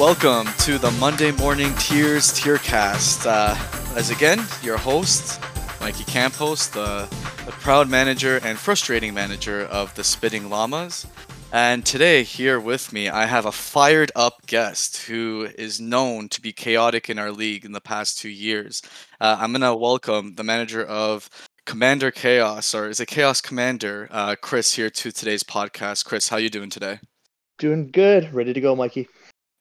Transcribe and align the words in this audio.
welcome 0.00 0.46
to 0.56 0.78
the 0.78 0.90
Monday 0.92 1.30
Morning 1.30 1.74
Tears 1.74 2.32
Tearcast. 2.32 3.26
Uh, 3.26 3.54
as 3.94 4.08
again, 4.08 4.42
your 4.62 4.78
host, 4.78 5.38
Mikey 5.78 6.04
Campos, 6.04 6.68
the, 6.68 7.06
the 7.44 7.52
proud 7.52 7.86
manager 7.90 8.40
and 8.42 8.58
frustrating 8.58 9.12
manager 9.12 9.66
of 9.66 9.94
the 9.96 10.02
Spitting 10.02 10.48
Llamas. 10.48 11.06
And 11.52 11.84
today, 11.84 12.22
here 12.22 12.58
with 12.58 12.94
me, 12.94 13.10
I 13.10 13.26
have 13.26 13.44
a 13.44 13.52
fired 13.52 14.10
up 14.16 14.46
guest 14.46 15.02
who 15.02 15.48
is 15.58 15.82
known 15.82 16.30
to 16.30 16.40
be 16.40 16.54
chaotic 16.54 17.10
in 17.10 17.18
our 17.18 17.30
league 17.30 17.66
in 17.66 17.72
the 17.72 17.80
past 17.82 18.18
two 18.18 18.30
years. 18.30 18.80
Uh, 19.20 19.36
I'm 19.38 19.52
going 19.52 19.60
to 19.60 19.76
welcome 19.76 20.34
the 20.34 20.44
manager 20.44 20.82
of 20.82 21.28
Commander 21.66 22.10
Chaos, 22.10 22.74
or 22.74 22.88
is 22.88 23.00
it 23.00 23.06
Chaos 23.06 23.42
Commander, 23.42 24.08
uh, 24.10 24.34
Chris, 24.40 24.72
here 24.72 24.88
to 24.88 25.12
today's 25.12 25.42
podcast. 25.42 26.06
Chris, 26.06 26.30
how 26.30 26.38
you 26.38 26.48
doing 26.48 26.70
today? 26.70 27.00
Doing 27.58 27.90
good. 27.90 28.32
Ready 28.32 28.54
to 28.54 28.60
go, 28.62 28.74
Mikey. 28.74 29.06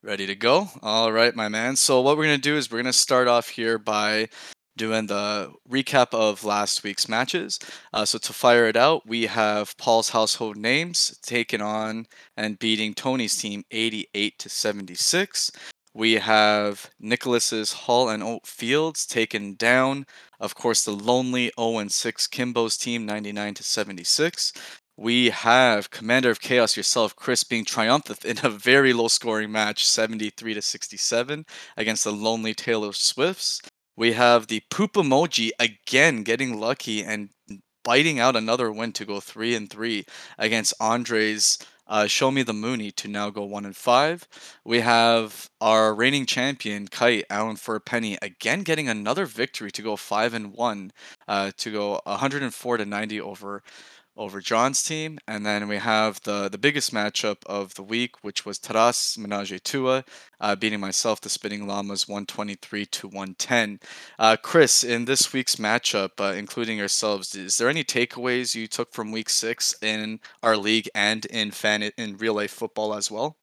Ready 0.01 0.25
to 0.27 0.35
go? 0.35 0.69
All 0.81 1.11
right, 1.11 1.35
my 1.35 1.49
man. 1.49 1.75
So, 1.75 1.99
what 1.99 2.15
we're 2.15 2.23
going 2.23 2.37
to 2.37 2.41
do 2.41 2.55
is 2.55 2.71
we're 2.71 2.77
going 2.77 2.85
to 2.85 2.93
start 2.93 3.27
off 3.27 3.49
here 3.49 3.77
by 3.77 4.29
doing 4.77 5.07
the 5.07 5.51
recap 5.69 6.13
of 6.13 6.45
last 6.45 6.85
week's 6.85 7.09
matches. 7.09 7.59
Uh, 7.91 8.05
so, 8.05 8.17
to 8.19 8.31
fire 8.31 8.67
it 8.67 8.77
out, 8.77 9.05
we 9.05 9.25
have 9.25 9.77
Paul's 9.77 10.07
household 10.07 10.55
names 10.55 11.19
taking 11.21 11.59
on 11.59 12.05
and 12.37 12.57
beating 12.59 12.93
Tony's 12.93 13.35
team 13.35 13.65
88 13.71 14.39
to 14.39 14.47
76. 14.47 15.51
We 15.93 16.13
have 16.13 16.89
Nicholas's 17.01 17.73
Hall 17.73 18.07
and 18.07 18.23
Oat 18.23 18.47
Fields 18.47 19.05
taken 19.05 19.55
down. 19.55 20.05
Of 20.39 20.55
course, 20.55 20.85
the 20.85 20.91
lonely 20.91 21.51
0 21.59 21.85
6 21.89 22.27
Kimbo's 22.27 22.77
team 22.77 23.05
99 23.05 23.55
to 23.55 23.63
76 23.63 24.53
we 24.99 25.29
have 25.29 25.91
Commander 25.91 26.29
of 26.29 26.41
Chaos 26.41 26.75
yourself, 26.75 27.15
Chris, 27.15 27.45
being 27.45 27.63
triumphant 27.63 28.25
in 28.25 28.37
a 28.43 28.49
very 28.49 28.91
low 28.91 29.07
scoring 29.07 29.49
match, 29.49 29.87
73 29.87 30.55
to 30.55 30.61
67, 30.61 31.45
against 31.77 32.03
the 32.03 32.11
lonely 32.11 32.53
Taylor 32.53 32.91
Swifts. 32.91 33.61
We 33.95 34.11
have 34.13 34.47
the 34.47 34.61
poop 34.69 34.93
emoji 34.93 35.51
again 35.57 36.23
getting 36.23 36.59
lucky 36.59 37.01
and 37.01 37.29
biting 37.83 38.19
out 38.19 38.35
another 38.35 38.71
win 38.71 38.91
to 38.93 39.05
go 39.05 39.21
three 39.21 39.55
and 39.55 39.69
three 39.69 40.05
against 40.37 40.73
Andre's 40.81 41.57
uh, 41.87 42.05
Show 42.05 42.29
Me 42.29 42.43
the 42.43 42.53
Mooney 42.53 42.91
to 42.91 43.07
now 43.07 43.29
go 43.29 43.43
one 43.43 43.65
and 43.65 43.75
five. 43.75 44.27
We 44.63 44.81
have 44.81 45.49
our 45.59 45.93
reigning 45.93 46.25
champion 46.25 46.87
Kite 46.87 47.25
Alan 47.29 47.55
for 47.55 47.75
a 47.75 47.81
penny 47.81 48.17
again 48.21 48.61
getting 48.63 48.87
another 48.87 49.25
victory 49.25 49.71
to 49.71 49.81
go 49.81 49.95
five 49.95 50.33
and 50.33 50.53
one 50.53 50.91
uh, 51.27 51.51
to 51.57 51.71
go 51.71 52.01
104 52.03 52.77
to 52.77 52.85
90 52.85 53.21
over 53.21 53.63
over 54.19 54.41
John's 54.41 54.83
team. 54.83 55.17
And 55.27 55.45
then 55.45 55.67
we 55.67 55.77
have 55.77 56.21
the 56.23 56.49
the 56.49 56.57
biggest 56.57 56.93
matchup 56.93 57.37
of 57.45 57.73
the 57.75 57.83
week, 57.83 58.23
which 58.23 58.45
was 58.45 58.59
Taras 58.59 59.17
Menage 59.17 59.63
Tua 59.63 60.03
uh, 60.41 60.55
beating 60.55 60.79
myself, 60.79 61.21
the 61.21 61.29
Spinning 61.29 61.65
Llamas, 61.65 62.07
123 62.07 62.85
to 62.85 63.07
110. 63.07 63.79
Uh, 64.19 64.37
Chris, 64.41 64.83
in 64.83 65.05
this 65.05 65.33
week's 65.33 65.55
matchup, 65.55 66.11
uh, 66.19 66.33
including 66.33 66.77
yourselves, 66.77 67.33
is 67.33 67.57
there 67.57 67.69
any 67.69 67.83
takeaways 67.83 68.53
you 68.53 68.67
took 68.67 68.93
from 68.93 69.11
week 69.11 69.29
six 69.29 69.73
in 69.81 70.19
our 70.43 70.57
league 70.57 70.89
and 70.93 71.25
in 71.25 71.51
fan 71.51 71.83
in 71.83 72.17
real 72.17 72.35
life 72.35 72.51
football 72.51 72.93
as 72.93 73.09
well? 73.09 73.37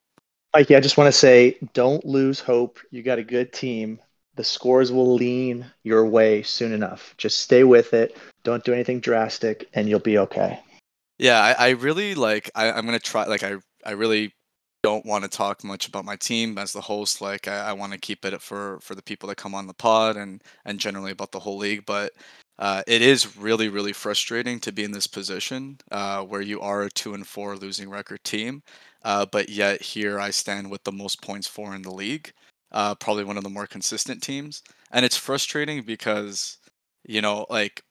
Mikey, 0.54 0.76
I 0.76 0.80
just 0.80 0.96
want 0.96 1.08
to 1.08 1.18
say, 1.18 1.58
don't 1.74 2.04
lose 2.04 2.40
hope. 2.40 2.78
You 2.90 3.02
got 3.02 3.18
a 3.18 3.24
good 3.24 3.52
team. 3.52 4.00
The 4.36 4.44
scores 4.44 4.92
will 4.92 5.14
lean 5.14 5.66
your 5.82 6.06
way 6.06 6.42
soon 6.42 6.72
enough. 6.72 7.14
Just 7.16 7.38
stay 7.38 7.64
with 7.64 7.94
it. 7.94 8.16
Don't 8.44 8.64
do 8.64 8.72
anything 8.72 9.00
drastic, 9.00 9.68
and 9.72 9.88
you'll 9.88 9.98
be 9.98 10.18
okay. 10.18 10.60
Yeah, 11.18 11.40
I, 11.40 11.68
I 11.68 11.70
really 11.70 12.14
like. 12.14 12.50
I, 12.54 12.70
I'm 12.72 12.84
gonna 12.84 12.98
try. 12.98 13.24
Like, 13.26 13.42
I 13.42 13.56
I 13.84 13.92
really 13.92 14.32
don't 14.82 15.06
want 15.06 15.24
to 15.24 15.30
talk 15.30 15.64
much 15.64 15.88
about 15.88 16.04
my 16.04 16.16
team 16.16 16.58
as 16.58 16.72
the 16.72 16.80
host. 16.80 17.20
Like, 17.20 17.48
I, 17.48 17.68
I 17.70 17.72
want 17.72 17.92
to 17.92 17.98
keep 17.98 18.24
it 18.24 18.40
for 18.42 18.78
for 18.80 18.94
the 18.94 19.02
people 19.02 19.28
that 19.28 19.36
come 19.36 19.54
on 19.54 19.66
the 19.66 19.74
pod 19.74 20.16
and 20.16 20.42
and 20.64 20.78
generally 20.80 21.12
about 21.12 21.32
the 21.32 21.40
whole 21.40 21.56
league. 21.58 21.84
But 21.86 22.12
uh, 22.58 22.82
it 22.86 23.02
is 23.02 23.36
really 23.36 23.68
really 23.68 23.92
frustrating 23.92 24.60
to 24.60 24.72
be 24.72 24.84
in 24.84 24.92
this 24.92 25.06
position 25.06 25.78
uh, 25.90 26.22
where 26.22 26.42
you 26.42 26.60
are 26.60 26.82
a 26.82 26.90
two 26.90 27.14
and 27.14 27.26
four 27.26 27.56
losing 27.56 27.88
record 27.90 28.22
team, 28.24 28.62
uh, 29.04 29.26
but 29.26 29.48
yet 29.48 29.80
here 29.82 30.20
I 30.20 30.30
stand 30.30 30.70
with 30.70 30.84
the 30.84 30.92
most 30.92 31.22
points 31.22 31.46
for 31.48 31.74
in 31.74 31.82
the 31.82 31.92
league. 31.94 32.32
Uh, 32.72 32.94
probably 32.96 33.24
one 33.24 33.36
of 33.38 33.44
the 33.44 33.50
more 33.50 33.66
consistent 33.66 34.22
teams, 34.22 34.62
and 34.90 35.04
it's 35.04 35.16
frustrating 35.16 35.82
because 35.82 36.58
you 37.06 37.20
know 37.22 37.46
like 37.48 37.82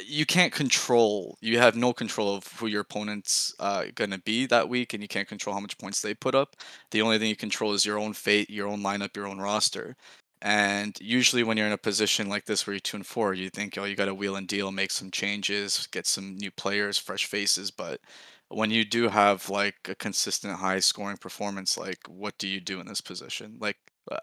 you 0.00 0.26
can't 0.26 0.52
control 0.52 1.38
you 1.40 1.58
have 1.58 1.76
no 1.76 1.92
control 1.92 2.34
of 2.34 2.46
who 2.54 2.66
your 2.66 2.80
opponent's 2.80 3.54
uh, 3.60 3.84
to 3.96 4.18
be 4.24 4.46
that 4.46 4.68
week 4.68 4.92
and 4.92 5.02
you 5.02 5.08
can't 5.08 5.28
control 5.28 5.54
how 5.54 5.60
much 5.60 5.78
points 5.78 6.00
they 6.00 6.14
put 6.14 6.34
up 6.34 6.56
the 6.90 7.00
only 7.00 7.18
thing 7.18 7.28
you 7.28 7.36
control 7.36 7.72
is 7.72 7.84
your 7.84 7.98
own 7.98 8.12
fate 8.12 8.50
your 8.50 8.66
own 8.66 8.82
lineup 8.82 9.16
your 9.16 9.26
own 9.26 9.38
roster 9.38 9.96
and 10.42 10.98
usually 11.00 11.42
when 11.44 11.56
you're 11.56 11.66
in 11.66 11.72
a 11.72 11.78
position 11.78 12.28
like 12.28 12.44
this 12.44 12.66
where 12.66 12.74
you're 12.74 12.80
two 12.80 12.96
and 12.96 13.06
four 13.06 13.34
you 13.34 13.48
think 13.50 13.78
oh 13.78 13.84
you 13.84 13.94
got 13.94 14.06
to 14.06 14.14
wheel 14.14 14.36
and 14.36 14.48
deal 14.48 14.72
make 14.72 14.90
some 14.90 15.10
changes 15.10 15.86
get 15.92 16.06
some 16.06 16.36
new 16.36 16.50
players 16.50 16.98
fresh 16.98 17.26
faces 17.26 17.70
but 17.70 18.00
when 18.48 18.70
you 18.70 18.84
do 18.84 19.08
have 19.08 19.48
like 19.48 19.76
a 19.88 19.94
consistent 19.94 20.54
high 20.58 20.80
scoring 20.80 21.16
performance 21.16 21.78
like 21.78 21.98
what 22.08 22.36
do 22.38 22.48
you 22.48 22.60
do 22.60 22.80
in 22.80 22.86
this 22.86 23.00
position 23.00 23.56
like 23.60 23.76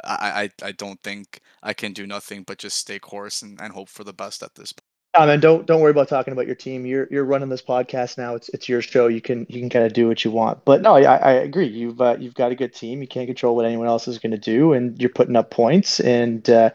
I, 0.03 0.50
I, 0.62 0.68
I 0.68 0.72
don't 0.74 1.02
think 1.02 1.40
I 1.64 1.74
can 1.74 1.94
do 1.94 2.06
nothing 2.06 2.44
but 2.44 2.59
just 2.59 2.78
stay 2.78 3.00
course 3.00 3.42
and, 3.42 3.59
and 3.59 3.74
hope 3.74 3.90
for 3.90 4.03
the 4.03 4.14
best 4.14 4.44
at 4.44 4.53
this 4.56 4.72
point. 4.74 4.91
Um, 5.14 5.30
and 5.30 5.42
don't 5.42 5.66
don't 5.66 5.82
worry 5.82 5.92
about 5.92 6.08
talking 6.08 6.32
about 6.32 6.46
your 6.46 6.56
team. 6.56 6.86
You're 6.86 7.08
you're 7.12 7.26
running 7.26 7.50
this 7.50 7.62
podcast 7.62 8.18
now. 8.18 8.36
It's 8.36 8.48
it's 8.50 8.70
your 8.70 8.82
show. 8.82 9.08
You 9.08 9.20
can 9.20 9.46
you 9.50 9.60
can 9.60 9.70
kind 9.70 9.86
of 9.86 9.92
do 9.92 10.08
what 10.08 10.24
you 10.24 10.32
want. 10.32 10.64
But 10.64 10.82
no, 10.82 10.96
I, 10.96 11.16
I 11.16 11.32
agree. 11.32 11.68
You've 11.68 12.00
uh, 12.00 12.16
you've 12.18 12.34
got 12.34 12.52
a 12.52 12.56
good 12.56 12.74
team. 12.74 13.02
You 13.02 13.08
can't 13.08 13.28
control 13.28 13.56
what 13.56 13.66
anyone 13.66 13.88
else 13.88 14.08
is 14.08 14.20
going 14.20 14.32
to 14.32 14.38
do, 14.38 14.72
and 14.72 15.00
you're 15.02 15.10
putting 15.10 15.36
up 15.36 15.52
points. 15.52 16.00
And 16.00 16.50
uh, 16.50 16.70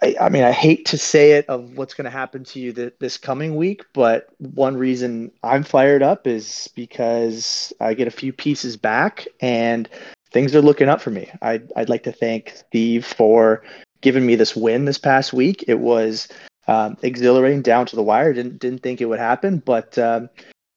I 0.00 0.14
I 0.20 0.28
mean 0.28 0.44
I 0.44 0.52
hate 0.52 0.86
to 0.86 0.98
say 0.98 1.32
it 1.32 1.46
of 1.48 1.76
what's 1.76 1.94
going 1.94 2.04
to 2.04 2.10
happen 2.10 2.44
to 2.44 2.60
you 2.60 2.72
th- 2.72 2.94
this 3.00 3.18
coming 3.18 3.56
week, 3.56 3.84
but 3.94 4.28
one 4.38 4.76
reason 4.76 5.32
I'm 5.42 5.64
fired 5.64 6.04
up 6.04 6.28
is 6.28 6.68
because 6.76 7.72
I 7.80 7.94
get 7.94 8.06
a 8.06 8.12
few 8.12 8.32
pieces 8.32 8.76
back 8.76 9.26
and 9.40 9.88
things 10.30 10.54
are 10.54 10.62
looking 10.62 10.88
up 10.88 11.00
for 11.00 11.10
me. 11.10 11.30
I'd 11.42 11.72
I'd 11.74 11.88
like 11.88 12.04
to 12.04 12.12
thank 12.12 12.52
Steve 12.54 13.04
for 13.04 13.64
giving 14.02 14.24
me 14.24 14.36
this 14.36 14.54
win 14.54 14.84
this 14.84 14.98
past 14.98 15.32
week. 15.32 15.64
It 15.66 15.80
was 15.80 16.28
um, 16.68 16.96
exhilarating 17.02 17.62
down 17.62 17.86
to 17.86 17.96
the 17.96 18.02
wire. 18.02 18.32
Didn't 18.32 18.58
didn't 18.58 18.82
think 18.82 19.00
it 19.00 19.06
would 19.06 19.18
happen, 19.18 19.58
but 19.58 19.98
um, 19.98 20.28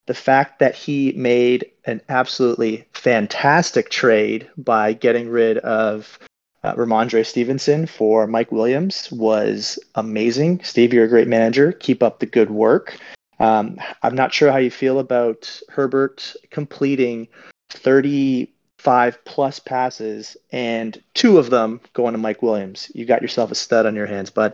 the 0.08 0.14
fact 0.14 0.60
that 0.60 0.76
he 0.76 1.12
made 1.14 1.70
an 1.86 2.02
absolutely 2.10 2.86
fantastic 2.94 3.90
trade 3.90 4.50
by 4.58 4.94
getting 4.94 5.30
rid 5.30 5.60
of 5.60 6.18
uh, 6.64 6.74
Rhamondre 6.76 7.26
Stevenson 7.26 7.86
for 7.86 8.28
Mike 8.28 8.52
Williams 8.52 9.12
was 9.12 9.80
amazing. 9.96 10.62
Steve, 10.64 10.94
you're 10.94 11.06
a 11.06 11.10
great 11.10 11.28
manager. 11.28 11.72
Keep 11.72 12.04
up 12.04 12.20
the 12.20 12.26
good 12.26 12.50
work. 12.50 12.98
Um, 13.40 13.78
I'm 14.04 14.16
not 14.16 14.34
sure 14.34 14.52
how 14.52 14.58
you 14.58 14.72
feel 14.72 15.00
about 15.00 15.62
Herbert 15.70 16.36
completing 16.50 17.28
35 17.70 19.24
plus 19.24 19.60
passes 19.60 20.36
and 20.52 21.02
two 21.14 21.38
of 21.38 21.50
them 21.50 21.80
going 21.94 22.12
to 22.14 22.18
Mike 22.18 22.42
Williams. 22.42 22.92
You 22.94 23.06
got 23.06 23.22
yourself 23.22 23.52
a 23.52 23.56
stud 23.56 23.86
on 23.86 23.96
your 23.96 24.08
hands, 24.08 24.30
bud. 24.30 24.54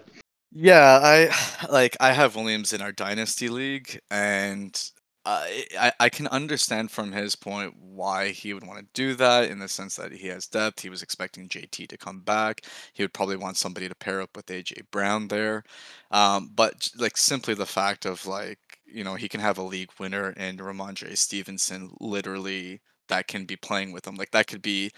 Yeah, 0.57 0.99
I 1.03 1.67
like 1.71 1.97
I 1.99 2.13
have 2.13 2.35
Williams 2.35 2.73
in 2.73 2.81
our 2.81 2.91
dynasty 2.91 3.49
league, 3.49 3.99
and 4.09 4.79
I 5.25 5.65
I, 5.79 5.91
I 5.99 6.09
can 6.09 6.27
understand 6.27 6.91
from 6.91 7.11
his 7.11 7.35
point 7.35 7.75
why 7.77 8.29
he 8.29 8.53
would 8.53 8.65
want 8.65 8.79
to 8.79 8.87
do 8.93 9.15
that 9.15 9.49
in 9.49 9.59
the 9.59 9.67
sense 9.69 9.95
that 9.97 10.11
he 10.13 10.27
has 10.27 10.47
depth. 10.47 10.81
He 10.81 10.89
was 10.89 11.03
expecting 11.03 11.49
JT 11.49 11.87
to 11.87 11.97
come 11.97 12.21
back. 12.21 12.61
He 12.93 13.03
would 13.03 13.13
probably 13.13 13.35
want 13.37 13.57
somebody 13.57 13.89
to 13.89 13.95
pair 13.95 14.21
up 14.21 14.35
with 14.35 14.49
AJ 14.51 14.81
Brown 14.91 15.27
there. 15.27 15.63
Um, 16.11 16.51
but 16.55 16.89
like 16.97 17.17
simply 17.17 17.53
the 17.53 17.65
fact 17.65 18.05
of 18.05 18.25
like 18.25 18.59
you 18.85 19.03
know 19.03 19.15
he 19.15 19.27
can 19.29 19.41
have 19.41 19.57
a 19.57 19.63
league 19.63 19.91
winner 19.99 20.33
and 20.37 20.59
Rhamondre 20.59 21.17
Stevenson 21.17 21.91
literally 21.99 22.81
that 23.09 23.27
can 23.27 23.45
be 23.45 23.55
playing 23.57 23.91
with 23.91 24.07
him. 24.07 24.15
Like 24.15 24.31
that 24.31 24.47
could 24.47 24.61
be 24.61 24.91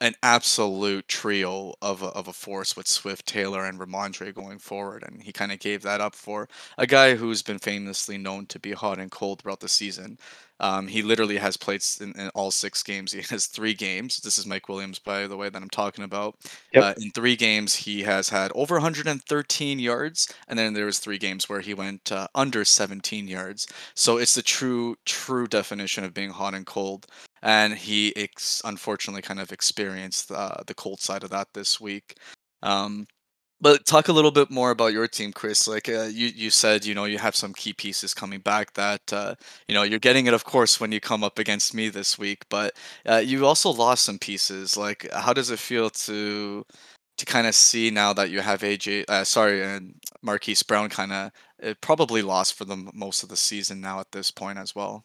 an 0.00 0.14
absolute 0.22 1.08
trio 1.08 1.74
of 1.80 2.02
a, 2.02 2.06
of 2.06 2.28
a 2.28 2.32
force 2.32 2.76
with 2.76 2.88
Swift, 2.88 3.26
Taylor, 3.26 3.64
and 3.64 3.78
Rhamondre 3.78 4.34
going 4.34 4.58
forward, 4.58 5.04
and 5.06 5.22
he 5.22 5.32
kind 5.32 5.52
of 5.52 5.60
gave 5.60 5.82
that 5.82 6.00
up 6.00 6.14
for 6.14 6.48
a 6.76 6.86
guy 6.86 7.14
who's 7.14 7.42
been 7.42 7.58
famously 7.58 8.18
known 8.18 8.46
to 8.46 8.58
be 8.58 8.72
hot 8.72 8.98
and 8.98 9.10
cold 9.10 9.40
throughout 9.40 9.60
the 9.60 9.68
season. 9.68 10.18
Um, 10.60 10.88
he 10.88 11.02
literally 11.02 11.36
has 11.36 11.56
played 11.56 11.84
in, 12.00 12.12
in, 12.20 12.30
all 12.30 12.50
six 12.50 12.82
games. 12.82 13.12
He 13.18 13.22
has 13.30 13.46
three 13.46 13.74
games. 13.74 14.18
This 14.18 14.38
is 14.38 14.46
Mike 14.46 14.68
Williams, 14.68 14.98
by 14.98 15.26
the 15.26 15.36
way, 15.36 15.48
that 15.48 15.62
I'm 15.62 15.70
talking 15.70 16.04
about. 16.04 16.36
Yep. 16.72 16.84
Uh, 16.84 16.94
in 17.00 17.10
three 17.12 17.36
games, 17.36 17.74
he 17.74 18.02
has 18.02 18.28
had 18.28 18.50
over 18.54 18.74
113 18.74 19.78
yards, 19.78 20.32
and 20.48 20.58
then 20.58 20.74
there 20.74 20.86
was 20.86 20.98
three 20.98 21.18
games 21.18 21.48
where 21.48 21.60
he 21.60 21.74
went 21.74 22.10
uh, 22.10 22.26
under 22.34 22.64
17 22.64 23.28
yards. 23.28 23.68
So 23.94 24.16
it's 24.16 24.34
the 24.34 24.42
true, 24.42 24.96
true 25.04 25.46
definition 25.46 26.04
of 26.04 26.14
being 26.14 26.30
hot 26.30 26.54
and 26.54 26.66
cold 26.66 27.06
and 27.42 27.74
he 27.74 28.14
ex- 28.16 28.62
unfortunately 28.64 29.22
kind 29.22 29.40
of 29.40 29.52
experienced 29.52 30.30
uh, 30.32 30.56
the 30.66 30.74
cold 30.74 31.00
side 31.00 31.24
of 31.24 31.30
that 31.30 31.48
this 31.54 31.80
week. 31.80 32.16
Um, 32.62 33.06
But 33.60 33.86
talk 33.86 34.08
a 34.08 34.12
little 34.12 34.30
bit 34.30 34.50
more 34.50 34.70
about 34.70 34.92
your 34.92 35.08
team, 35.08 35.32
Chris. 35.32 35.66
Like 35.68 35.88
uh, 35.88 36.04
you, 36.12 36.28
you 36.28 36.50
said, 36.50 36.84
you 36.86 36.94
know, 36.94 37.06
you 37.06 37.18
have 37.18 37.36
some 37.36 37.52
key 37.54 37.72
pieces 37.74 38.14
coming 38.14 38.40
back 38.40 38.72
that, 38.74 39.02
uh, 39.12 39.34
you 39.68 39.74
know, 39.74 39.82
you're 39.84 39.98
getting 39.98 40.26
it, 40.28 40.34
of 40.34 40.44
course, 40.44 40.80
when 40.80 40.92
you 40.92 41.00
come 41.00 41.24
up 41.24 41.38
against 41.40 41.74
me 41.74 41.88
this 41.90 42.18
week. 42.18 42.44
But 42.50 42.76
uh, 43.06 43.18
you 43.18 43.46
also 43.46 43.70
lost 43.70 44.04
some 44.04 44.18
pieces. 44.18 44.76
Like, 44.76 45.08
how 45.12 45.32
does 45.32 45.50
it 45.50 45.58
feel 45.60 45.90
to 45.90 46.64
to 47.18 47.26
kind 47.26 47.46
of 47.48 47.54
see 47.54 47.90
now 47.90 48.12
that 48.14 48.30
you 48.30 48.40
have 48.42 48.62
AJ, 48.62 49.04
uh, 49.08 49.24
sorry, 49.24 49.62
and 49.64 49.94
Marquise 50.22 50.62
Brown 50.64 50.88
kind 50.90 51.12
of 51.12 51.32
probably 51.82 52.22
lost 52.22 52.54
for 52.54 52.64
the 52.66 52.76
most 52.94 53.22
of 53.24 53.28
the 53.30 53.36
season 53.36 53.80
now 53.80 54.00
at 54.00 54.12
this 54.12 54.30
point 54.32 54.58
as 54.58 54.74
well? 54.74 55.04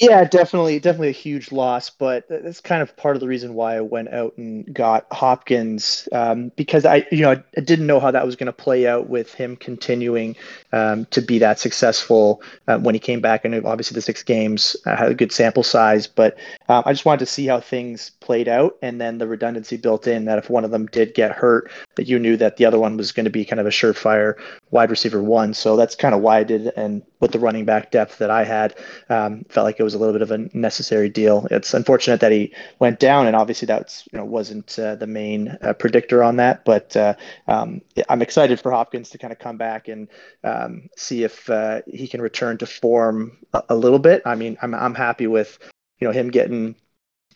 Yeah, 0.00 0.22
definitely, 0.22 0.78
definitely 0.78 1.08
a 1.08 1.12
huge 1.12 1.50
loss, 1.50 1.90
but 1.90 2.24
that's 2.28 2.60
kind 2.60 2.82
of 2.82 2.96
part 2.96 3.16
of 3.16 3.20
the 3.20 3.26
reason 3.26 3.54
why 3.54 3.76
I 3.76 3.80
went 3.80 4.08
out 4.12 4.32
and 4.36 4.72
got 4.72 5.06
Hopkins 5.10 6.08
um, 6.12 6.52
because 6.54 6.84
I, 6.86 7.04
you 7.10 7.22
know, 7.22 7.32
I 7.56 7.60
didn't 7.60 7.88
know 7.88 7.98
how 7.98 8.12
that 8.12 8.24
was 8.24 8.36
going 8.36 8.46
to 8.46 8.52
play 8.52 8.86
out 8.86 9.08
with 9.08 9.34
him 9.34 9.56
continuing 9.56 10.36
um, 10.72 11.06
to 11.06 11.20
be 11.20 11.40
that 11.40 11.58
successful 11.58 12.40
uh, 12.68 12.78
when 12.78 12.94
he 12.94 13.00
came 13.00 13.20
back. 13.20 13.44
And 13.44 13.54
obviously, 13.66 13.96
the 13.96 14.00
six 14.02 14.22
games 14.22 14.76
uh, 14.86 14.94
had 14.94 15.10
a 15.10 15.14
good 15.14 15.32
sample 15.32 15.64
size, 15.64 16.06
but 16.06 16.36
um, 16.68 16.82
I 16.84 16.92
just 16.92 17.04
wanted 17.04 17.20
to 17.20 17.26
see 17.26 17.46
how 17.46 17.60
things 17.60 18.10
played 18.20 18.48
out, 18.48 18.76
and 18.82 19.00
then 19.00 19.18
the 19.18 19.26
redundancy 19.26 19.76
built 19.76 20.06
in 20.06 20.26
that 20.26 20.38
if 20.38 20.50
one 20.50 20.64
of 20.64 20.70
them 20.70 20.86
did 20.86 21.14
get 21.14 21.32
hurt, 21.32 21.70
that 21.96 22.06
you 22.06 22.18
knew 22.18 22.36
that 22.36 22.56
the 22.56 22.66
other 22.66 22.78
one 22.78 22.96
was 22.96 23.12
going 23.12 23.24
to 23.24 23.30
be 23.30 23.44
kind 23.44 23.60
of 23.60 23.66
a 23.66 23.70
surefire 23.70 24.34
wide 24.70 24.90
receiver 24.90 25.22
one. 25.22 25.54
So 25.54 25.76
that's 25.76 25.94
kind 25.94 26.14
of 26.14 26.20
why 26.20 26.38
I 26.38 26.44
did, 26.44 26.72
and 26.76 27.02
with 27.20 27.32
the 27.32 27.38
running 27.38 27.64
back 27.64 27.90
depth 27.90 28.18
that 28.18 28.30
I 28.30 28.44
had, 28.44 28.76
um, 29.08 29.44
felt 29.48 29.64
like 29.64 29.80
it 29.80 29.82
was 29.82 29.94
a 29.94 29.98
little 29.98 30.12
bit 30.12 30.22
of 30.22 30.30
a 30.30 30.38
necessary 30.56 31.08
deal. 31.08 31.46
It's 31.50 31.72
unfortunate 31.72 32.20
that 32.20 32.32
he 32.32 32.52
went 32.78 33.00
down, 33.00 33.26
and 33.26 33.34
obviously 33.34 33.66
that's 33.66 34.06
you 34.12 34.18
know 34.18 34.24
wasn't 34.24 34.78
uh, 34.78 34.94
the 34.94 35.06
main 35.06 35.56
uh, 35.62 35.72
predictor 35.72 36.22
on 36.22 36.36
that. 36.36 36.64
But 36.66 36.94
uh, 36.96 37.14
um, 37.46 37.80
I'm 38.10 38.20
excited 38.20 38.60
for 38.60 38.72
Hopkins 38.72 39.10
to 39.10 39.18
kind 39.18 39.32
of 39.32 39.38
come 39.38 39.56
back 39.56 39.88
and 39.88 40.08
um, 40.44 40.90
see 40.96 41.24
if 41.24 41.48
uh, 41.48 41.80
he 41.86 42.06
can 42.06 42.20
return 42.20 42.58
to 42.58 42.66
form 42.66 43.38
a, 43.54 43.62
a, 43.70 43.74
little 43.74 43.98
bit. 43.98 44.22
I 44.26 44.34
mean, 44.34 44.58
I'm 44.60 44.74
I'm 44.74 44.94
happy 44.94 45.26
with 45.26 45.58
you 45.98 46.06
know 46.06 46.12
him 46.12 46.30
getting 46.30 46.74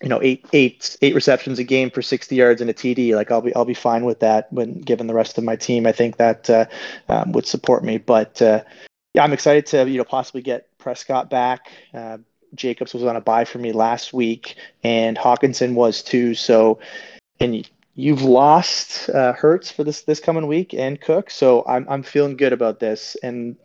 you 0.03 0.09
know 0.09 0.20
eight 0.23 0.47
eight 0.53 0.97
eight 1.03 1.14
receptions 1.14 1.59
a 1.59 1.64
game 1.64 1.91
for 1.91 2.03
60 2.03 2.35
yards 2.35 2.61
and 2.61 2.70
a 2.70 2.75
TD. 2.75 3.14
Like 3.14 3.31
I'll 3.31 3.41
be 3.41 3.55
I'll 3.55 3.64
be 3.64 3.75
fine 3.75 4.05
with 4.05 4.20
that 4.20 4.53
when 4.53 4.81
given 4.81 5.06
the 5.06 5.14
rest 5.14 5.38
of 5.38 5.44
my 5.44 5.56
team. 5.56 5.87
I 5.87 5.93
think 5.93 6.17
that 6.17 6.50
uh, 6.50 6.67
um, 7.09 7.32
would 7.32 7.47
support 7.47 7.85
me, 7.85 7.99
but. 7.99 8.41
Uh, 8.41 8.62
yeah, 9.14 9.25
I'm 9.25 9.32
excited 9.32 9.67
to 9.67 9.88
you 9.88 9.99
know 9.99 10.05
possibly 10.05 10.43
get 10.43 10.69
Prescott 10.79 11.29
back. 11.29 11.70
Uh, 11.93 12.19
Jacobs 12.55 12.94
was 12.94 13.05
on 13.05 13.17
a 13.17 13.20
bye 13.20 13.44
for 13.44 13.59
me 13.59 13.73
last 13.73 14.12
week, 14.12 14.56
and 14.82 15.17
Hockenson 15.17 15.75
was 15.75 16.03
too. 16.03 16.35
So, 16.35 16.79
and 17.41 17.69
you've 17.94 18.23
lost 18.23 19.11
uh, 19.11 19.32
Hurts 19.35 19.70
for 19.70 19.85
this 19.85 20.03
this 20.03 20.20
coming 20.20 20.47
week 20.47 20.75
and 20.75 21.00
Cook, 21.00 21.31
so 21.31 21.65
I'm 21.67 21.87
I'm 21.88 22.03
feeling 22.03 22.37
good 22.37 22.53
about 22.53 22.81
this. 22.81 23.17
And 23.23 23.56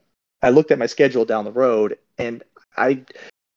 I 0.42 0.50
looked 0.50 0.72
at 0.72 0.80
my 0.80 0.86
schedule 0.86 1.26
down 1.26 1.46
the 1.46 1.52
road, 1.52 1.98
and 2.18 2.44
I 2.76 3.04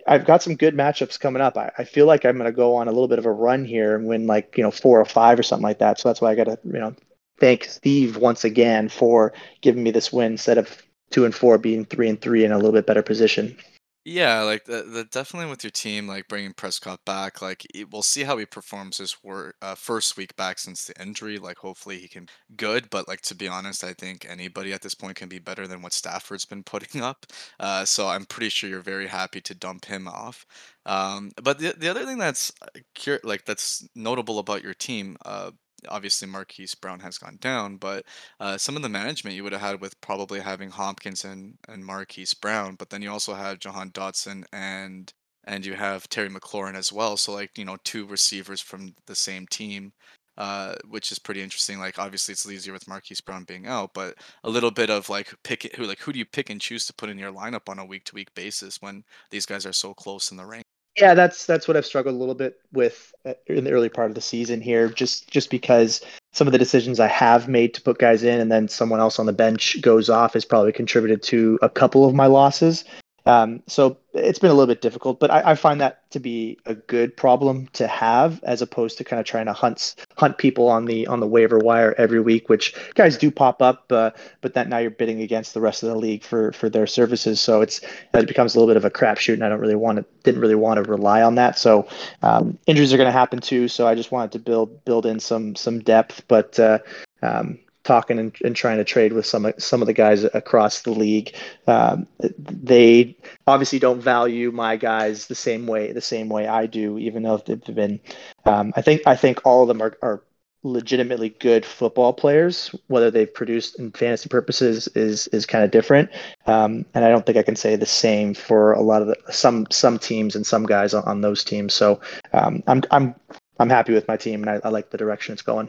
I've 0.06 0.24
got 0.24 0.42
some 0.42 0.56
good 0.56 0.74
matchups 0.74 1.20
coming 1.20 1.42
up. 1.42 1.56
I, 1.56 1.70
I 1.78 1.84
feel 1.84 2.06
like 2.06 2.24
I'm 2.24 2.36
going 2.36 2.46
to 2.50 2.56
go 2.56 2.76
on 2.76 2.88
a 2.88 2.92
little 2.92 3.08
bit 3.08 3.18
of 3.18 3.26
a 3.26 3.32
run 3.32 3.64
here 3.64 3.96
and 3.96 4.06
win 4.06 4.26
like 4.26 4.56
you 4.56 4.62
know 4.62 4.70
four 4.70 5.00
or 5.00 5.04
five 5.04 5.38
or 5.38 5.42
something 5.42 5.64
like 5.64 5.78
that. 5.78 5.98
So 5.98 6.08
that's 6.08 6.20
why 6.20 6.30
I 6.30 6.34
got 6.34 6.44
to 6.44 6.58
you 6.64 6.78
know 6.78 6.94
thank 7.38 7.64
Steve 7.64 8.16
once 8.16 8.44
again 8.44 8.88
for 8.88 9.32
giving 9.60 9.82
me 9.82 9.90
this 9.90 10.12
win 10.12 10.32
instead 10.32 10.58
of 10.58 10.82
two 11.10 11.24
and 11.24 11.34
four 11.34 11.58
being 11.58 11.84
three 11.84 12.08
and 12.08 12.20
three 12.20 12.44
in 12.44 12.52
a 12.52 12.56
little 12.56 12.72
bit 12.72 12.86
better 12.86 13.02
position. 13.02 13.56
Yeah, 14.04 14.40
like 14.42 14.64
the, 14.64 14.82
the 14.82 15.04
definitely 15.04 15.50
with 15.50 15.62
your 15.62 15.70
team, 15.70 16.06
like 16.08 16.26
bringing 16.26 16.54
Prescott 16.54 17.04
back, 17.04 17.42
like 17.42 17.66
it, 17.74 17.90
we'll 17.90 18.00
see 18.02 18.22
how 18.22 18.38
he 18.38 18.46
performs 18.46 18.96
his 18.96 19.22
work 19.22 19.56
uh, 19.60 19.74
first 19.74 20.16
week 20.16 20.34
back 20.36 20.58
since 20.58 20.86
the 20.86 20.98
injury. 21.00 21.36
Like 21.38 21.58
hopefully 21.58 21.98
he 21.98 22.08
can 22.08 22.26
good, 22.56 22.88
but 22.88 23.06
like 23.08 23.20
to 23.22 23.34
be 23.34 23.46
honest, 23.46 23.84
I 23.84 23.92
think 23.92 24.24
anybody 24.28 24.72
at 24.72 24.80
this 24.80 24.94
point 24.94 25.16
can 25.16 25.28
be 25.28 25.38
better 25.38 25.66
than 25.66 25.82
what 25.82 25.92
Stafford's 25.92 26.46
been 26.46 26.62
putting 26.64 27.02
up. 27.02 27.26
Uh, 27.58 27.84
so 27.84 28.08
I'm 28.08 28.24
pretty 28.24 28.48
sure 28.48 28.70
you're 28.70 28.80
very 28.80 29.06
happy 29.06 29.42
to 29.42 29.54
dump 29.54 29.84
him 29.84 30.08
off. 30.08 30.46
Um, 30.86 31.30
but 31.42 31.58
the 31.58 31.74
the 31.76 31.88
other 31.90 32.06
thing 32.06 32.16
that's 32.18 32.50
uh, 32.62 32.68
cur- 32.98 33.20
like 33.22 33.44
that's 33.44 33.86
notable 33.94 34.38
about 34.38 34.62
your 34.62 34.74
team, 34.74 35.18
uh, 35.26 35.50
obviously 35.88 36.28
Marquise 36.28 36.74
Brown 36.74 37.00
has 37.00 37.18
gone 37.18 37.38
down, 37.40 37.76
but 37.76 38.04
uh, 38.38 38.58
some 38.58 38.76
of 38.76 38.82
the 38.82 38.88
management 38.88 39.36
you 39.36 39.42
would 39.42 39.52
have 39.52 39.60
had 39.60 39.80
with 39.80 40.00
probably 40.00 40.40
having 40.40 40.70
Hopkins 40.70 41.24
and, 41.24 41.54
and 41.68 41.84
Marquise 41.84 42.34
Brown, 42.34 42.74
but 42.76 42.90
then 42.90 43.02
you 43.02 43.10
also 43.10 43.34
have 43.34 43.58
Jahan 43.58 43.90
Dotson 43.90 44.44
and 44.52 45.12
and 45.44 45.64
you 45.64 45.74
have 45.74 46.08
Terry 46.08 46.28
McLaurin 46.28 46.74
as 46.74 46.92
well. 46.92 47.16
So 47.16 47.32
like 47.32 47.56
you 47.56 47.64
know 47.64 47.76
two 47.84 48.06
receivers 48.06 48.60
from 48.60 48.94
the 49.06 49.14
same 49.14 49.46
team. 49.46 49.92
Uh, 50.38 50.74
which 50.88 51.12
is 51.12 51.18
pretty 51.18 51.42
interesting. 51.42 51.78
Like 51.78 51.98
obviously 51.98 52.32
it's 52.32 52.48
easier 52.48 52.72
with 52.72 52.88
Marquise 52.88 53.20
Brown 53.20 53.44
being 53.44 53.66
out, 53.66 53.92
but 53.92 54.14
a 54.42 54.48
little 54.48 54.70
bit 54.70 54.88
of 54.88 55.10
like 55.10 55.34
pick 55.44 55.74
who 55.76 55.84
like 55.84 55.98
who 55.98 56.14
do 56.14 56.18
you 56.18 56.24
pick 56.24 56.48
and 56.48 56.58
choose 56.58 56.86
to 56.86 56.94
put 56.94 57.10
in 57.10 57.18
your 57.18 57.32
lineup 57.32 57.68
on 57.68 57.78
a 57.78 57.84
week 57.84 58.04
to 58.04 58.14
week 58.14 58.32
basis 58.34 58.80
when 58.80 59.04
these 59.30 59.44
guys 59.44 59.66
are 59.66 59.72
so 59.74 59.92
close 59.92 60.30
in 60.30 60.38
the 60.38 60.46
rank. 60.46 60.64
Yeah, 60.96 61.14
that's 61.14 61.46
that's 61.46 61.68
what 61.68 61.76
I've 61.76 61.86
struggled 61.86 62.14
a 62.14 62.18
little 62.18 62.34
bit 62.34 62.60
with 62.72 63.14
uh, 63.24 63.34
in 63.46 63.64
the 63.64 63.70
early 63.70 63.88
part 63.88 64.10
of 64.10 64.14
the 64.14 64.20
season 64.20 64.60
here, 64.60 64.88
just 64.88 65.30
just 65.30 65.48
because 65.50 66.00
some 66.32 66.48
of 66.48 66.52
the 66.52 66.58
decisions 66.58 66.98
I 67.00 67.06
have 67.06 67.48
made 67.48 67.74
to 67.74 67.82
put 67.82 67.98
guys 67.98 68.22
in, 68.22 68.40
and 68.40 68.50
then 68.50 68.68
someone 68.68 69.00
else 69.00 69.18
on 69.18 69.26
the 69.26 69.32
bench 69.32 69.80
goes 69.80 70.10
off, 70.10 70.34
has 70.34 70.44
probably 70.44 70.72
contributed 70.72 71.22
to 71.24 71.58
a 71.62 71.68
couple 71.68 72.06
of 72.06 72.14
my 72.14 72.26
losses. 72.26 72.84
Um, 73.30 73.62
so 73.68 73.96
it's 74.12 74.40
been 74.40 74.50
a 74.50 74.54
little 74.54 74.66
bit 74.66 74.80
difficult, 74.80 75.20
but 75.20 75.30
I, 75.30 75.52
I, 75.52 75.54
find 75.54 75.80
that 75.80 76.10
to 76.10 76.18
be 76.18 76.58
a 76.66 76.74
good 76.74 77.16
problem 77.16 77.68
to 77.74 77.86
have, 77.86 78.42
as 78.42 78.60
opposed 78.60 78.98
to 78.98 79.04
kind 79.04 79.20
of 79.20 79.26
trying 79.26 79.46
to 79.46 79.52
hunt 79.52 79.94
hunt 80.16 80.36
people 80.36 80.66
on 80.66 80.86
the 80.86 81.06
on 81.06 81.20
the 81.20 81.28
waiver 81.28 81.58
wire 81.58 81.94
every 81.96 82.20
week, 82.20 82.48
which 82.48 82.74
guys 82.94 83.16
do 83.16 83.30
pop 83.30 83.62
up, 83.62 83.84
uh, 83.92 84.10
but 84.40 84.54
that 84.54 84.68
now 84.68 84.78
you're 84.78 84.90
bidding 84.90 85.20
against 85.20 85.54
the 85.54 85.60
rest 85.60 85.84
of 85.84 85.90
the 85.90 85.94
league 85.94 86.24
for 86.24 86.50
for 86.50 86.68
their 86.68 86.88
services. 86.88 87.40
So 87.40 87.60
it's 87.60 87.80
it 88.12 88.26
becomes 88.26 88.56
a 88.56 88.58
little 88.58 88.72
bit 88.72 88.76
of 88.76 88.84
a 88.84 88.90
crapshoot, 88.90 89.34
and 89.34 89.44
I 89.44 89.48
don't 89.48 89.60
really 89.60 89.76
want 89.76 89.98
to 89.98 90.04
didn't 90.24 90.40
really 90.40 90.56
want 90.56 90.82
to 90.82 90.90
rely 90.90 91.22
on 91.22 91.36
that. 91.36 91.56
So 91.56 91.86
um, 92.24 92.58
injuries 92.66 92.92
are 92.92 92.96
going 92.96 93.06
to 93.06 93.12
happen 93.12 93.38
too. 93.38 93.68
So 93.68 93.86
I 93.86 93.94
just 93.94 94.10
wanted 94.10 94.32
to 94.32 94.40
build 94.40 94.84
build 94.84 95.06
in 95.06 95.20
some 95.20 95.54
some 95.54 95.78
depth, 95.78 96.24
but 96.26 96.58
uh, 96.58 96.80
um, 97.22 97.60
talking 97.84 98.18
and, 98.18 98.36
and, 98.44 98.54
trying 98.54 98.76
to 98.76 98.84
trade 98.84 99.12
with 99.12 99.26
some 99.26 99.52
some 99.58 99.80
of 99.80 99.86
the 99.86 99.92
guys 99.92 100.24
across 100.24 100.82
the 100.82 100.90
league. 100.90 101.34
Um, 101.66 102.06
they 102.18 103.16
obviously 103.46 103.78
don't 103.78 104.00
value 104.00 104.50
my 104.50 104.76
guys 104.76 105.26
the 105.26 105.34
same 105.34 105.66
way 105.66 105.92
the 105.92 106.00
same 106.00 106.28
way 106.28 106.46
I 106.46 106.66
do, 106.66 106.98
even 106.98 107.22
though 107.22 107.38
they've 107.38 107.62
been. 107.64 108.00
Um, 108.44 108.72
I 108.76 108.82
think 108.82 109.02
I 109.06 109.16
think 109.16 109.40
all 109.44 109.62
of 109.62 109.68
them 109.68 109.82
are, 109.82 109.96
are 110.02 110.22
legitimately 110.62 111.30
good 111.40 111.64
football 111.64 112.12
players. 112.12 112.74
Whether 112.88 113.10
they've 113.10 113.32
produced 113.32 113.78
in 113.78 113.92
fantasy 113.92 114.28
purposes 114.28 114.88
is 114.88 115.26
is 115.28 115.46
kind 115.46 115.64
of 115.64 115.70
different, 115.70 116.10
um, 116.46 116.84
and 116.94 117.04
I 117.04 117.08
don't 117.08 117.24
think 117.24 117.38
I 117.38 117.42
can 117.42 117.56
say 117.56 117.76
the 117.76 117.86
same 117.86 118.34
for 118.34 118.72
a 118.72 118.82
lot 118.82 119.02
of 119.02 119.08
the 119.08 119.16
some 119.32 119.66
some 119.70 119.98
teams 119.98 120.36
and 120.36 120.46
some 120.46 120.66
guys 120.66 120.94
on, 120.94 121.04
on 121.04 121.20
those 121.22 121.44
teams. 121.44 121.74
So 121.74 122.00
um, 122.32 122.62
I'm 122.66 122.82
I'm 122.90 123.14
I'm 123.58 123.70
happy 123.70 123.92
with 123.92 124.08
my 124.08 124.16
team, 124.16 124.42
and 124.42 124.50
I, 124.50 124.60
I 124.64 124.70
like 124.70 124.90
the 124.90 124.98
direction 124.98 125.32
it's 125.32 125.42
going. 125.42 125.68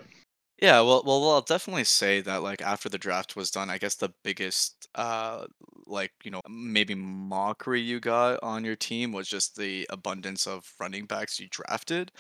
Yeah, 0.62 0.82
well, 0.82 1.02
well, 1.06 1.20
well, 1.22 1.32
I'll 1.32 1.42
definitely 1.42 1.86
say 1.86 2.22
that 2.22 2.44
like 2.44 2.62
after 2.62 2.88
the 2.88 3.00
draft 3.00 3.36
was 3.36 3.50
done, 3.50 3.70
I 3.72 3.78
guess 3.80 3.96
the 3.96 4.14
biggest 4.24 4.88
uh 4.96 5.46
like, 5.88 6.12
you 6.24 6.32
know, 6.32 6.42
maybe 6.48 6.94
mockery 6.96 7.82
you 7.82 8.00
got 8.00 8.40
on 8.44 8.64
your 8.64 8.76
team 8.76 9.12
was 9.12 9.28
just 9.28 9.56
the 9.58 9.88
abundance 9.90 10.46
of 10.48 10.72
running 10.80 11.06
backs 11.06 11.40
you 11.40 11.48
drafted 11.50 12.12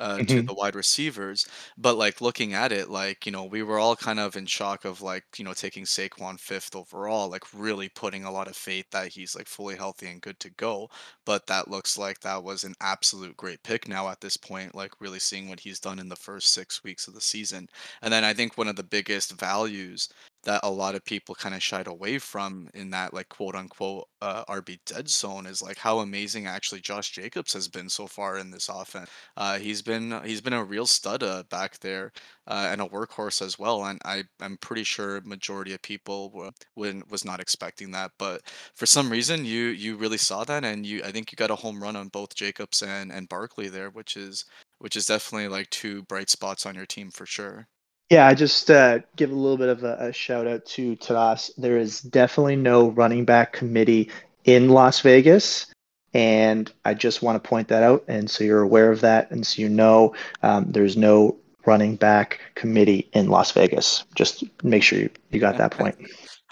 uh 0.00 0.22
to 0.28 0.42
hmm 0.42 0.48
the 0.48 0.54
wide 0.54 0.74
receivers. 0.74 1.46
But 1.78 1.96
like 1.96 2.20
looking 2.20 2.54
at 2.54 2.72
it, 2.72 2.90
like, 2.90 3.26
you 3.26 3.32
know, 3.32 3.44
we 3.44 3.62
were 3.62 3.78
all 3.78 3.96
kind 3.96 4.18
of 4.20 4.36
in 4.36 4.46
shock 4.46 4.84
of 4.84 5.00
like, 5.02 5.24
you 5.38 5.44
know, 5.44 5.52
taking 5.54 5.84
Saquon 5.84 6.40
fifth 6.40 6.74
overall, 6.74 7.28
like 7.30 7.44
really 7.54 7.88
putting 7.88 8.24
a 8.24 8.32
lot 8.32 8.48
of 8.48 8.56
faith 8.56 8.86
that 8.92 9.08
he's 9.12 9.34
like 9.36 9.46
fully 9.48 9.76
healthy 9.76 10.06
and 10.08 10.22
good 10.22 10.40
to 10.40 10.50
go. 10.50 10.88
But 11.24 11.46
that 11.46 11.68
looks 11.68 11.96
like 11.98 12.20
that 12.20 12.42
was 12.44 12.64
an 12.64 12.74
absolute 12.80 13.36
great 13.36 13.62
pick 13.62 13.88
now 13.88 14.08
at 14.08 14.20
this 14.20 14.36
point, 14.36 14.74
like 14.74 15.00
really 15.00 15.18
seeing 15.20 15.48
what 15.48 15.60
he's 15.60 15.80
done 15.80 15.98
in 15.98 16.08
the 16.08 16.16
first 16.16 16.52
six 16.52 16.82
weeks 16.82 17.06
of 17.08 17.14
the 17.14 17.20
season. 17.20 17.68
And 18.02 18.12
then 18.12 18.24
I 18.24 18.34
think 18.34 18.56
one 18.58 18.68
of 18.68 18.76
the 18.76 18.82
biggest 18.82 19.32
values 19.32 20.08
that 20.44 20.60
a 20.62 20.70
lot 20.70 20.94
of 20.94 21.04
people 21.04 21.34
kind 21.34 21.54
of 21.54 21.62
shied 21.62 21.86
away 21.86 22.18
from 22.18 22.68
in 22.74 22.90
that 22.90 23.12
like 23.12 23.28
quote 23.28 23.54
unquote 23.54 24.08
uh, 24.22 24.44
RB 24.46 24.78
dead 24.86 25.08
zone 25.08 25.46
is 25.46 25.62
like 25.62 25.76
how 25.78 25.98
amazing 26.00 26.46
actually 26.46 26.80
Josh 26.80 27.10
Jacobs 27.12 27.52
has 27.52 27.68
been 27.68 27.88
so 27.88 28.06
far 28.06 28.38
in 28.38 28.50
this 28.50 28.68
offense. 28.68 29.10
Uh, 29.36 29.58
he's 29.58 29.82
been 29.82 30.20
he's 30.24 30.40
been 30.40 30.52
a 30.52 30.64
real 30.64 30.86
stud 30.86 31.22
uh, 31.22 31.42
back 31.50 31.78
there 31.80 32.12
uh, 32.46 32.68
and 32.70 32.80
a 32.80 32.86
workhorse 32.88 33.42
as 33.42 33.58
well. 33.58 33.84
And 33.84 34.00
I 34.04 34.24
I'm 34.40 34.56
pretty 34.58 34.84
sure 34.84 35.20
majority 35.22 35.74
of 35.74 35.82
people 35.82 36.30
were, 36.30 36.50
when 36.74 37.02
was 37.10 37.24
not 37.24 37.40
expecting 37.40 37.90
that, 37.92 38.12
but 38.18 38.42
for 38.74 38.86
some 38.86 39.10
reason 39.10 39.44
you 39.44 39.66
you 39.66 39.96
really 39.96 40.18
saw 40.18 40.44
that 40.44 40.64
and 40.64 40.86
you 40.86 41.02
I 41.04 41.12
think 41.12 41.30
you 41.32 41.36
got 41.36 41.50
a 41.50 41.56
home 41.56 41.82
run 41.82 41.96
on 41.96 42.08
both 42.08 42.34
Jacobs 42.34 42.82
and 42.82 43.12
and 43.12 43.28
Barkley 43.28 43.68
there, 43.68 43.90
which 43.90 44.16
is 44.16 44.44
which 44.78 44.96
is 44.96 45.06
definitely 45.06 45.48
like 45.48 45.68
two 45.70 46.02
bright 46.04 46.30
spots 46.30 46.66
on 46.66 46.74
your 46.74 46.86
team 46.86 47.10
for 47.10 47.26
sure. 47.26 47.68
Yeah, 48.10 48.26
I 48.26 48.34
just 48.34 48.68
uh, 48.70 48.98
give 49.14 49.30
a 49.30 49.34
little 49.36 49.56
bit 49.56 49.68
of 49.68 49.84
a, 49.84 49.96
a 50.00 50.12
shout 50.12 50.48
out 50.48 50.66
to 50.66 50.96
Taras. 50.96 51.52
There 51.56 51.78
is 51.78 52.00
definitely 52.00 52.56
no 52.56 52.88
running 52.90 53.24
back 53.24 53.52
committee 53.52 54.10
in 54.44 54.68
Las 54.68 55.00
Vegas. 55.00 55.66
And 56.12 56.72
I 56.84 56.94
just 56.94 57.22
want 57.22 57.40
to 57.42 57.48
point 57.48 57.68
that 57.68 57.84
out. 57.84 58.04
And 58.08 58.28
so 58.28 58.42
you're 58.42 58.62
aware 58.62 58.90
of 58.90 59.00
that. 59.02 59.30
And 59.30 59.46
so 59.46 59.62
you 59.62 59.68
know 59.68 60.14
um, 60.42 60.72
there's 60.72 60.96
no 60.96 61.36
running 61.66 61.94
back 61.94 62.40
committee 62.56 63.08
in 63.12 63.28
Las 63.28 63.52
Vegas. 63.52 64.02
Just 64.16 64.42
make 64.64 64.82
sure 64.82 64.98
you, 64.98 65.10
you 65.30 65.38
got 65.38 65.56
that 65.58 65.70
point. 65.70 65.96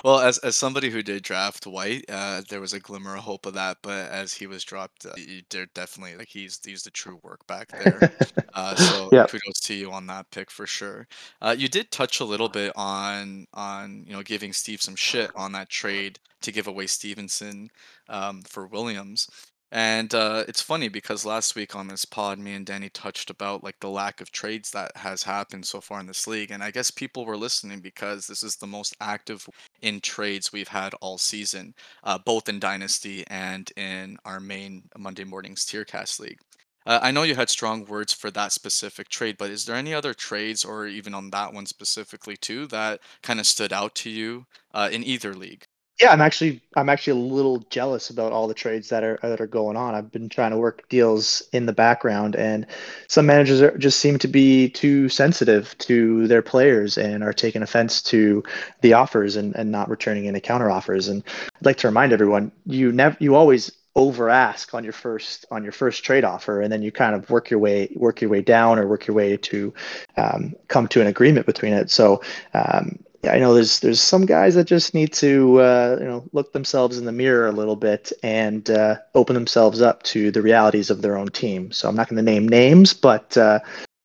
Well, 0.05 0.21
as 0.21 0.38
as 0.38 0.57
somebody 0.57 0.90
who 0.90 1.02
did 1.02 1.23
draft 1.25 1.67
White, 1.67 2.05
uh, 2.09 2.43
there 2.49 2.61
was 2.61 2.73
a 2.73 2.81
glimmer 2.81 3.17
of 3.17 3.23
hope 3.23 3.47
of 3.47 3.55
that, 3.55 3.78
but 3.83 4.11
as 4.11 4.33
he 4.33 4.47
was 4.47 4.62
dropped, 4.64 5.07
uh, 5.07 5.12
y- 5.17 5.43
they're 5.50 5.67
definitely 5.75 6.17
like 6.17 6.28
he's 6.28 6.61
he's 6.64 6.83
the 6.83 6.90
true 6.90 7.19
work 7.23 7.47
back 7.47 7.69
there. 7.69 8.00
Uh, 8.55 8.75
so 8.75 9.09
yeah. 9.12 9.25
kudos 9.26 9.61
to 9.61 9.75
you 9.75 9.93
on 9.93 10.07
that 10.07 10.28
pick 10.33 10.50
for 10.50 10.67
sure. 10.67 11.07
Uh, 11.40 11.55
you 11.57 11.69
did 11.69 11.88
touch 11.93 12.19
a 12.19 12.25
little 12.25 12.49
bit 12.49 12.73
on 12.75 13.47
on 13.55 14.05
you 14.07 14.12
know 14.12 14.23
giving 14.23 14.52
Steve 14.52 14.83
some 14.83 14.97
shit 14.97 15.31
on 15.37 15.52
that 15.52 15.69
trade 15.69 16.19
to 16.43 16.50
give 16.50 16.67
away 16.67 16.87
Stevenson 16.87 17.69
um, 18.09 18.43
for 18.43 18.67
Williams. 18.67 19.28
And 19.70 20.14
uh, 20.14 20.44
it's 20.48 20.62
funny 20.62 20.88
because 20.88 21.26
last 21.26 21.54
week 21.54 21.76
on 21.76 21.88
this 21.88 22.06
pod, 22.06 22.38
me 22.38 22.54
and 22.54 22.64
Danny 22.64 22.88
touched 22.88 23.28
about 23.28 23.62
like 23.62 23.78
the 23.80 23.90
lack 23.90 24.20
of 24.22 24.30
trades 24.32 24.70
that 24.70 24.96
has 24.96 25.22
happened 25.22 25.66
so 25.66 25.80
far 25.80 26.00
in 26.00 26.06
this 26.06 26.26
league, 26.26 26.50
and 26.50 26.62
I 26.62 26.70
guess 26.70 26.90
people 26.90 27.26
were 27.26 27.37
listening 27.37 27.80
because 27.80 28.26
this 28.26 28.42
is 28.42 28.56
the 28.56 28.66
most 28.66 28.96
active 29.00 29.46
in 29.82 30.00
trades 30.00 30.52
we've 30.52 30.68
had 30.68 30.94
all 31.02 31.18
season, 31.18 31.75
uh, 32.02 32.18
both 32.18 32.48
in 32.48 32.58
Dynasty 32.60 33.25
and 33.28 33.70
in 33.76 34.16
our 34.25 34.40
main 34.40 34.84
Monday 34.98 35.25
mornings 35.25 35.66
Tiercast 35.66 36.18
league. 36.18 36.38
Uh, 36.87 37.00
I 37.02 37.10
know 37.10 37.22
you 37.22 37.34
had 37.34 37.50
strong 37.50 37.84
words 37.84 38.14
for 38.14 38.30
that 38.30 38.52
specific 38.52 39.10
trade, 39.10 39.37
but 39.38 39.50
is 39.50 39.66
there 39.66 39.76
any 39.76 39.92
other 39.92 40.14
trades, 40.14 40.64
or 40.64 40.87
even 40.87 41.12
on 41.14 41.30
that 41.30 41.52
one 41.52 41.66
specifically 41.66 42.37
too, 42.38 42.66
that 42.68 43.00
kind 43.22 43.38
of 43.38 43.46
stood 43.46 43.72
out 43.75 43.94
to 43.96 44.10
you 44.10 44.46
uh, 44.72 44.88
in 44.90 45.04
either 45.04 45.34
league? 45.34 45.67
Yeah, 46.00 46.12
I'm 46.12 46.21
actually 46.21 46.62
I'm 46.76 46.88
actually 46.88 47.21
a 47.21 47.25
little 47.25 47.59
jealous 47.71 48.09
about 48.09 48.31
all 48.31 48.47
the 48.47 48.55
trades 48.55 48.88
that 48.90 49.02
are 49.02 49.19
that 49.21 49.40
are 49.40 49.49
going 49.49 49.76
on. 49.76 49.97
I've 49.97 50.12
been 50.12 50.28
trying 50.28 50.52
to 50.52 50.57
work 50.57 50.88
deals 50.88 51.43
in 51.52 51.67
the 51.67 51.73
background, 51.73 52.37
and 52.37 52.67
some 53.09 53.26
managers 53.26 53.61
are, 53.61 53.76
just 53.78 53.99
seem 53.99 54.17
to 54.21 54.28
be 54.28 54.69
too 54.71 55.09
sensitive 55.09 55.76
to 55.78 56.28
their 56.28 56.43
players 56.43 56.99
and 56.99 57.25
are 57.25 57.33
taking 57.33 57.62
offense 57.62 58.00
to 58.02 58.45
the 58.81 58.93
offers 58.93 59.35
and, 59.35 59.57
and 59.57 59.73
not 59.73 59.90
returning 59.90 60.28
any 60.28 60.38
counter 60.38 60.71
offers. 60.71 61.09
And 61.09 61.25
I'd 61.57 61.67
like 61.67 61.78
to 61.78 61.88
remind 61.88 62.12
everyone, 62.12 62.52
you 62.64 62.93
never 62.93 63.17
you 63.19 63.35
always 63.35 63.73
over 63.97 64.31
ask 64.31 64.75
on 64.75 64.85
your 64.85 64.93
first 64.93 65.47
on 65.50 65.64
your 65.64 65.73
first 65.73 66.05
trade 66.05 66.23
offer 66.23 66.61
and 66.61 66.71
then 66.73 66.83
you 66.83 66.93
kind 66.93 67.17
of 67.17 67.28
work 67.31 67.50
your 67.50 67.59
way 67.59 67.90
work 67.97 68.21
your 68.21 68.31
way 68.31 68.40
down 68.40 68.78
or 68.78 68.87
work 68.87 69.09
your 69.09 69.17
way 69.17 69.37
to 69.37 69.75
um, 70.17 70.55
come 70.69 70.87
to 70.87 71.00
an 71.00 71.09
agreement 71.09 71.47
between 71.47 71.73
it 71.73 71.90
so 71.90 72.23
um, 72.55 73.00
I 73.25 73.38
know 73.38 73.52
there's 73.52 73.80
there's 73.80 74.00
some 74.00 74.26
guys 74.26 74.54
that 74.54 74.64
just 74.64 74.94
need 74.94 75.12
to 75.14 75.60
uh, 75.60 75.96
you 76.00 76.06
know 76.06 76.25
look 76.32 76.52
themselves 76.52 76.98
in 76.98 77.04
the 77.04 77.12
mirror 77.12 77.48
a 77.48 77.52
little 77.52 77.76
bit 77.76 78.12
and 78.22 78.68
uh, 78.70 78.96
open 79.14 79.34
themselves 79.34 79.80
up 79.82 80.02
to 80.04 80.30
the 80.30 80.42
realities 80.42 80.88
of 80.90 81.02
their 81.02 81.16
own 81.16 81.28
team. 81.28 81.72
So 81.72 81.88
I'm 81.88 81.96
not 81.96 82.08
going 82.08 82.25
to 82.25 82.30
name 82.30 82.48
names, 82.48 82.94
but 82.94 83.37
uh, 83.37 83.58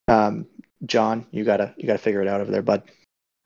um, 0.07 0.47
John, 0.85 1.25
you 1.31 1.43
gotta 1.43 1.73
you 1.77 1.85
gotta 1.85 1.99
figure 1.99 2.21
it 2.21 2.27
out 2.27 2.41
over 2.41 2.51
there, 2.51 2.61
bud. 2.61 2.83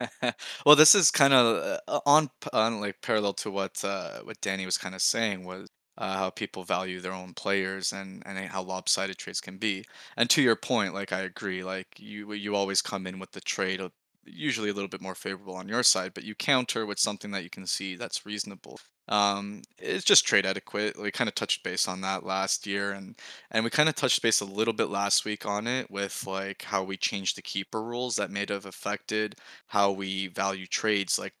well, 0.64 0.76
this 0.76 0.94
is 0.94 1.10
kind 1.10 1.34
of 1.34 1.78
uh, 1.86 2.00
on 2.06 2.30
on 2.52 2.80
like 2.80 3.00
parallel 3.02 3.34
to 3.34 3.50
what 3.50 3.84
uh, 3.84 4.20
what 4.22 4.40
Danny 4.40 4.64
was 4.64 4.78
kind 4.78 4.94
of 4.94 5.02
saying 5.02 5.44
was 5.44 5.68
uh, 5.98 6.16
how 6.16 6.30
people 6.30 6.64
value 6.64 7.00
their 7.00 7.12
own 7.12 7.34
players 7.34 7.92
and 7.92 8.22
and 8.24 8.38
how 8.38 8.62
lopsided 8.62 9.18
trades 9.18 9.40
can 9.40 9.58
be. 9.58 9.84
And 10.16 10.30
to 10.30 10.42
your 10.42 10.56
point, 10.56 10.94
like 10.94 11.12
I 11.12 11.20
agree, 11.20 11.62
like 11.62 11.88
you 11.98 12.32
you 12.32 12.54
always 12.54 12.80
come 12.80 13.06
in 13.06 13.18
with 13.18 13.32
the 13.32 13.40
trade 13.40 13.80
of 13.80 13.92
usually 14.32 14.70
a 14.70 14.72
little 14.74 14.88
bit 14.88 15.00
more 15.00 15.14
favorable 15.14 15.54
on 15.56 15.68
your 15.68 15.82
side, 15.82 16.12
but 16.14 16.24
you 16.24 16.34
counter 16.34 16.86
with 16.86 16.98
something 16.98 17.30
that 17.32 17.42
you 17.44 17.50
can 17.50 17.66
see 17.66 17.96
that's 17.96 18.26
reasonable. 18.26 18.78
Um, 19.08 19.62
it's 19.78 20.04
just 20.04 20.26
trade 20.26 20.44
etiquette. 20.44 20.98
We 21.00 21.10
kind 21.10 21.28
of 21.28 21.34
touched 21.34 21.62
base 21.64 21.88
on 21.88 22.02
that 22.02 22.24
last 22.24 22.66
year, 22.66 22.92
and 22.92 23.18
and 23.50 23.64
we 23.64 23.70
kind 23.70 23.88
of 23.88 23.94
touched 23.94 24.20
base 24.22 24.40
a 24.40 24.44
little 24.44 24.74
bit 24.74 24.90
last 24.90 25.24
week 25.24 25.46
on 25.46 25.66
it 25.66 25.90
with 25.90 26.26
like 26.26 26.62
how 26.62 26.82
we 26.84 26.96
changed 26.98 27.36
the 27.36 27.42
keeper 27.42 27.82
rules 27.82 28.16
that 28.16 28.30
may 28.30 28.44
have 28.48 28.66
affected 28.66 29.34
how 29.68 29.90
we 29.92 30.26
value 30.28 30.66
trades. 30.66 31.18
Like 31.18 31.32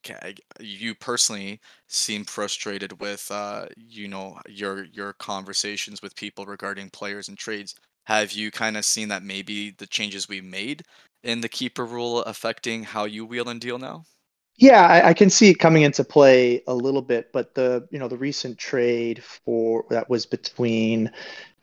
you 0.60 0.94
personally 0.94 1.60
seem 1.88 2.24
frustrated 2.24 3.00
with 3.00 3.30
uh, 3.30 3.66
you 3.76 4.08
know 4.08 4.38
your 4.48 4.84
your 4.84 5.12
conversations 5.14 6.02
with 6.02 6.16
people 6.16 6.46
regarding 6.46 6.90
players 6.90 7.28
and 7.28 7.38
trades. 7.38 7.74
Have 8.06 8.32
you 8.32 8.50
kind 8.50 8.76
of 8.76 8.84
seen 8.86 9.08
that 9.08 9.22
maybe 9.22 9.70
the 9.70 9.86
changes 9.86 10.28
we 10.28 10.40
made 10.40 10.82
in 11.22 11.40
the 11.40 11.48
keeper 11.48 11.84
rule 11.84 12.22
affecting 12.22 12.84
how 12.84 13.04
you 13.04 13.24
wheel 13.26 13.48
and 13.48 13.60
deal 13.60 13.78
now? 13.78 14.04
Yeah, 14.56 14.86
I, 14.86 15.10
I 15.10 15.14
can 15.14 15.30
see 15.30 15.50
it 15.50 15.60
coming 15.60 15.82
into 15.82 16.02
play 16.02 16.62
a 16.66 16.74
little 16.74 17.02
bit, 17.02 17.32
but 17.32 17.54
the 17.54 17.86
you 17.90 17.98
know 17.98 18.08
the 18.08 18.16
recent 18.16 18.58
trade 18.58 19.22
for 19.22 19.84
that 19.90 20.10
was 20.10 20.26
between 20.26 21.12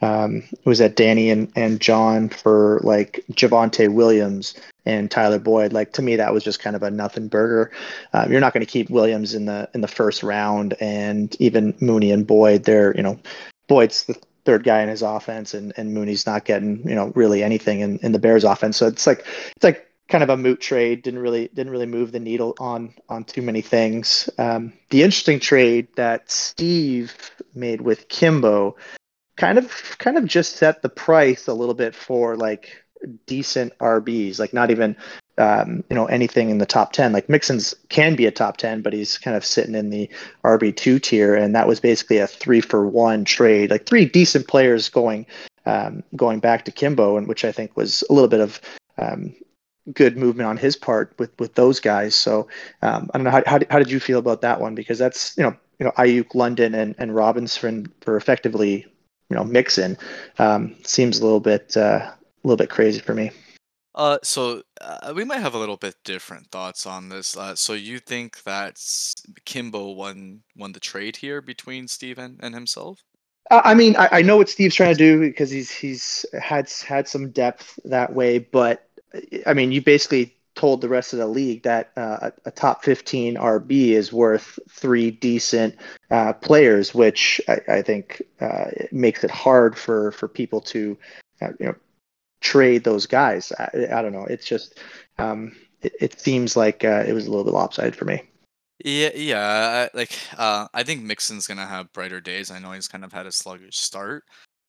um, 0.01 0.43
was 0.63 0.79
that 0.79 0.95
Danny 0.95 1.29
and, 1.29 1.51
and 1.57 1.81
John 1.81 2.29
for 2.29 2.79
like 2.83 3.23
Javonte 3.31 3.93
Williams 3.93 4.53
and 4.85 5.11
Tyler 5.11 5.39
Boyd. 5.39 5.73
Like 5.73 5.91
to 5.93 6.01
me, 6.01 6.15
that 6.15 6.33
was 6.33 6.43
just 6.43 6.61
kind 6.61 6.75
of 6.75 6.83
a 6.83 6.91
nothing 6.91 7.27
burger. 7.27 7.71
Um, 8.13 8.31
you're 8.31 8.41
not 8.41 8.53
going 8.53 8.65
to 8.65 8.71
keep 8.71 8.89
Williams 8.89 9.33
in 9.33 9.45
the 9.45 9.69
in 9.73 9.81
the 9.81 9.89
first 9.89 10.23
round, 10.23 10.73
and 10.79 11.35
even 11.41 11.75
Mooney 11.81 12.11
and 12.11 12.25
Boyd. 12.25 12.63
They're 12.63 12.95
you 12.95 13.03
know 13.03 13.19
Boyd's 13.67 14.05
the 14.05 14.15
third 14.45 14.63
guy 14.63 14.81
in 14.81 14.89
his 14.89 15.01
offense, 15.01 15.53
and 15.53 15.73
and 15.77 15.93
Mooney's 15.93 16.25
not 16.25 16.45
getting 16.45 16.87
you 16.87 16.95
know 16.95 17.11
really 17.15 17.43
anything 17.43 17.79
in, 17.81 17.99
in 17.99 18.11
the 18.11 18.19
Bears 18.19 18.43
offense. 18.43 18.77
So 18.77 18.87
it's 18.87 19.05
like 19.05 19.25
it's 19.55 19.63
like 19.63 19.87
kind 20.07 20.23
of 20.23 20.29
a 20.29 20.37
moot 20.37 20.61
trade. 20.61 21.03
Didn't 21.03 21.19
really 21.19 21.49
didn't 21.49 21.71
really 21.71 21.85
move 21.85 22.11
the 22.11 22.19
needle 22.19 22.55
on 22.59 22.93
on 23.09 23.23
too 23.23 23.41
many 23.41 23.61
things. 23.61 24.29
Um, 24.37 24.73
the 24.89 25.03
interesting 25.03 25.39
trade 25.39 25.87
that 25.95 26.31
Steve 26.31 27.31
made 27.53 27.81
with 27.81 28.07
Kimbo 28.07 28.75
kind 29.35 29.57
of 29.57 29.97
kind 29.97 30.17
of 30.17 30.25
just 30.25 30.55
set 30.55 30.81
the 30.81 30.89
price 30.89 31.47
a 31.47 31.53
little 31.53 31.75
bit 31.75 31.95
for 31.95 32.37
like 32.37 32.83
decent 33.25 33.77
RBs, 33.79 34.39
like 34.39 34.53
not 34.53 34.71
even 34.71 34.95
um, 35.37 35.83
you 35.89 35.95
know 35.95 36.05
anything 36.05 36.49
in 36.49 36.59
the 36.59 36.65
top 36.65 36.93
10 36.93 37.11
like 37.11 37.27
mixon's 37.27 37.73
can 37.89 38.15
be 38.15 38.25
a 38.25 38.31
top 38.31 38.57
10 38.57 38.81
but 38.81 38.93
he's 38.93 39.17
kind 39.17 39.35
of 39.35 39.45
sitting 39.45 39.75
in 39.75 39.89
the 39.89 40.09
rb2 40.43 41.01
tier 41.01 41.35
and 41.35 41.53
that 41.55 41.67
was 41.67 41.79
basically 41.79 42.17
a 42.17 42.27
three 42.27 42.61
for 42.61 42.87
one 42.87 43.25
trade. 43.25 43.69
Like 43.69 43.85
three 43.85 44.05
decent 44.05 44.47
players 44.47 44.89
going 44.89 45.25
um, 45.65 46.03
going 46.15 46.39
back 46.39 46.63
to 46.65 46.71
kimbo 46.71 47.17
and 47.17 47.27
which 47.27 47.43
i 47.43 47.51
think 47.51 47.75
was 47.75 48.03
a 48.09 48.13
little 48.13 48.29
bit 48.29 48.39
of 48.39 48.61
um, 48.97 49.33
good 49.93 50.17
movement 50.17 50.47
on 50.47 50.57
his 50.57 50.75
part 50.75 51.13
with 51.19 51.31
with 51.39 51.55
those 51.55 51.79
guys. 51.79 52.15
So 52.15 52.47
um, 52.81 53.09
i 53.13 53.17
don't 53.17 53.25
know 53.25 53.31
how, 53.31 53.43
how, 53.45 53.59
how 53.69 53.79
did 53.79 53.91
you 53.91 53.99
feel 53.99 54.19
about 54.19 54.41
that 54.41 54.59
one? 54.59 54.75
Because 54.75 54.99
that's 54.99 55.37
you 55.37 55.43
know 55.43 55.55
you 55.79 55.85
know 55.85 55.91
Aiyuk, 55.91 56.33
London, 56.35 56.73
and 56.73 56.95
and 56.97 57.15
Robinson 57.15 57.91
for 58.01 58.17
effectively 58.17 58.85
you 59.29 59.35
know 59.35 59.43
Mixon 59.43 59.97
um, 60.39 60.75
seems 60.83 61.19
a 61.19 61.23
little 61.23 61.39
bit 61.39 61.75
uh, 61.77 62.11
a 62.11 62.17
little 62.43 62.57
bit 62.57 62.69
crazy 62.69 62.99
for 62.99 63.13
me. 63.13 63.31
Uh, 63.95 64.17
so 64.23 64.61
uh, 64.81 65.13
we 65.15 65.23
might 65.23 65.39
have 65.39 65.55
a 65.55 65.57
little 65.57 65.77
bit 65.77 65.95
different 66.03 66.51
thoughts 66.51 66.85
on 66.85 67.07
this. 67.07 67.37
Uh, 67.37 67.55
so 67.55 67.73
you 67.73 67.97
think 67.97 68.43
that 68.43 68.77
Kimbo 69.45 69.91
won 69.91 70.41
won 70.57 70.73
the 70.73 70.81
trade 70.81 71.15
here 71.15 71.41
between 71.41 71.87
Steve 71.87 72.19
and, 72.19 72.37
and 72.43 72.53
himself? 72.53 73.01
Uh, 73.49 73.61
I 73.63 73.73
mean, 73.73 73.95
I, 73.95 74.09
I 74.11 74.21
know 74.21 74.37
what 74.37 74.49
Steve's 74.49 74.75
trying 74.75 74.93
to 74.93 74.97
do 74.97 75.21
because 75.21 75.49
he's 75.49 75.71
he's 75.71 76.25
had 76.39 76.69
had 76.85 77.07
some 77.07 77.29
depth 77.29 77.79
that 77.85 78.13
way, 78.13 78.39
but 78.39 78.89
I 79.45 79.53
mean, 79.53 79.71
you 79.71 79.81
basically 79.81 80.35
told 80.55 80.81
the 80.81 80.89
rest 80.89 81.13
of 81.13 81.19
the 81.19 81.27
league 81.27 81.63
that 81.63 81.91
uh, 81.97 82.29
a, 82.45 82.49
a 82.49 82.51
top 82.51 82.83
15 82.83 83.35
RB 83.35 83.89
is 83.89 84.11
worth 84.11 84.57
three 84.69 85.11
decent 85.11 85.75
uh, 86.11 86.33
players, 86.33 86.95
which 86.95 87.41
I, 87.47 87.59
I 87.67 87.81
think 87.81 88.21
uh, 88.39 88.65
makes 88.91 89.23
it 89.23 89.31
hard 89.31 89.77
for 89.77 90.11
for 90.11 90.27
people 90.27 90.59
to 90.61 90.97
uh, 91.41 91.49
you 91.59 91.67
know 91.67 91.75
trade 92.41 92.83
those 92.83 93.05
guys. 93.05 93.51
I, 93.57 93.87
I 93.91 94.01
don't 94.01 94.13
know. 94.13 94.25
It's 94.25 94.45
just 94.45 94.79
um, 95.17 95.55
it, 95.81 95.93
it 95.99 96.19
seems 96.19 96.55
like 96.55 96.83
uh, 96.83 97.03
it 97.07 97.13
was 97.13 97.27
a 97.27 97.29
little 97.29 97.45
bit 97.45 97.53
lopsided 97.53 97.95
for 97.95 98.05
me. 98.05 98.21
Yeah, 98.83 99.11
yeah. 99.15 99.87
Like, 99.93 100.17
uh, 100.37 100.67
I 100.73 100.83
think 100.83 101.03
Mixon's 101.03 101.47
gonna 101.47 101.65
have 101.65 101.93
brighter 101.93 102.21
days. 102.21 102.51
I 102.51 102.59
know 102.59 102.71
he's 102.71 102.87
kind 102.87 103.05
of 103.05 103.13
had 103.13 103.25
a 103.25 103.31
sluggish 103.31 103.77
start 103.77 104.23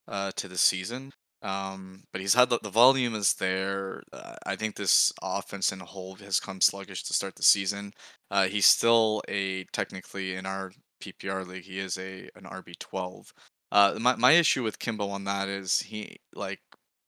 uh, 0.09 0.31
to 0.37 0.49
the 0.49 0.59
season, 0.59 1.13
um, 1.43 2.05
but 2.13 2.21
he's 2.21 2.35
had 2.35 2.49
the, 2.49 2.59
the 2.63 2.71
volume 2.71 3.15
is 3.15 3.35
there. 3.35 4.03
Uh, 4.13 4.37
I 4.47 4.57
think 4.57 4.77
this 4.77 5.13
offense 5.23 5.73
in 5.73 5.81
whole 5.81 6.15
has 6.17 6.41
come 6.41 6.61
sluggish 6.61 7.03
to 7.05 7.13
start 7.13 7.35
the 7.35 7.43
season. 7.43 7.93
Uh, 8.31 8.47
he's 8.47 8.67
still 8.67 9.23
a 9.29 9.65
technically 9.73 10.35
in 10.37 10.47
our 10.47 10.71
PPR 11.01 11.47
league, 11.47 11.65
he 11.65 11.79
is 11.79 11.99
a 11.99 12.29
an 12.37 12.45
RB 12.45 12.79
twelve. 12.79 13.33
Uh, 13.73 13.97
my 14.01 14.17
my 14.17 14.33
issue 14.33 14.63
with 14.63 14.79
Kimbo 14.79 15.09
on 15.09 15.25
that 15.25 15.49
is 15.49 15.79
he 15.81 16.17
like 16.35 16.61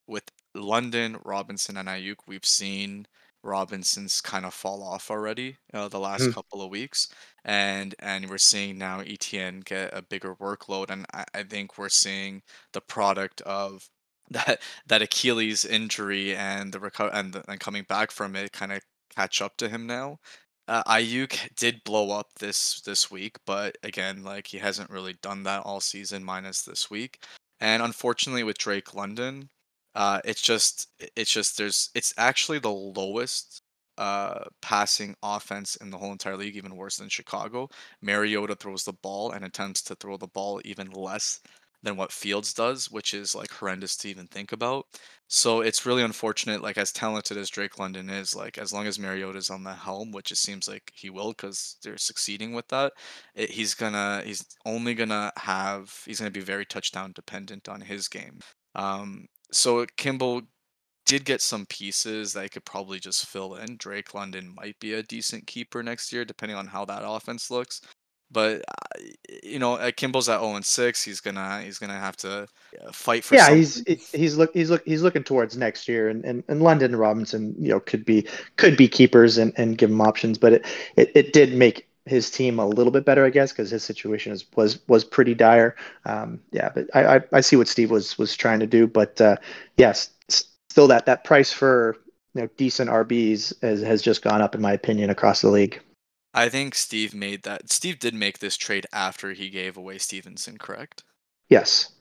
with 0.06 0.24
London, 0.58 1.18
Robinson, 1.24 1.76
and 1.76 1.88
Aiyuk, 1.88 2.16
we've 2.26 2.44
seen 2.46 3.06
Robinson's 3.42 4.20
kind 4.20 4.44
of 4.44 4.52
fall 4.54 4.82
off 4.82 5.10
already 5.10 5.56
uh, 5.72 5.88
the 5.88 6.00
last 6.00 6.28
Mhm. 6.28 6.32
couple 6.32 6.60
of 6.62 6.70
weeks, 6.70 7.08
and 7.44 7.94
and 8.00 8.28
we're 8.28 8.38
seeing 8.38 8.78
now 8.78 9.00
ETN 9.00 9.60
get 9.64 9.94
a 9.96 10.02
bigger 10.02 10.34
workload, 10.36 10.90
and 10.90 11.06
I, 11.14 11.24
I 11.34 11.42
think 11.44 11.78
we're 11.78 11.88
seeing 11.88 12.42
the 12.72 12.80
product 12.80 13.40
of 13.42 13.88
that 14.30 14.60
that 14.86 15.02
Achilles 15.02 15.64
injury 15.64 16.34
and 16.36 16.72
the 16.72 16.80
reco- 16.80 17.10
and, 17.12 17.32
the, 17.32 17.50
and 17.50 17.60
coming 17.60 17.84
back 17.84 18.10
from 18.10 18.36
it 18.36 18.52
kind 18.52 18.72
of 18.72 18.82
catch 19.14 19.40
up 19.42 19.56
to 19.58 19.68
him 19.68 19.86
now. 19.86 20.18
Uh, 20.68 20.82
Aiyuk 20.84 21.54
did 21.56 21.82
blow 21.84 22.10
up 22.10 22.34
this 22.38 22.80
this 22.82 23.10
week, 23.10 23.36
but 23.46 23.78
again, 23.82 24.22
like 24.22 24.46
he 24.48 24.58
hasn't 24.58 24.90
really 24.90 25.14
done 25.22 25.42
that 25.44 25.62
all 25.62 25.80
season, 25.80 26.22
minus 26.24 26.62
this 26.62 26.90
week. 26.90 27.24
And 27.60 27.82
unfortunately, 27.82 28.42
with 28.44 28.58
Drake 28.58 28.94
London. 28.94 29.48
Uh, 29.94 30.20
it's 30.24 30.40
just 30.42 30.88
it's 31.16 31.32
just 31.32 31.58
there's 31.58 31.90
it's 31.94 32.14
actually 32.18 32.58
the 32.58 32.70
lowest 32.70 33.62
uh 33.98 34.44
passing 34.62 35.16
offense 35.22 35.76
in 35.76 35.90
the 35.90 35.98
whole 35.98 36.12
entire 36.12 36.36
league, 36.36 36.56
even 36.56 36.76
worse 36.76 36.96
than 36.98 37.08
Chicago. 37.08 37.68
Mariota 38.02 38.54
throws 38.54 38.84
the 38.84 38.92
ball 38.92 39.32
and 39.32 39.44
attempts 39.44 39.82
to 39.82 39.94
throw 39.96 40.16
the 40.16 40.28
ball 40.28 40.60
even 40.64 40.90
less 40.90 41.40
than 41.82 41.96
what 41.96 42.12
Fields 42.12 42.52
does, 42.54 42.90
which 42.90 43.14
is 43.14 43.34
like 43.34 43.50
horrendous 43.52 43.96
to 43.96 44.08
even 44.08 44.26
think 44.26 44.52
about. 44.52 44.86
So 45.28 45.60
it's 45.60 45.86
really 45.86 46.02
unfortunate, 46.02 46.62
like 46.62 46.78
as 46.78 46.90
talented 46.92 47.36
as 47.36 47.50
Drake 47.50 47.78
London 47.78 48.08
is, 48.10 48.34
like 48.34 48.58
as 48.58 48.72
long 48.72 48.86
as 48.86 48.98
Mariota's 48.98 49.50
on 49.50 49.62
the 49.64 49.74
helm, 49.74 50.10
which 50.12 50.32
it 50.32 50.36
seems 50.36 50.68
like 50.68 50.90
he 50.94 51.10
will 51.10 51.30
because 51.30 51.76
they're 51.82 51.98
succeeding 51.98 52.52
with 52.52 52.66
that, 52.68 52.92
it, 53.34 53.50
he's 53.50 53.74
gonna 53.74 54.22
he's 54.24 54.44
only 54.64 54.94
gonna 54.94 55.32
have 55.36 56.02
he's 56.06 56.18
gonna 56.18 56.30
be 56.30 56.40
very 56.40 56.64
touchdown 56.66 57.12
dependent 57.12 57.68
on 57.68 57.80
his 57.80 58.08
game. 58.08 58.38
Um, 58.74 59.26
so 59.52 59.84
Kimbo 59.96 60.42
did 61.06 61.24
get 61.24 61.40
some 61.40 61.64
pieces 61.66 62.34
that 62.34 62.42
he 62.42 62.48
could 62.50 62.64
probably 62.66 63.00
just 63.00 63.26
fill 63.26 63.56
in. 63.56 63.76
Drake 63.78 64.14
London 64.14 64.54
might 64.54 64.78
be 64.78 64.92
a 64.92 65.02
decent 65.02 65.46
keeper 65.46 65.82
next 65.82 66.12
year, 66.12 66.24
depending 66.24 66.56
on 66.56 66.66
how 66.66 66.84
that 66.84 67.02
offense 67.02 67.50
looks. 67.50 67.80
But 68.30 68.60
uh, 68.68 69.00
you 69.42 69.58
know, 69.58 69.78
at 69.78 69.96
Kimbo's 69.96 70.28
at 70.28 70.40
0 70.40 70.56
and 70.56 70.64
6. 70.64 71.02
He's 71.02 71.20
gonna 71.20 71.62
he's 71.62 71.78
gonna 71.78 71.98
have 71.98 72.16
to 72.18 72.46
uh, 72.86 72.92
fight 72.92 73.24
for. 73.24 73.36
Yeah, 73.36 73.54
he's 73.54 73.82
he's 74.12 74.36
look 74.36 74.50
he's 74.52 74.68
look 74.68 74.82
he's 74.84 75.00
looking 75.00 75.24
towards 75.24 75.56
next 75.56 75.88
year, 75.88 76.10
and, 76.10 76.22
and, 76.26 76.44
and 76.48 76.62
London 76.62 76.92
and 76.92 77.00
Robinson, 77.00 77.54
you 77.58 77.70
know, 77.70 77.80
could 77.80 78.04
be 78.04 78.26
could 78.56 78.76
be 78.76 78.86
keepers 78.86 79.38
and, 79.38 79.54
and 79.56 79.78
give 79.78 79.88
him 79.88 80.02
options, 80.02 80.36
but 80.36 80.52
it, 80.52 80.66
it 80.96 81.12
it 81.14 81.32
did 81.32 81.54
make 81.54 81.87
his 82.08 82.30
team 82.30 82.58
a 82.58 82.66
little 82.66 82.90
bit 82.90 83.04
better, 83.04 83.24
I 83.24 83.30
guess, 83.30 83.52
because 83.52 83.70
his 83.70 83.84
situation 83.84 84.32
is, 84.32 84.44
was 84.56 84.80
was 84.88 85.04
pretty 85.04 85.34
dire. 85.34 85.76
Um, 86.04 86.40
yeah, 86.52 86.70
but 86.74 86.86
I, 86.94 87.16
I, 87.16 87.20
I 87.32 87.40
see 87.40 87.56
what 87.56 87.68
Steve 87.68 87.90
was 87.90 88.18
was 88.18 88.36
trying 88.36 88.60
to 88.60 88.66
do, 88.66 88.86
but 88.86 89.20
uh, 89.20 89.36
yes, 89.76 90.10
still 90.28 90.88
that 90.88 91.06
that 91.06 91.24
price 91.24 91.52
for 91.52 91.96
you 92.34 92.42
know 92.42 92.48
decent 92.56 92.90
RBs 92.90 93.60
has, 93.62 93.80
has 93.82 94.02
just 94.02 94.22
gone 94.22 94.42
up 94.42 94.54
in 94.54 94.60
my 94.60 94.72
opinion 94.72 95.10
across 95.10 95.40
the 95.40 95.50
league. 95.50 95.80
I 96.34 96.48
think 96.48 96.74
Steve 96.74 97.14
made 97.14 97.42
that. 97.42 97.70
Steve 97.70 97.98
did 97.98 98.14
make 98.14 98.38
this 98.38 98.56
trade 98.56 98.86
after 98.92 99.32
he 99.32 99.50
gave 99.50 99.76
away 99.76 99.98
Stevenson, 99.98 100.58
correct? 100.58 101.02
Yes. 101.48 101.92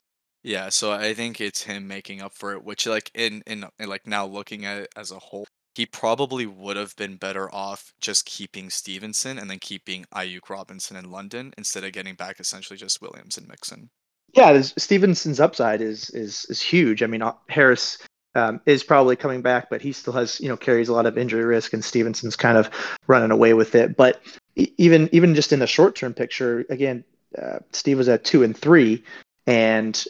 Yeah, 0.44 0.68
so 0.68 0.92
I 0.92 1.14
think 1.14 1.40
it's 1.40 1.64
him 1.64 1.88
making 1.88 2.22
up 2.22 2.32
for 2.32 2.52
it, 2.52 2.62
which 2.62 2.86
like 2.86 3.10
in 3.14 3.42
in, 3.46 3.64
in 3.78 3.88
like 3.88 4.06
now 4.06 4.26
looking 4.26 4.64
at 4.64 4.82
it 4.82 4.88
as 4.96 5.10
a 5.10 5.18
whole, 5.18 5.47
he 5.78 5.86
probably 5.86 6.44
would 6.44 6.76
have 6.76 6.96
been 6.96 7.14
better 7.14 7.54
off 7.54 7.92
just 8.00 8.26
keeping 8.26 8.68
Stevenson 8.68 9.38
and 9.38 9.48
then 9.48 9.60
keeping 9.60 10.06
Aiyuk 10.12 10.50
Robinson 10.50 10.96
in 10.96 11.08
London 11.08 11.54
instead 11.56 11.84
of 11.84 11.92
getting 11.92 12.16
back 12.16 12.40
essentially 12.40 12.76
just 12.76 13.00
Williams 13.00 13.38
and 13.38 13.46
Mixon. 13.46 13.88
Yeah, 14.34 14.60
Stevenson's 14.60 15.38
upside 15.38 15.80
is 15.80 16.10
is 16.10 16.46
is 16.46 16.60
huge. 16.60 17.04
I 17.04 17.06
mean, 17.06 17.22
uh, 17.22 17.34
Harris 17.48 17.98
um, 18.34 18.60
is 18.66 18.82
probably 18.82 19.14
coming 19.14 19.40
back, 19.40 19.70
but 19.70 19.80
he 19.80 19.92
still 19.92 20.12
has 20.14 20.40
you 20.40 20.48
know 20.48 20.56
carries 20.56 20.88
a 20.88 20.92
lot 20.92 21.06
of 21.06 21.16
injury 21.16 21.44
risk, 21.44 21.72
and 21.72 21.84
Stevenson's 21.84 22.34
kind 22.34 22.58
of 22.58 22.68
running 23.06 23.30
away 23.30 23.54
with 23.54 23.76
it. 23.76 23.96
But 23.96 24.20
even 24.56 25.08
even 25.12 25.36
just 25.36 25.52
in 25.52 25.60
the 25.60 25.68
short 25.68 25.94
term 25.94 26.12
picture, 26.12 26.66
again, 26.70 27.04
uh, 27.40 27.60
Steve 27.70 27.98
was 27.98 28.08
at 28.08 28.24
two 28.24 28.42
and 28.42 28.56
three, 28.56 29.04
and 29.46 30.04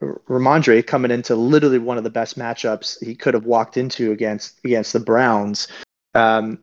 Rhamondre 0.00 0.86
coming 0.86 1.10
into 1.10 1.34
literally 1.34 1.78
one 1.78 1.98
of 1.98 2.04
the 2.04 2.10
best 2.10 2.38
matchups 2.38 3.04
he 3.04 3.14
could 3.14 3.34
have 3.34 3.46
walked 3.46 3.76
into 3.76 4.12
against 4.12 4.58
against 4.64 4.92
the 4.92 5.00
Browns. 5.00 5.68
Um, 6.14 6.58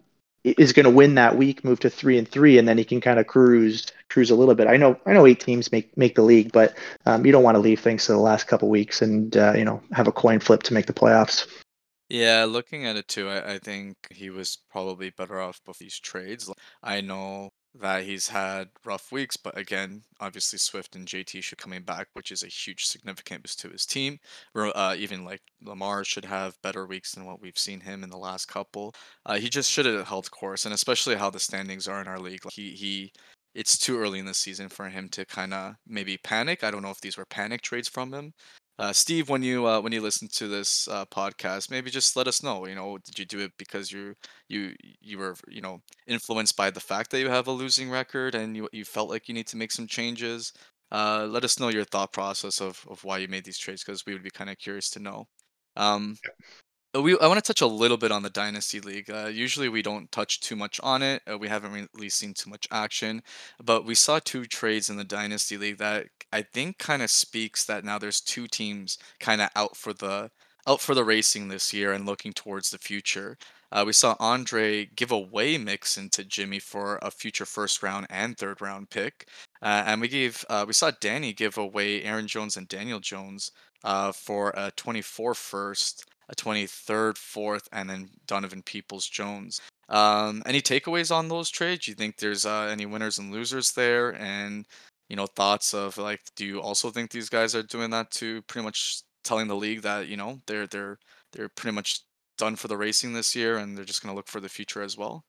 is 0.45 0.74
going 0.74 0.84
to 0.84 0.91
win 0.91 1.15
that 1.15 1.38
week, 1.38 1.63
move 1.63 1.79
to 1.79 1.89
three 1.89 2.19
and 2.19 2.27
three, 2.27 2.60
and 2.60 2.67
then 2.67 2.77
he 2.77 2.84
can 2.84 3.01
kind 3.01 3.19
of 3.19 3.25
cruise 3.25 3.88
cruise 4.10 4.29
a 4.29 4.36
little 4.36 4.53
bit. 4.53 4.67
I 4.67 4.77
know 4.77 5.00
I 5.05 5.13
know 5.13 5.25
eight 5.25 5.39
teams 5.39 5.72
make 5.72 5.95
make 5.98 6.15
the 6.15 6.22
league, 6.22 6.51
but 6.51 6.77
um, 7.05 7.25
you 7.25 7.31
don't 7.31 7.43
want 7.43 7.55
to 7.55 7.62
leave 7.62 7.79
things 7.79 8.05
to 8.05 8.12
the 8.12 8.19
last 8.19 8.45
couple 8.45 8.69
weeks 8.69 9.01
and 9.01 9.36
uh, 9.36 9.53
you 9.55 9.65
know 9.65 9.81
have 9.91 10.07
a 10.07 10.12
coin 10.12 10.39
flip 10.39 10.63
to 10.63 10.74
make 10.74 10.86
the 10.86 10.93
playoffs. 10.93 11.48
Yeah, 12.10 12.45
looking 12.48 12.86
at 12.86 12.95
it 12.95 13.07
too, 13.07 13.27
I, 13.29 13.53
I 13.53 13.57
think 13.57 13.98
he 14.12 14.29
was 14.29 14.60
probably 14.69 15.10
better 15.10 15.39
off 15.39 15.60
before 15.65 15.79
these 15.79 16.00
trades. 16.00 16.51
I 16.84 17.01
know 17.01 17.50
that 17.82 18.03
he's 18.03 18.27
had 18.27 18.70
rough 18.86 19.12
weeks, 19.12 19.38
but 19.38 19.58
again, 19.58 20.03
obviously 20.20 20.58
Swift 20.60 20.96
and 20.96 21.08
JT 21.08 21.44
should 21.44 21.58
coming 21.58 21.84
back, 21.84 22.08
which 22.13 22.32
is 22.32 22.44
a 22.44 22.48
huge 22.48 22.86
significant 22.86 23.44
boost 23.44 23.60
to 23.62 23.70
his 23.70 23.86
team. 23.86 24.20
Uh, 24.55 24.96
even 24.98 25.25
like 25.25 25.42
Lamar 25.61 26.03
should 26.03 26.25
have 26.25 26.61
better 26.61 26.85
weeks 26.85 27.14
than 27.14 27.25
what 27.25 27.42
we've 27.42 27.57
seen 27.57 27.79
him 27.81 28.03
in 28.03 28.09
the 28.09 28.18
last 28.18 28.48
couple. 28.48 28.94
Uh, 29.25 29.35
he 29.35 29.50
just 29.50 29.72
should 29.72 29.85
have 29.85 30.07
held 30.07 30.29
course, 30.31 30.66
and 30.66 30.74
especially 30.74 31.16
how 31.16 31.29
the 31.29 31.40
standings 31.40 31.88
are 31.88 32.01
in 32.01 32.07
our 32.07 32.20
league. 32.20 32.46
Like 32.46 32.53
he 32.53 32.72
he, 32.72 33.11
it's 33.53 33.77
too 33.77 34.00
early 34.00 34.20
in 34.20 34.25
the 34.25 34.33
season 34.33 34.70
for 34.70 34.90
him 34.90 35.09
to 35.09 35.25
kind 35.25 35.53
of 35.53 35.75
maybe 35.88 36.18
panic. 36.18 36.64
I 36.64 36.72
don't 36.72 36.81
know 36.81 36.92
if 36.92 37.01
these 37.01 37.18
were 37.18 37.25
panic 37.25 37.61
trades 37.61 37.90
from 37.90 38.14
him, 38.14 38.33
uh, 38.77 38.92
Steve, 38.94 39.29
when 39.29 39.42
you 39.44 39.66
uh, 39.68 39.79
when 39.79 39.94
you 39.94 40.01
listen 40.01 40.27
to 40.29 40.48
this 40.48 40.88
uh, 40.88 41.05
podcast, 41.05 41.72
maybe 41.72 41.90
just 41.90 42.16
let 42.16 42.27
us 42.27 42.44
know. 42.44 42.68
You 42.68 42.75
know, 42.75 42.98
did 42.98 43.18
you 43.20 43.25
do 43.25 43.40
it 43.40 43.51
because 43.57 43.92
you 43.92 44.16
you 44.50 44.75
you 45.01 45.18
were 45.18 45.35
you 45.48 45.61
know 45.61 45.81
influenced 46.07 46.57
by 46.57 46.70
the 46.72 46.79
fact 46.81 47.11
that 47.11 47.20
you 47.20 47.29
have 47.29 47.48
a 47.48 47.51
losing 47.51 47.90
record 47.90 48.35
and 48.35 48.55
you 48.55 48.68
you 48.74 48.83
felt 48.85 49.09
like 49.09 49.27
you 49.27 49.33
need 49.33 49.48
to 49.48 49.57
make 49.57 49.72
some 49.72 49.88
changes? 49.88 50.51
Uh, 50.92 51.25
let 51.29 51.44
us 51.44 51.59
know 51.59 51.70
your 51.70 51.85
thought 51.85 52.11
process 52.11 52.61
of 52.61 52.85
of 52.90 53.03
why 53.03 53.18
you 53.18 53.27
made 53.27 53.46
these 53.46 53.57
trades 53.57 53.83
because 53.83 54.05
we 54.05 54.14
would 54.14 54.24
be 54.24 54.29
kind 54.31 54.50
of 54.50 54.57
curious 54.57 54.90
to 54.92 55.00
know. 55.00 55.27
Um, 55.77 56.18
uh, 56.96 57.01
we 57.01 57.18
I 57.20 57.27
want 57.27 57.44
to 57.44 57.53
touch 57.53 57.62
a 57.62 57.68
little 57.68 57.98
bit 57.98 58.12
on 58.12 58.24
the 58.24 58.29
Dynasty 58.29 58.79
League. 58.79 59.10
Uh, 59.10 59.27
usually 59.27 59.70
we 59.70 59.81
don't 59.81 60.12
touch 60.12 60.40
too 60.42 60.55
much 60.55 60.79
on 60.81 61.01
it. 61.01 61.22
Uh, 61.29 61.38
we 61.38 61.48
haven't 61.48 61.90
really 61.94 62.10
seen 62.10 62.34
too 62.34 62.50
much 62.50 62.68
action, 62.72 63.22
but 63.64 63.86
we 63.86 63.96
saw 63.96 64.20
two 64.20 64.46
trades 64.46 64.90
in 64.90 64.98
the 64.98 65.03
Dynasty 65.03 65.58
League 65.58 65.77
that 65.77 66.08
I 66.31 66.42
think 66.42 66.77
kind 66.77 67.01
of 67.01 67.10
speaks 67.10 67.66
that 67.66 67.84
now 67.84 68.00
there's 68.00 68.22
two 68.22 68.48
teams 68.48 68.98
kind 69.20 69.42
of 69.42 69.50
out 69.55 69.75
for 69.75 69.94
the 69.94 70.31
out 70.68 70.81
for 70.81 70.96
the 70.96 71.03
racing 71.03 71.48
this 71.48 71.74
year 71.74 71.92
and 71.92 72.05
looking 72.05 72.34
towards 72.34 72.72
the 72.72 72.77
future. 72.77 73.38
Uh, 73.72 73.84
we 73.86 73.94
saw 73.94 74.16
Andre 74.20 74.86
give 74.96 75.12
away 75.12 75.58
Mixon 75.58 76.10
to 76.12 76.24
Jimmy 76.24 76.60
for 76.60 76.98
a 77.01 77.12
future 77.12 77.46
first 77.46 77.84
round 77.84 78.08
and 78.10 78.38
third 78.38 78.62
round 78.62 78.90
pick, 78.90 79.27
uh, 79.62 79.84
and 79.86 80.01
we 80.01 80.08
gave 80.08 80.46
uh, 80.50 80.66
we 80.68 80.74
saw 80.74 80.92
Danny 81.01 81.34
give 81.34 81.58
away 81.58 82.03
Aaron 82.03 82.27
Jones 82.27 82.58
and 82.58 82.68
Daniel 82.68 83.00
Jones 83.00 83.51
uh, 83.84 84.12
for 84.12 84.53
a 84.55 84.72
24 84.75 85.34
first 85.34 86.05
a 86.29 86.35
23rd, 86.35 87.18
fourth, 87.18 87.68
and 87.72 87.90
then 87.90 88.09
Donovan 88.27 88.61
Peoples 88.64 89.07
Jones. 89.07 89.61
Um, 89.90 90.42
any 90.46 90.61
takeaways 90.61 91.16
on 91.16 91.27
those 91.27 91.50
trades? 91.50 91.88
You 91.88 91.94
think 91.94 92.18
there's 92.18 92.46
uh, 92.46 92.70
any 92.72 92.85
winners 92.85 93.20
and 93.20 93.31
losers 93.31 93.72
there? 93.74 94.16
And 94.16 94.66
you 95.09 95.16
know, 95.16 95.27
thoughts 95.27 95.74
of 95.74 95.98
like, 95.98 96.22
do 96.35 96.46
you 96.46 96.61
also 96.61 96.90
think 96.90 97.11
these 97.11 97.29
guys 97.29 97.55
are 97.55 97.64
doing 97.64 97.92
that 97.92 98.09
to 98.11 98.42
pretty 98.44 98.66
much 98.66 99.01
telling 99.24 99.48
the 99.48 99.55
league 99.55 99.81
that 99.81 100.07
you 100.07 100.18
know 100.18 100.40
they're 100.48 100.68
they're 100.68 100.98
they're 101.33 101.50
pretty 101.50 101.75
much 101.75 102.01
done 102.38 102.55
for 102.55 102.68
the 102.68 102.77
racing 102.77 103.14
this 103.14 103.35
year 103.35 103.57
and 103.57 103.77
they're 103.77 103.85
just 103.85 104.01
going 104.01 104.11
to 104.11 104.16
look 104.16 104.27
for 104.27 104.40
the 104.40 104.50
future 104.50 104.81
as 104.81 104.98
well? 104.98 105.24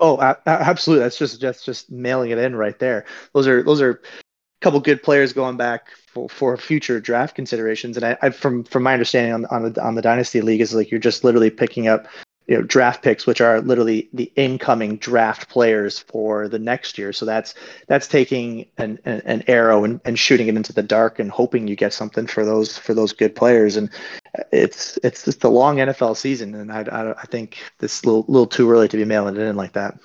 Oh, 0.00 0.20
absolutely. 0.46 1.02
That's 1.02 1.18
just 1.18 1.40
that's 1.40 1.64
just 1.64 1.90
mailing 1.90 2.30
it 2.30 2.38
in 2.38 2.54
right 2.54 2.78
there. 2.78 3.04
Those 3.34 3.48
are 3.48 3.62
those 3.62 3.82
are 3.82 4.00
couple 4.60 4.80
good 4.80 5.02
players 5.02 5.32
going 5.32 5.56
back 5.56 5.88
for, 6.06 6.28
for 6.28 6.56
future 6.56 7.00
draft 7.00 7.34
considerations. 7.34 7.96
And 7.96 8.04
I, 8.04 8.18
I, 8.22 8.30
from 8.30 8.64
from 8.64 8.82
my 8.82 8.92
understanding 8.92 9.32
on 9.32 9.46
on 9.46 9.72
the 9.72 9.82
on 9.82 9.94
the 9.94 10.02
dynasty 10.02 10.40
league 10.40 10.60
is 10.60 10.74
like 10.74 10.90
you're 10.90 11.00
just 11.00 11.24
literally 11.24 11.50
picking 11.50 11.88
up 11.88 12.06
you 12.48 12.56
know 12.56 12.62
draft 12.62 13.02
picks 13.02 13.26
which 13.26 13.40
are 13.40 13.60
literally 13.60 14.08
the 14.12 14.32
incoming 14.34 14.96
draft 14.96 15.48
players 15.48 15.98
for 15.98 16.48
the 16.48 16.58
next 16.58 16.98
year. 16.98 17.12
So 17.12 17.24
that's 17.24 17.54
that's 17.86 18.08
taking 18.08 18.66
an 18.78 18.98
an, 19.04 19.20
an 19.24 19.44
arrow 19.46 19.84
and, 19.84 20.00
and 20.04 20.18
shooting 20.18 20.48
it 20.48 20.56
into 20.56 20.72
the 20.72 20.82
dark 20.82 21.18
and 21.18 21.30
hoping 21.30 21.68
you 21.68 21.76
get 21.76 21.92
something 21.92 22.26
for 22.26 22.44
those 22.44 22.76
for 22.76 22.94
those 22.94 23.12
good 23.12 23.36
players. 23.36 23.76
And 23.76 23.90
it's 24.50 24.98
it's 25.04 25.24
just 25.24 25.44
a 25.44 25.48
long 25.48 25.76
NFL 25.76 26.16
season 26.16 26.54
and 26.54 26.72
I, 26.72 26.80
I, 26.80 27.12
I 27.12 27.26
think 27.26 27.58
this 27.78 28.04
little 28.04 28.24
little 28.28 28.46
too 28.46 28.70
early 28.70 28.88
to 28.88 28.96
be 28.96 29.04
mailing 29.04 29.36
it 29.36 29.42
in 29.42 29.56
like 29.56 29.74
that. 29.74 29.98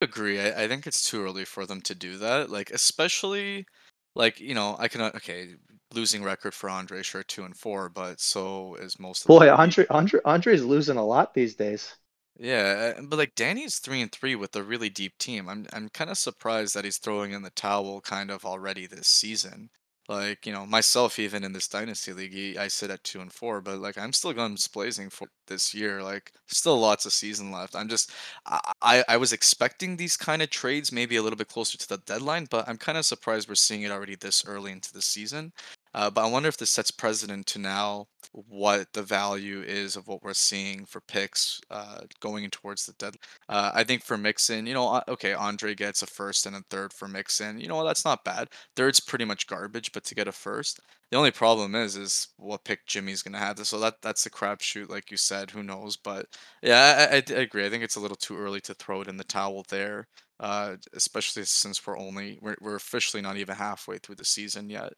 Agree. 0.00 0.40
I, 0.40 0.62
I 0.62 0.68
think 0.68 0.86
it's 0.86 1.04
too 1.04 1.22
early 1.22 1.44
for 1.44 1.66
them 1.66 1.82
to 1.82 1.94
do 1.94 2.16
that. 2.18 2.50
Like 2.50 2.70
especially 2.70 3.66
like, 4.14 4.40
you 4.40 4.54
know, 4.54 4.76
I 4.78 4.88
can 4.88 5.00
uh, 5.00 5.12
okay, 5.16 5.54
losing 5.94 6.22
record 6.22 6.54
for 6.54 6.68
Andre, 6.70 7.02
sure, 7.02 7.22
two 7.22 7.44
and 7.44 7.56
four, 7.56 7.88
but 7.88 8.20
so 8.20 8.76
is 8.76 8.98
most 8.98 9.22
of 9.22 9.28
Boy, 9.28 9.50
Andre 9.50 9.86
Andre 9.90 10.20
Andre's 10.24 10.64
losing 10.64 10.96
a 10.96 11.04
lot 11.04 11.34
these 11.34 11.54
days. 11.54 11.94
Yeah, 12.38 12.94
uh, 12.98 13.02
but 13.02 13.18
like 13.18 13.34
Danny's 13.34 13.78
three 13.78 14.00
and 14.00 14.10
three 14.10 14.34
with 14.34 14.56
a 14.56 14.62
really 14.62 14.88
deep 14.88 15.18
team. 15.18 15.48
I'm 15.48 15.66
I'm 15.72 15.88
kind 15.90 16.10
of 16.10 16.18
surprised 16.18 16.74
that 16.74 16.84
he's 16.84 16.98
throwing 16.98 17.32
in 17.32 17.42
the 17.42 17.50
towel 17.50 18.00
kind 18.00 18.30
of 18.30 18.44
already 18.44 18.86
this 18.86 19.08
season. 19.08 19.70
Like, 20.10 20.44
you 20.44 20.52
know, 20.52 20.66
myself, 20.66 21.20
even 21.20 21.44
in 21.44 21.52
this 21.52 21.68
dynasty 21.68 22.12
league, 22.12 22.56
I 22.56 22.66
sit 22.66 22.90
at 22.90 23.04
two 23.04 23.20
and 23.20 23.32
four, 23.32 23.60
but 23.60 23.78
like 23.78 23.96
I'm 23.96 24.12
still 24.12 24.32
guns 24.32 24.66
blazing 24.66 25.08
for 25.08 25.28
this 25.46 25.72
year. 25.72 26.02
Like, 26.02 26.32
still 26.48 26.78
lots 26.80 27.06
of 27.06 27.12
season 27.12 27.52
left. 27.52 27.76
I'm 27.76 27.88
just, 27.88 28.10
I, 28.44 28.72
I, 28.82 29.04
I 29.08 29.16
was 29.18 29.32
expecting 29.32 29.96
these 29.96 30.16
kind 30.16 30.42
of 30.42 30.50
trades 30.50 30.90
maybe 30.90 31.14
a 31.16 31.22
little 31.22 31.36
bit 31.36 31.46
closer 31.48 31.78
to 31.78 31.88
the 31.88 31.98
deadline, 31.98 32.48
but 32.50 32.68
I'm 32.68 32.76
kind 32.76 32.98
of 32.98 33.06
surprised 33.06 33.48
we're 33.48 33.54
seeing 33.54 33.82
it 33.82 33.92
already 33.92 34.16
this 34.16 34.44
early 34.46 34.72
into 34.72 34.92
the 34.92 35.02
season. 35.02 35.52
Uh, 35.94 36.10
but 36.10 36.24
I 36.24 36.30
wonder 36.30 36.48
if 36.48 36.56
this 36.56 36.70
sets 36.70 36.90
precedent 36.90 37.46
to 37.48 37.58
now 37.58 38.06
what 38.32 38.92
the 38.92 39.02
value 39.02 39.62
is 39.62 39.96
of 39.96 40.06
what 40.06 40.22
we're 40.22 40.34
seeing 40.34 40.86
for 40.86 41.00
picks 41.00 41.60
uh, 41.70 42.00
going 42.20 42.48
towards 42.50 42.86
the 42.86 42.92
dead. 42.92 43.16
Uh, 43.48 43.72
I 43.74 43.82
think 43.82 44.04
for 44.04 44.16
Mixon, 44.16 44.66
you 44.66 44.74
know, 44.74 44.88
uh, 44.88 45.02
okay, 45.08 45.32
Andre 45.32 45.74
gets 45.74 46.02
a 46.02 46.06
first 46.06 46.46
and 46.46 46.54
a 46.54 46.62
third 46.70 46.92
for 46.92 47.08
Mixon. 47.08 47.60
You 47.60 47.66
know, 47.68 47.84
that's 47.84 48.04
not 48.04 48.24
bad. 48.24 48.48
Third's 48.76 49.00
pretty 49.00 49.24
much 49.24 49.46
garbage, 49.48 49.90
but 49.92 50.04
to 50.04 50.14
get 50.14 50.28
a 50.28 50.32
first, 50.32 50.80
the 51.10 51.16
only 51.16 51.32
problem 51.32 51.74
is 51.74 51.96
is 51.96 52.28
what 52.36 52.64
pick 52.64 52.86
Jimmy's 52.86 53.22
gonna 53.22 53.38
have. 53.38 53.58
So 53.66 53.80
that 53.80 53.94
that's 54.02 54.26
a 54.26 54.30
crapshoot, 54.30 54.88
like 54.88 55.10
you 55.10 55.16
said. 55.16 55.50
Who 55.50 55.62
knows? 55.64 55.96
But 55.96 56.26
yeah, 56.62 57.08
I, 57.10 57.16
I, 57.16 57.22
I 57.36 57.40
agree. 57.42 57.66
I 57.66 57.70
think 57.70 57.82
it's 57.82 57.96
a 57.96 58.00
little 58.00 58.16
too 58.16 58.36
early 58.38 58.60
to 58.62 58.74
throw 58.74 59.00
it 59.02 59.08
in 59.08 59.16
the 59.16 59.24
towel 59.24 59.64
there, 59.68 60.06
uh, 60.38 60.76
especially 60.94 61.44
since 61.44 61.84
we're 61.86 61.98
only 61.98 62.38
we're, 62.40 62.56
we're 62.60 62.76
officially 62.76 63.22
not 63.22 63.36
even 63.36 63.56
halfway 63.56 63.98
through 63.98 64.16
the 64.16 64.24
season 64.24 64.70
yet. 64.70 64.92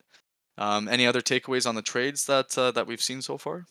Um, 0.57 0.87
any 0.87 1.07
other 1.07 1.21
takeaways 1.21 1.67
on 1.67 1.75
the 1.75 1.81
trades 1.81 2.25
that 2.25 2.57
uh, 2.57 2.71
that 2.71 2.87
we've 2.87 3.01
seen 3.01 3.21
so 3.21 3.37
far? 3.37 3.65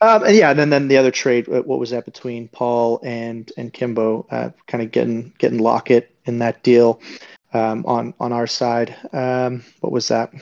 Um, 0.00 0.24
and 0.24 0.34
yeah, 0.34 0.50
and 0.50 0.58
then, 0.58 0.70
then 0.70 0.88
the 0.88 0.96
other 0.96 1.12
trade, 1.12 1.48
uh, 1.48 1.62
what 1.62 1.78
was 1.78 1.90
that 1.90 2.04
between 2.04 2.48
Paul 2.48 3.00
and 3.04 3.50
and 3.56 3.72
Kimbo, 3.72 4.26
uh, 4.30 4.50
kind 4.66 4.82
of 4.82 4.90
getting 4.90 5.32
getting 5.38 5.58
Lockett 5.58 6.14
in 6.24 6.38
that 6.38 6.62
deal 6.62 7.00
um, 7.52 7.84
on 7.86 8.14
on 8.18 8.32
our 8.32 8.46
side. 8.46 8.96
Um, 9.12 9.62
what 9.80 9.92
was 9.92 10.08
that? 10.08 10.32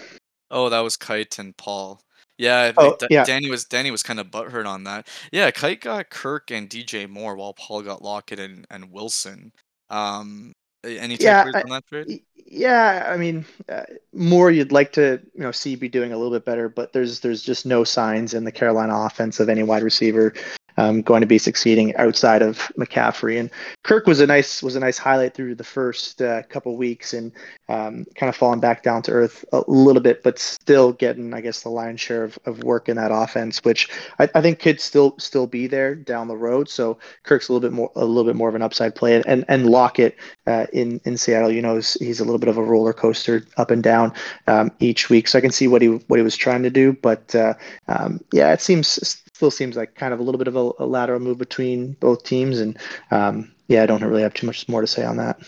Oh, 0.51 0.69
that 0.69 0.81
was 0.81 0.97
Kite 0.97 1.39
and 1.39 1.57
Paul. 1.57 2.01
Yeah, 2.39 2.73
Oh 2.79 2.97
that 3.01 3.11
yeah, 3.11 3.25
Danny 3.25 3.51
was 3.51 3.67
Danny 3.67 3.91
was 3.91 4.03
kind 4.03 4.19
of 4.19 4.29
butthurt 4.29 4.67
on 4.67 4.85
that. 4.85 5.09
Yeah, 5.31 5.51
Kite 5.51 5.83
got 5.83 6.09
Kirk 6.09 6.51
and 6.51 6.71
DJ 6.71 7.07
Moore 7.07 7.37
while 7.37 7.53
Paul 7.53 7.83
got 7.83 8.01
Lockett 8.01 8.41
and, 8.41 8.67
and 8.71 8.91
Wilson. 8.91 9.53
Um, 9.91 10.55
any 10.85 11.17
yeah, 11.17 11.51
I, 11.55 11.63
on 11.63 11.71
that 11.71 11.87
trade? 11.87 12.23
yeah. 12.47 13.11
I 13.13 13.17
mean, 13.17 13.45
uh, 13.69 13.83
Moore 14.13 14.51
you'd 14.51 14.73
like 14.73 14.93
to 14.93 15.21
you 15.35 15.43
know 15.43 15.53
see 15.53 15.77
be 15.77 15.89
doing 15.89 16.13
a 16.13 16.17
little 16.17 16.33
bit 16.33 16.45
better, 16.45 16.69
but 16.69 16.93
there's 16.93 17.21
there's 17.21 17.43
just 17.43 17.67
no 17.67 17.85
signs 17.85 18.35
in 18.35 18.45
the 18.45 18.53
Carolina 18.53 18.95
offense 18.95 19.41
of 19.41 19.49
any 19.49 19.63
wide 19.63 19.83
receiver 19.83 20.35
um, 20.81 21.03
going 21.03 21.21
to 21.21 21.27
be 21.27 21.39
succeeding 21.39 21.95
outside 21.97 22.41
of 22.41 22.73
McCaffrey. 22.79 23.39
And 23.39 23.51
Kirk 23.83 24.07
was 24.07 24.21
a 24.21 24.27
nice 24.27 24.63
was 24.63 24.77
a 24.77 24.81
nice 24.81 24.97
highlight 24.97 25.35
through 25.35 25.55
the 25.55 25.65
first 25.65 26.23
uh, 26.23 26.43
couple 26.45 26.77
weeks 26.77 27.13
and 27.13 27.33
um, 27.69 28.07
kind 28.15 28.29
of 28.29 28.37
falling 28.37 28.61
back 28.61 28.83
down 28.83 29.03
to 29.03 29.13
earth 29.13 29.45
a 29.53 29.63
little 29.69 30.01
bit, 30.01 30.23
but 30.23 30.39
still 30.39 30.93
getting 30.93 31.35
I 31.35 31.43
guess 31.43 31.63
the 31.63 31.69
lion's 31.69 32.01
share 32.01 32.25
of, 32.25 32.39
of 32.47 32.65
work 32.65 32.89
in 32.89 32.97
that 32.97 33.13
offense, 33.13 33.63
which 33.63 33.91
I, 34.19 34.29
I 34.35 34.41
think 34.41 34.59
could 34.59 34.81
still 34.81 35.15
still 35.19 35.47
be 35.47 35.67
there 35.67 35.95
down 35.95 36.29
the 36.29 36.37
road. 36.37 36.69
So 36.71 36.99
Kirk's 37.25 37.49
a 37.49 37.53
little 37.53 37.69
bit 37.69 37.75
more 37.75 37.93
a 37.95 38.05
little 38.05 38.29
bit 38.29 38.37
more 38.37 38.49
of 38.49 38.55
an 38.55 38.63
upside 38.63 38.95
play, 38.95 39.23
and 39.27 39.45
and 39.49 39.69
Lockett 39.69 40.17
uh, 40.47 40.67
in 40.73 41.01
in 41.05 41.19
Seattle, 41.19 41.53
you 41.53 41.61
know, 41.61 41.77
he's, 41.77 41.95
he's 41.95 42.21
a 42.21 42.25
little 42.25 42.39
bit 42.39 42.49
of 42.49 42.57
a 42.57 42.63
roller 42.63 42.95
coaster 42.95 43.45
up 43.59 43.71
and 43.71 43.83
down 43.83 44.15
um, 44.47 44.71
each 44.81 45.11
week. 45.11 45.29
So 45.29 45.37
I 45.37 45.43
can 45.43 45.53
see 45.53 45.69
what 45.69 45.83
he 45.83 45.89
what 45.89 46.17
he 46.17 46.23
was 46.23 46.37
trying 46.37 46.63
to 46.63 46.71
do, 46.71 46.95
but 46.95 47.35
uh, 47.35 47.55
um, 47.89 48.21
yeah, 48.33 48.53
it 48.53 48.63
seems 48.63 49.23
still 49.41 49.51
seems 49.51 49.75
like 49.75 49.95
kind 49.95 50.13
of 50.13 50.21
a 50.21 50.23
little 50.23 50.39
bit 50.39 50.49
of 50.49 50.57
a, 50.57 50.71
a 50.81 50.85
lateral 50.85 51.19
move 51.19 51.39
between 51.39 51.95
both 51.95 52.25
teams, 52.25 52.61
and 52.61 52.79
um, 53.11 53.51
yeah, 53.69 53.83
I 53.83 53.87
don't 53.87 54.05
really 54.05 54.21
have 54.21 54.35
too 54.35 54.47
much 54.47 54.69
more 54.69 54.83
to 54.83 54.87
say 54.87 55.03
on 55.03 55.17
that. 55.17 55.41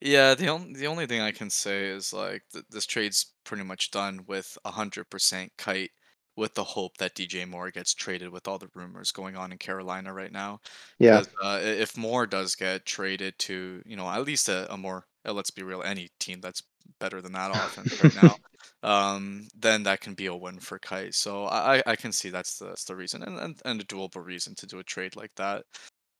Yeah, 0.00 0.34
the 0.34 0.48
only 0.48 0.72
the 0.72 0.86
only 0.86 1.04
thing 1.04 1.20
I 1.20 1.30
can 1.30 1.50
say 1.50 1.84
is 1.84 2.10
like 2.10 2.42
th- 2.54 2.64
this 2.70 2.86
trade's 2.86 3.34
pretty 3.44 3.62
much 3.62 3.90
done 3.90 4.24
with 4.26 4.56
a 4.64 4.70
hundred 4.70 5.10
percent 5.10 5.52
kite, 5.58 5.90
with 6.36 6.54
the 6.54 6.64
hope 6.64 6.96
that 6.96 7.14
DJ 7.14 7.46
Moore 7.46 7.70
gets 7.70 7.92
traded 7.92 8.30
with 8.30 8.48
all 8.48 8.58
the 8.58 8.70
rumors 8.74 9.12
going 9.12 9.36
on 9.36 9.52
in 9.52 9.58
Carolina 9.58 10.14
right 10.14 10.32
now. 10.32 10.60
Yeah. 10.98 11.24
Uh, 11.42 11.60
if 11.62 11.98
Moore 11.98 12.26
does 12.26 12.54
get 12.54 12.86
traded 12.86 13.38
to, 13.40 13.82
you 13.84 13.96
know, 13.96 14.08
at 14.08 14.24
least 14.24 14.48
a, 14.48 14.72
a 14.72 14.78
more, 14.78 15.04
uh, 15.28 15.34
let's 15.34 15.50
be 15.50 15.62
real, 15.62 15.82
any 15.82 16.08
team 16.18 16.40
that's 16.40 16.62
better 16.98 17.20
than 17.20 17.32
that 17.32 17.50
offense 17.54 18.02
right 18.02 18.22
now, 18.22 18.36
um, 18.82 19.46
then 19.58 19.82
that 19.84 20.00
can 20.00 20.14
be 20.14 20.26
a 20.26 20.34
win 20.36 20.58
for 20.60 20.78
Kite. 20.78 21.14
So 21.14 21.46
I 21.46 21.82
I 21.86 21.96
can 21.96 22.12
see 22.12 22.30
that's 22.30 22.58
the 22.58 22.66
that's 22.66 22.84
the 22.84 22.96
reason 22.96 23.22
and, 23.22 23.38
and 23.38 23.60
and 23.64 23.80
a 23.80 23.84
doable 23.84 24.24
reason 24.24 24.54
to 24.56 24.66
do 24.66 24.78
a 24.78 24.84
trade 24.84 25.16
like 25.16 25.34
that. 25.36 25.64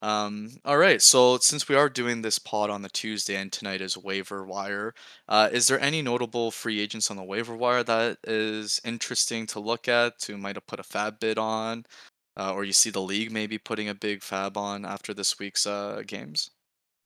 Um, 0.02 0.50
all 0.64 0.76
right. 0.76 1.00
So 1.00 1.38
since 1.38 1.68
we 1.68 1.74
are 1.76 1.88
doing 1.88 2.20
this 2.22 2.38
pod 2.38 2.70
on 2.70 2.82
the 2.82 2.90
Tuesday 2.90 3.36
and 3.36 3.50
tonight 3.52 3.80
is 3.80 3.96
waiver 3.96 4.44
wire, 4.44 4.94
uh, 5.28 5.48
is 5.52 5.66
there 5.66 5.80
any 5.80 6.02
notable 6.02 6.50
free 6.50 6.80
agents 6.80 7.10
on 7.10 7.16
the 7.16 7.24
waiver 7.24 7.56
wire 7.56 7.82
that 7.84 8.18
is 8.24 8.80
interesting 8.84 9.46
to 9.48 9.60
look 9.60 9.88
at? 9.88 10.22
Who 10.26 10.36
might 10.36 10.56
have 10.56 10.66
put 10.66 10.80
a 10.80 10.82
FAAB 10.84 11.20
bid 11.20 11.38
on, 11.38 11.84
uh, 12.38 12.52
or 12.54 12.64
you 12.64 12.72
see 12.74 12.90
the 12.90 13.00
league 13.02 13.32
maybe 13.32 13.58
putting 13.58 13.88
a 13.88 13.94
big 13.94 14.20
FAAB 14.20 14.56
on 14.58 14.84
after 14.84 15.14
this 15.14 15.38
week's 15.38 15.66
uh, 15.66 16.02
games? 16.06 16.50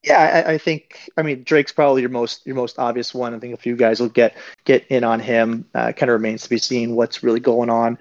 Yeah, 0.04 0.44
I, 0.46 0.52
I 0.52 0.58
think 0.58 1.10
I 1.16 1.22
mean 1.22 1.42
Drake's 1.42 1.72
probably 1.72 2.02
your 2.02 2.10
most 2.10 2.46
your 2.46 2.54
most 2.54 2.78
obvious 2.78 3.12
one. 3.12 3.34
I 3.34 3.40
think 3.40 3.52
a 3.52 3.56
few 3.56 3.74
guys 3.74 3.98
will 3.98 4.08
get 4.08 4.36
get 4.64 4.86
in 4.86 5.02
on 5.02 5.18
him. 5.18 5.66
Uh, 5.74 5.90
kind 5.90 6.08
of 6.08 6.14
remains 6.14 6.44
to 6.44 6.48
be 6.48 6.56
seen 6.58 6.94
what's 6.94 7.24
really 7.24 7.40
going 7.40 7.68
on 7.68 7.98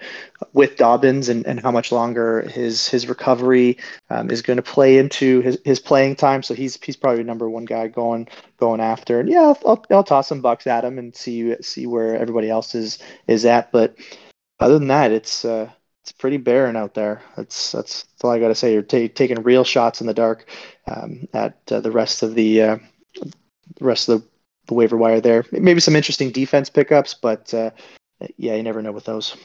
with 0.54 0.78
Dobbins 0.78 1.28
and, 1.28 1.46
and 1.48 1.60
how 1.60 1.72
much 1.72 1.92
longer 1.92 2.44
his 2.44 2.88
his 2.88 3.10
recovery 3.10 3.78
um, 4.12 4.30
is 4.30 4.44
going 4.44 4.58
to 4.58 4.64
play 4.64 5.00
into 5.00 5.42
his, 5.42 5.58
his 5.66 5.80
playing 5.80 6.16
time. 6.18 6.44
So 6.44 6.54
he's 6.54 6.78
he's 6.84 6.96
probably 6.96 7.24
number 7.24 7.50
one 7.50 7.66
guy 7.66 7.88
going 7.88 8.28
going 8.60 8.80
after. 8.80 9.20
And 9.20 9.28
yeah, 9.28 9.42
I'll, 9.42 9.60
I'll, 9.66 9.86
I'll 9.90 10.04
toss 10.04 10.28
some 10.28 10.42
bucks 10.42 10.68
at 10.68 10.86
him 10.86 11.00
and 11.00 11.16
see 11.16 11.56
see 11.64 11.88
where 11.88 12.16
everybody 12.16 12.50
else 12.50 12.76
is 12.76 13.00
is 13.28 13.44
at. 13.44 13.72
But 13.72 13.98
other 14.60 14.78
than 14.80 14.88
that, 14.90 15.12
it's 15.12 15.46
uh, 15.46 15.70
it's 16.08 16.14
pretty 16.14 16.38
barren 16.38 16.78
out 16.78 16.94
there. 16.94 17.22
That's 17.36 17.74
that's, 17.74 18.04
that's 18.04 18.24
all 18.24 18.32
I 18.32 18.40
got 18.40 18.48
to 18.48 18.56
say. 18.56 18.72
You're 18.72 18.82
ta 18.82 19.10
taking 19.14 19.44
real 19.44 19.66
shots 19.66 20.00
in 20.00 20.08
the 20.08 20.14
dark 20.14 20.50
um, 20.88 21.28
at 21.34 21.60
uh, 21.70 21.82
the 21.82 21.92
rest 21.92 22.24
of 22.24 22.34
the 22.34 22.62
uh, 22.62 22.78
the 23.16 23.86
rest 23.86 24.08
of 24.08 24.22
the, 24.22 24.28
the 24.68 24.74
waiver 24.74 24.96
wire 24.96 25.20
there. 25.20 25.44
Maybe 25.52 25.82
some 25.82 25.98
interesting 25.98 26.32
defense 26.32 26.70
pickups, 26.70 27.14
but 27.14 27.54
uh, 27.54 27.72
yeah, 28.38 28.56
you 28.56 28.64
never 28.64 28.82
know 28.82 28.94
with 28.94 29.04
those. 29.04 29.36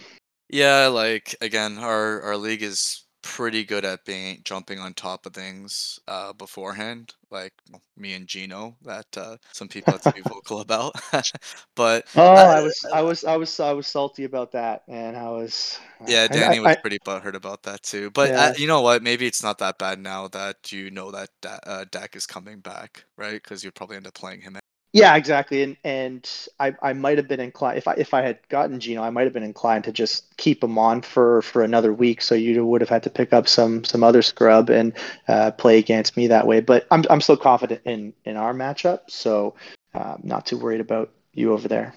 Yeah, 0.51 0.87
like 0.87 1.35
again, 1.41 1.79
our 1.79 2.23
our 2.23 2.37
league 2.37 2.63
is 2.63 3.03
pretty 3.23 3.65
good 3.65 3.85
at 3.85 4.05
being 4.05 4.41
jumping 4.45 4.79
on 4.79 4.95
top 4.95 5.27
of 5.27 5.33
things 5.33 5.99
uh, 6.09 6.33
beforehand. 6.33 7.15
Like 7.31 7.53
well, 7.71 7.81
me 7.97 8.13
and 8.15 8.27
Geno, 8.27 8.77
that 8.83 9.07
uh, 9.17 9.37
some 9.53 9.69
people 9.69 9.93
have 9.93 10.03
to 10.03 10.13
be 10.13 10.21
vocal 10.29 10.61
about. 10.61 10.95
but 11.75 12.07
Oh, 12.15 12.23
uh, 12.23 12.37
I 12.37 12.61
was, 12.61 12.87
I 12.93 13.01
was, 13.03 13.25
I 13.25 13.37
was, 13.37 13.61
I 13.61 13.73
was 13.73 13.87
salty 13.87 14.25
about 14.25 14.53
that, 14.53 14.83
and 14.89 15.17
I 15.17 15.31
was, 15.31 15.79
Yeah, 16.07 16.23
I, 16.23 16.25
I, 16.25 16.29
Danny 16.29 16.61
was 16.61 16.73
I 16.73 16.75
pretty 16.77 16.99
butthurt 16.99 17.35
about 17.35 17.63
that 17.63 17.83
too. 17.83 18.11
But 18.11 18.31
uh, 18.31 18.33
yeah, 18.35 18.53
you 18.57 18.67
know 18.67 18.83
what? 18.83 19.03
Maybe 19.03 19.27
it's 19.27 19.43
not 19.43 19.59
that 19.59 19.79
bad 19.79 19.99
now 20.01 20.29
that 20.29 20.73
you 20.73 20.91
know 20.91 21.11
that 21.13 21.31
Da- 21.41 21.61
uh, 21.67 21.85
Dak 21.91 22.17
is 22.17 22.27
coming 22.27 22.61
back, 22.61 23.05
right? 23.17 23.43
Because 23.43 23.65
you'd 23.65 23.75
probably 23.75 23.97
end 23.97 24.07
up 24.07 24.15
playing 24.15 24.43
him. 24.43 24.59
Yeah, 24.95 25.17
exactly, 25.17 25.63
and 25.63 25.77
and 25.85 26.31
I, 26.61 26.75
I 26.83 26.93
might 26.93 27.17
have 27.17 27.27
been 27.27 27.41
inclined 27.41 27.79
if 27.79 27.89
I 27.89 27.95
if 27.95 28.13
I 28.13 28.21
had 28.21 28.39
gotten 28.51 28.79
Geno, 28.79 29.03
I 29.03 29.09
might 29.09 29.25
have 29.25 29.33
been 29.33 29.43
inclined 29.43 29.85
to 29.85 29.93
just 29.93 30.37
keep 30.37 30.63
him 30.63 30.77
on 30.77 31.01
for 31.01 31.41
for 31.41 31.63
another 31.63 31.95
week, 31.95 32.21
so 32.21 32.35
you 32.35 32.65
would 32.67 32.83
have 32.83 32.91
had 32.91 33.03
to 33.05 33.11
pick 33.11 33.33
up 33.33 33.49
some 33.49 33.85
some 33.85 34.05
other 34.05 34.21
scrub 34.21 34.69
and 34.69 34.93
uh, 35.29 35.51
play 35.53 35.79
against 35.79 36.17
me 36.17 36.27
that 36.27 36.47
way. 36.47 36.61
But 36.61 36.87
I'm 36.91 37.05
I'm 37.09 37.23
still 37.23 37.39
confident 37.39 37.81
in 37.87 38.13
in 38.27 38.37
our 38.37 38.53
matchup, 38.53 39.01
so 39.09 39.55
uh, 39.95 40.17
not 40.23 40.45
too 40.45 40.59
worried 40.59 40.83
about 40.83 41.11
you 41.33 41.55
over 41.55 41.69
there. 41.69 41.95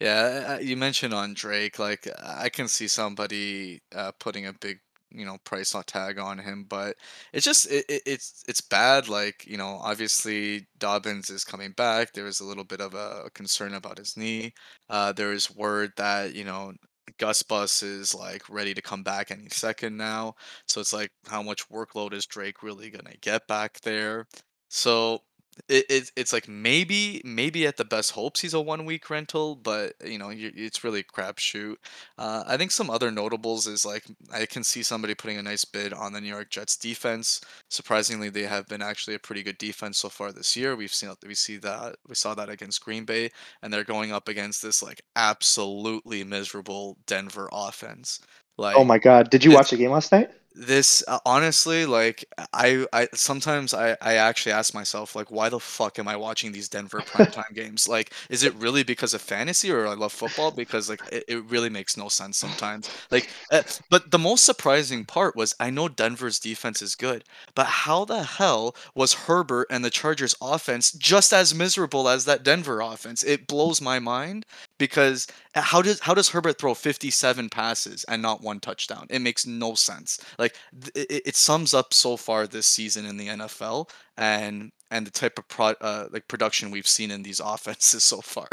Yeah, 0.00 0.56
uh, 0.56 0.62
you 0.62 0.78
mentioned 0.78 1.12
on 1.12 1.34
Drake, 1.34 1.78
like 1.78 2.08
I 2.24 2.48
can 2.48 2.68
see 2.68 2.88
somebody 2.88 3.82
uh, 3.94 4.12
putting 4.18 4.46
a 4.46 4.54
big, 4.54 4.78
you 5.12 5.24
know, 5.24 5.38
price 5.44 5.74
tag 5.86 6.18
on 6.18 6.38
him, 6.38 6.64
but 6.68 6.96
it's 7.32 7.44
just 7.44 7.70
it, 7.70 7.84
it, 7.88 8.02
it's 8.06 8.42
it's 8.48 8.60
bad. 8.60 9.08
Like 9.08 9.46
you 9.46 9.56
know, 9.56 9.78
obviously 9.82 10.66
Dobbins 10.78 11.30
is 11.30 11.44
coming 11.44 11.72
back. 11.72 12.12
There 12.12 12.26
is 12.26 12.40
a 12.40 12.44
little 12.44 12.64
bit 12.64 12.80
of 12.80 12.94
a 12.94 13.30
concern 13.34 13.74
about 13.74 13.98
his 13.98 14.16
knee. 14.16 14.52
Uh, 14.88 15.12
there 15.12 15.32
is 15.32 15.54
word 15.54 15.92
that 15.96 16.34
you 16.34 16.44
know 16.44 16.72
Gus 17.18 17.42
Bus 17.42 17.82
is 17.82 18.14
like 18.14 18.48
ready 18.48 18.74
to 18.74 18.82
come 18.82 19.02
back 19.02 19.30
any 19.30 19.48
second 19.50 19.96
now. 19.96 20.34
So 20.66 20.80
it's 20.80 20.92
like, 20.92 21.10
how 21.28 21.42
much 21.42 21.68
workload 21.68 22.12
is 22.12 22.26
Drake 22.26 22.62
really 22.62 22.90
gonna 22.90 23.16
get 23.20 23.46
back 23.48 23.80
there? 23.82 24.26
So 24.68 25.20
it, 25.68 25.86
it 25.88 26.12
it's 26.16 26.32
like 26.32 26.48
maybe 26.48 27.20
maybe 27.24 27.66
at 27.66 27.76
the 27.76 27.84
best 27.84 28.12
hopes 28.12 28.40
he's 28.40 28.54
a 28.54 28.60
one 28.60 28.84
week 28.84 29.08
rental, 29.10 29.56
but 29.56 29.94
you 30.04 30.18
know 30.18 30.30
it's 30.32 30.84
really 30.84 31.00
a 31.00 31.04
crapshoot. 31.04 31.76
Uh, 32.18 32.44
I 32.46 32.56
think 32.56 32.70
some 32.70 32.90
other 32.90 33.10
notables 33.10 33.66
is 33.66 33.84
like 33.84 34.04
I 34.32 34.46
can 34.46 34.64
see 34.64 34.82
somebody 34.82 35.14
putting 35.14 35.38
a 35.38 35.42
nice 35.42 35.64
bid 35.64 35.92
on 35.92 36.12
the 36.12 36.20
New 36.20 36.28
York 36.28 36.50
Jets 36.50 36.76
defense. 36.76 37.40
Surprisingly, 37.68 38.28
they 38.28 38.44
have 38.44 38.66
been 38.68 38.82
actually 38.82 39.14
a 39.14 39.20
pretty 39.20 39.42
good 39.42 39.58
defense 39.58 39.98
so 39.98 40.08
far 40.08 40.32
this 40.32 40.56
year. 40.56 40.76
We've 40.76 40.92
seen 40.92 41.10
we 41.26 41.34
see 41.34 41.56
that 41.58 41.96
we 42.08 42.14
saw 42.14 42.34
that 42.34 42.48
against 42.48 42.84
Green 42.84 43.04
Bay, 43.04 43.30
and 43.62 43.72
they're 43.72 43.84
going 43.84 44.12
up 44.12 44.28
against 44.28 44.62
this 44.62 44.82
like 44.82 45.02
absolutely 45.16 46.24
miserable 46.24 46.96
Denver 47.06 47.48
offense. 47.52 48.20
Like, 48.58 48.76
oh 48.76 48.84
my 48.84 48.98
God, 48.98 49.30
did 49.30 49.44
you 49.44 49.52
watch 49.52 49.70
the 49.70 49.76
game 49.76 49.90
last 49.90 50.12
night? 50.12 50.30
This 50.54 51.02
uh, 51.06 51.18
honestly, 51.24 51.86
like 51.86 52.24
I, 52.52 52.86
I 52.92 53.08
sometimes 53.14 53.72
I, 53.72 53.96
I 54.00 54.14
actually 54.14 54.52
ask 54.52 54.74
myself 54.74 55.14
like, 55.14 55.30
why 55.30 55.48
the 55.48 55.60
fuck 55.60 55.98
am 55.98 56.08
I 56.08 56.16
watching 56.16 56.52
these 56.52 56.68
Denver 56.68 57.00
primetime 57.06 57.54
games? 57.54 57.88
Like, 57.88 58.12
is 58.28 58.42
it 58.42 58.54
really 58.54 58.82
because 58.82 59.14
of 59.14 59.22
fantasy 59.22 59.70
or 59.70 59.86
I 59.86 59.94
love 59.94 60.12
football? 60.12 60.50
Because 60.50 60.88
like 60.88 61.00
it, 61.12 61.24
it 61.28 61.44
really 61.44 61.70
makes 61.70 61.96
no 61.96 62.08
sense 62.08 62.36
sometimes. 62.36 62.90
Like, 63.10 63.30
uh, 63.52 63.62
but 63.90 64.10
the 64.10 64.18
most 64.18 64.44
surprising 64.44 65.04
part 65.04 65.36
was 65.36 65.54
I 65.60 65.70
know 65.70 65.88
Denver's 65.88 66.38
defense 66.40 66.82
is 66.82 66.94
good, 66.94 67.24
but 67.54 67.66
how 67.66 68.04
the 68.04 68.24
hell 68.24 68.74
was 68.94 69.12
Herbert 69.14 69.66
and 69.70 69.84
the 69.84 69.90
Chargers 69.90 70.34
offense 70.42 70.92
just 70.92 71.32
as 71.32 71.54
miserable 71.54 72.08
as 72.08 72.24
that 72.24 72.42
Denver 72.42 72.80
offense? 72.80 73.22
It 73.22 73.46
blows 73.46 73.80
my 73.80 73.98
mind 73.98 74.44
because 74.80 75.28
how 75.54 75.82
does 75.82 76.00
how 76.00 76.14
does 76.14 76.30
Herbert 76.30 76.58
throw 76.58 76.74
57 76.74 77.50
passes 77.50 78.02
and 78.04 78.20
not 78.20 78.42
one 78.42 78.58
touchdown? 78.58 79.06
It 79.10 79.20
makes 79.20 79.46
no 79.46 79.74
sense. 79.74 80.18
Like 80.38 80.56
it, 80.96 81.22
it 81.26 81.36
sums 81.36 81.74
up 81.74 81.94
so 81.94 82.16
far 82.16 82.48
this 82.48 82.66
season 82.66 83.04
in 83.04 83.16
the 83.16 83.28
NFL 83.28 83.90
and 84.16 84.72
and 84.90 85.06
the 85.06 85.10
type 85.12 85.38
of 85.38 85.46
pro, 85.46 85.66
uh, 85.82 86.08
like 86.10 86.26
production 86.26 86.72
we've 86.72 86.88
seen 86.88 87.12
in 87.12 87.22
these 87.22 87.40
offenses 87.44 88.02
so 88.02 88.20
far. 88.20 88.48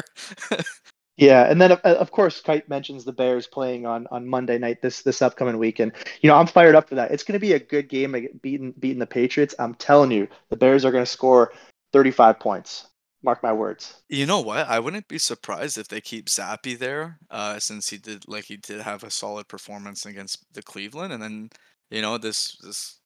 Yeah, 1.16 1.50
and 1.50 1.60
then 1.60 1.72
of 1.72 2.12
course 2.12 2.42
Kite 2.42 2.70
mentions 2.70 3.04
the 3.04 3.12
Bears 3.12 3.48
playing 3.48 3.88
on 3.88 4.06
on 4.12 4.28
Monday 4.28 4.60
night 4.60 4.84
this 4.84 5.02
this 5.02 5.24
upcoming 5.24 5.58
week, 5.58 5.80
and 5.80 5.92
you 6.22 6.30
know 6.30 6.36
I'm 6.36 6.46
fired 6.46 6.76
up 6.76 6.88
for 6.88 6.94
that. 6.94 7.10
It's 7.10 7.24
going 7.24 7.34
to 7.34 7.40
be 7.40 7.54
a 7.54 7.60
good 7.60 7.90
game, 7.90 8.16
beating 8.44 8.74
beating 8.78 9.00
the 9.00 9.08
Patriots. 9.08 9.56
I'm 9.58 9.74
telling 9.76 10.12
you, 10.12 10.28
the 10.50 10.58
Bears 10.58 10.86
are 10.86 10.92
going 10.92 11.06
to 11.06 11.10
score 11.10 11.54
35 11.92 12.40
points. 12.40 12.87
Mark 13.24 13.42
my 13.42 13.54
words. 13.54 14.02
You 14.10 14.26
know 14.26 14.42
what? 14.42 14.68
I 14.68 14.80
wouldn't 14.80 15.08
be 15.08 15.18
surprised 15.18 15.78
if 15.78 15.88
they 15.88 16.02
keep 16.02 16.28
Zappe 16.28 16.78
there, 16.78 17.20
uh, 17.32 17.60
since 17.60 17.90
he 17.90 17.98
did 17.98 18.28
like 18.28 18.46
he 18.46 18.58
did 18.58 18.82
have 18.82 19.04
a 19.04 19.12
solid 19.12 19.48
performance 19.48 20.06
against 20.06 20.46
the 20.54 20.62
Cleveland, 20.62 21.14
and 21.14 21.22
then 21.22 21.50
you 21.90 22.02
know 22.02 22.18
this 22.18 22.58
this 22.64 23.00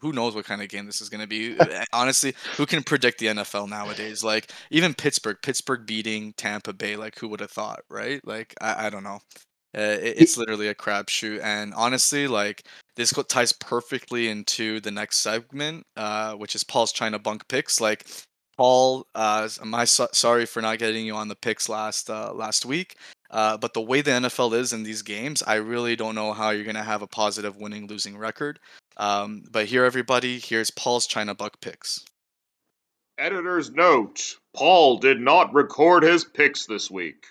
who 0.00 0.12
knows 0.12 0.34
what 0.34 0.44
kind 0.44 0.62
of 0.62 0.68
game 0.68 0.86
this 0.86 1.00
is 1.00 1.08
going 1.08 1.20
to 1.20 1.26
be. 1.26 1.56
Honestly, 1.92 2.34
who 2.56 2.66
can 2.66 2.82
predict 2.82 3.18
the 3.18 3.26
NFL 3.26 3.68
nowadays? 3.68 4.22
Like 4.22 4.52
even 4.70 4.94
Pittsburgh, 4.94 5.38
Pittsburgh 5.42 5.86
beating 5.86 6.32
Tampa 6.36 6.72
Bay, 6.72 6.96
like 6.96 7.18
who 7.18 7.28
would 7.28 7.40
have 7.40 7.50
thought, 7.50 7.80
right? 7.90 8.20
Like 8.24 8.54
I, 8.60 8.86
I 8.86 8.90
don't 8.90 9.04
know. 9.04 9.20
Uh, 9.76 9.98
it, 10.00 10.14
it's 10.18 10.36
literally 10.36 10.68
a 10.68 10.74
crapshoot, 10.74 11.42
and 11.42 11.74
honestly, 11.74 12.26
like 12.26 12.66
this 12.96 13.12
ties 13.28 13.52
perfectly 13.52 14.28
into 14.28 14.80
the 14.80 14.90
next 14.90 15.18
segment, 15.18 15.84
uh, 15.96 16.34
which 16.34 16.54
is 16.54 16.64
Paul's 16.64 16.92
China 16.92 17.18
bunk 17.18 17.46
picks. 17.48 17.80
Like 17.80 18.06
Paul, 18.58 19.06
uh, 19.14 19.48
I 19.72 19.84
so- 19.84 20.08
sorry 20.12 20.44
for 20.44 20.60
not 20.60 20.78
getting 20.80 21.06
you 21.06 21.14
on 21.14 21.28
the 21.28 21.36
picks 21.36 21.68
last 21.68 22.10
uh, 22.10 22.32
last 22.34 22.66
week? 22.66 22.96
Uh, 23.30 23.56
but 23.56 23.72
the 23.72 23.80
way 23.80 24.00
the 24.00 24.10
NFL 24.10 24.54
is 24.54 24.72
in 24.72 24.82
these 24.82 25.02
games, 25.02 25.42
I 25.46 25.56
really 25.56 25.94
don't 25.96 26.14
know 26.14 26.32
how 26.32 26.50
you're 26.50 26.64
going 26.64 26.74
to 26.76 26.82
have 26.82 27.02
a 27.02 27.06
positive 27.06 27.56
winning 27.58 27.86
losing 27.86 28.16
record. 28.18 28.58
Um, 28.96 29.44
but 29.50 29.66
here, 29.66 29.84
everybody, 29.84 30.38
here's 30.40 30.70
Paul's 30.70 31.06
China 31.06 31.34
Buck 31.34 31.60
picks. 31.60 32.04
Editor's 33.18 33.70
note 33.70 34.36
Paul 34.56 34.98
did 34.98 35.20
not 35.20 35.52
record 35.54 36.02
his 36.02 36.24
picks 36.24 36.66
this 36.66 36.90
week. 36.90 37.26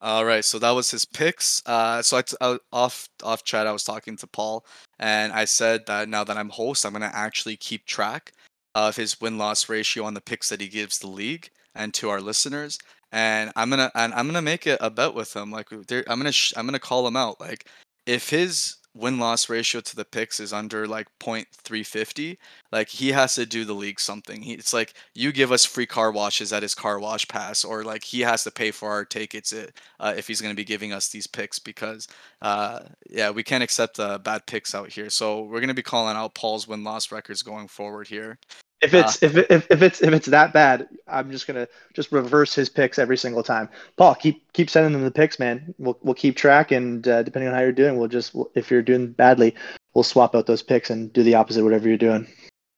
All 0.00 0.24
right, 0.24 0.44
so 0.44 0.58
that 0.58 0.70
was 0.70 0.90
his 0.90 1.04
picks. 1.04 1.62
Uh, 1.66 2.00
so 2.02 2.18
I 2.18 2.22
t- 2.22 2.36
I, 2.40 2.58
off 2.72 3.08
off 3.22 3.44
chat, 3.44 3.66
I 3.66 3.72
was 3.72 3.82
talking 3.82 4.16
to 4.18 4.26
Paul, 4.26 4.64
and 4.98 5.32
I 5.32 5.46
said 5.46 5.86
that 5.86 6.08
now 6.08 6.22
that 6.22 6.36
I'm 6.36 6.50
host, 6.50 6.84
I'm 6.84 6.92
gonna 6.92 7.10
actually 7.12 7.56
keep 7.56 7.86
track 7.86 8.32
of 8.76 8.94
his 8.94 9.18
win 9.22 9.38
loss 9.38 9.70
ratio 9.70 10.04
on 10.04 10.12
the 10.12 10.20
picks 10.20 10.50
that 10.50 10.60
he 10.60 10.68
gives 10.68 10.98
the 10.98 11.06
league 11.06 11.48
and 11.74 11.94
to 11.94 12.10
our 12.10 12.20
listeners. 12.20 12.78
And 13.10 13.50
I'm 13.56 13.70
gonna 13.70 13.90
and 13.94 14.12
I'm 14.12 14.26
gonna 14.26 14.42
make 14.42 14.66
it 14.66 14.78
a 14.82 14.90
bet 14.90 15.14
with 15.14 15.34
him. 15.34 15.50
Like 15.50 15.72
I'm 15.72 16.18
gonna 16.18 16.30
sh- 16.30 16.52
I'm 16.56 16.66
gonna 16.66 16.78
call 16.78 17.08
him 17.08 17.16
out. 17.16 17.40
Like 17.40 17.66
if 18.04 18.28
his 18.28 18.76
win 18.96 19.18
loss 19.18 19.48
ratio 19.48 19.80
to 19.80 19.94
the 19.94 20.04
picks 20.04 20.40
is 20.40 20.52
under 20.54 20.86
like 20.86 21.06
0.350 21.20 22.38
like 22.72 22.88
he 22.88 23.12
has 23.12 23.34
to 23.34 23.44
do 23.44 23.64
the 23.64 23.74
league 23.74 24.00
something 24.00 24.40
he, 24.40 24.54
it's 24.54 24.72
like 24.72 24.94
you 25.14 25.32
give 25.32 25.52
us 25.52 25.66
free 25.66 25.84
car 25.84 26.10
washes 26.10 26.50
at 26.50 26.62
his 26.62 26.74
car 26.74 26.98
wash 26.98 27.28
pass 27.28 27.62
or 27.62 27.84
like 27.84 28.02
he 28.02 28.20
has 28.20 28.42
to 28.42 28.50
pay 28.50 28.70
for 28.70 28.90
our 28.90 29.04
tickets 29.04 29.52
uh, 29.52 30.14
if 30.16 30.26
he's 30.26 30.40
going 30.40 30.52
to 30.52 30.56
be 30.56 30.64
giving 30.64 30.94
us 30.94 31.10
these 31.10 31.26
picks 31.26 31.58
because 31.58 32.08
uh, 32.40 32.80
yeah 33.10 33.28
we 33.28 33.42
can't 33.42 33.62
accept 33.62 34.00
uh, 34.00 34.16
bad 34.16 34.46
picks 34.46 34.74
out 34.74 34.90
here 34.90 35.10
so 35.10 35.42
we're 35.42 35.60
going 35.60 35.68
to 35.68 35.74
be 35.74 35.82
calling 35.82 36.16
out 36.16 36.34
paul's 36.34 36.66
win 36.66 36.82
loss 36.82 37.12
records 37.12 37.42
going 37.42 37.68
forward 37.68 38.08
here 38.08 38.38
if 38.86 38.94
it's 38.94 39.22
uh, 39.22 39.26
if, 39.26 39.36
if 39.50 39.66
if 39.70 39.82
it's 39.82 40.02
if 40.02 40.12
it's 40.12 40.26
that 40.26 40.52
bad, 40.52 40.88
I'm 41.08 41.30
just 41.30 41.46
gonna 41.46 41.68
just 41.94 42.12
reverse 42.12 42.54
his 42.54 42.68
picks 42.68 42.98
every 42.98 43.16
single 43.16 43.42
time. 43.42 43.68
Paul, 43.96 44.14
keep 44.14 44.52
keep 44.52 44.70
sending 44.70 44.92
them 44.92 45.02
the 45.02 45.10
picks, 45.10 45.38
man. 45.38 45.74
We'll 45.78 45.98
we'll 46.02 46.14
keep 46.14 46.36
track, 46.36 46.72
and 46.72 47.06
uh, 47.06 47.22
depending 47.22 47.48
on 47.48 47.54
how 47.54 47.60
you're 47.60 47.72
doing, 47.72 47.98
we'll 47.98 48.08
just 48.08 48.34
if 48.54 48.70
you're 48.70 48.82
doing 48.82 49.12
badly, 49.12 49.54
we'll 49.94 50.04
swap 50.04 50.34
out 50.34 50.46
those 50.46 50.62
picks 50.62 50.90
and 50.90 51.12
do 51.12 51.22
the 51.22 51.34
opposite, 51.34 51.64
whatever 51.64 51.88
you're 51.88 51.98
doing. 51.98 52.26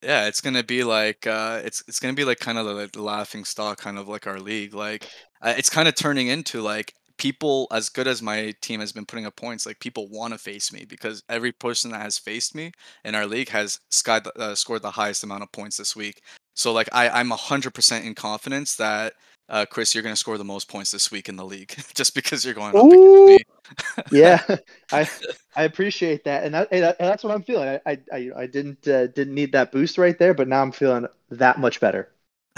Yeah, 0.02 0.26
it's 0.26 0.40
gonna 0.40 0.62
be 0.62 0.84
like 0.84 1.26
uh, 1.26 1.60
it's 1.64 1.82
it's 1.88 2.00
gonna 2.00 2.14
be 2.14 2.24
like 2.24 2.38
kind 2.38 2.58
of 2.58 2.66
like 2.66 2.92
the 2.92 3.02
laughing 3.02 3.44
stock, 3.44 3.78
kind 3.78 3.98
of 3.98 4.08
like 4.08 4.26
our 4.26 4.38
league. 4.38 4.74
Like 4.74 5.08
uh, 5.42 5.54
it's 5.56 5.70
kind 5.70 5.88
of 5.88 5.94
turning 5.94 6.28
into 6.28 6.62
like 6.62 6.94
people 7.18 7.66
as 7.70 7.88
good 7.88 8.06
as 8.06 8.22
my 8.22 8.54
team 8.60 8.80
has 8.80 8.92
been 8.92 9.04
putting 9.04 9.26
up 9.26 9.36
points 9.36 9.66
like 9.66 9.78
people 9.80 10.08
want 10.08 10.32
to 10.32 10.38
face 10.38 10.72
me 10.72 10.84
because 10.88 11.22
every 11.28 11.52
person 11.52 11.90
that 11.90 12.00
has 12.00 12.16
faced 12.16 12.54
me 12.54 12.72
in 13.04 13.14
our 13.14 13.26
league 13.26 13.48
has 13.48 13.80
sky, 13.90 14.20
uh, 14.36 14.54
scored 14.54 14.82
the 14.82 14.90
highest 14.90 15.24
amount 15.24 15.42
of 15.42 15.52
points 15.52 15.76
this 15.76 15.94
week. 15.94 16.22
So 16.54 16.72
like 16.72 16.88
I, 16.92 17.08
i'm 17.08 17.30
100% 17.30 18.04
in 18.04 18.14
confidence 18.14 18.76
that 18.76 19.14
uh, 19.48 19.64
chris 19.70 19.94
you're 19.94 20.02
going 20.02 20.14
to 20.14 20.18
score 20.18 20.38
the 20.38 20.44
most 20.44 20.68
points 20.68 20.90
this 20.90 21.10
week 21.10 21.28
in 21.28 21.36
the 21.36 21.44
league 21.44 21.74
just 21.94 22.14
because 22.14 22.44
you're 22.44 22.54
going 22.54 22.76
up 22.76 22.84
Ooh, 22.84 23.24
against 23.24 23.28
me. 23.28 24.04
Yeah. 24.18 24.42
I 24.92 25.08
i 25.56 25.64
appreciate 25.64 26.24
that 26.24 26.44
and, 26.44 26.54
that, 26.54 26.68
and 26.72 26.96
that's 26.98 27.22
what 27.22 27.34
i'm 27.34 27.42
feeling. 27.42 27.78
I 27.84 27.98
i, 28.12 28.30
I 28.36 28.46
didn't 28.46 28.86
uh, 28.88 29.08
didn't 29.08 29.34
need 29.34 29.52
that 29.52 29.72
boost 29.72 29.98
right 29.98 30.18
there 30.18 30.34
but 30.34 30.48
now 30.48 30.62
i'm 30.62 30.72
feeling 30.72 31.06
that 31.30 31.58
much 31.58 31.80
better 31.80 32.10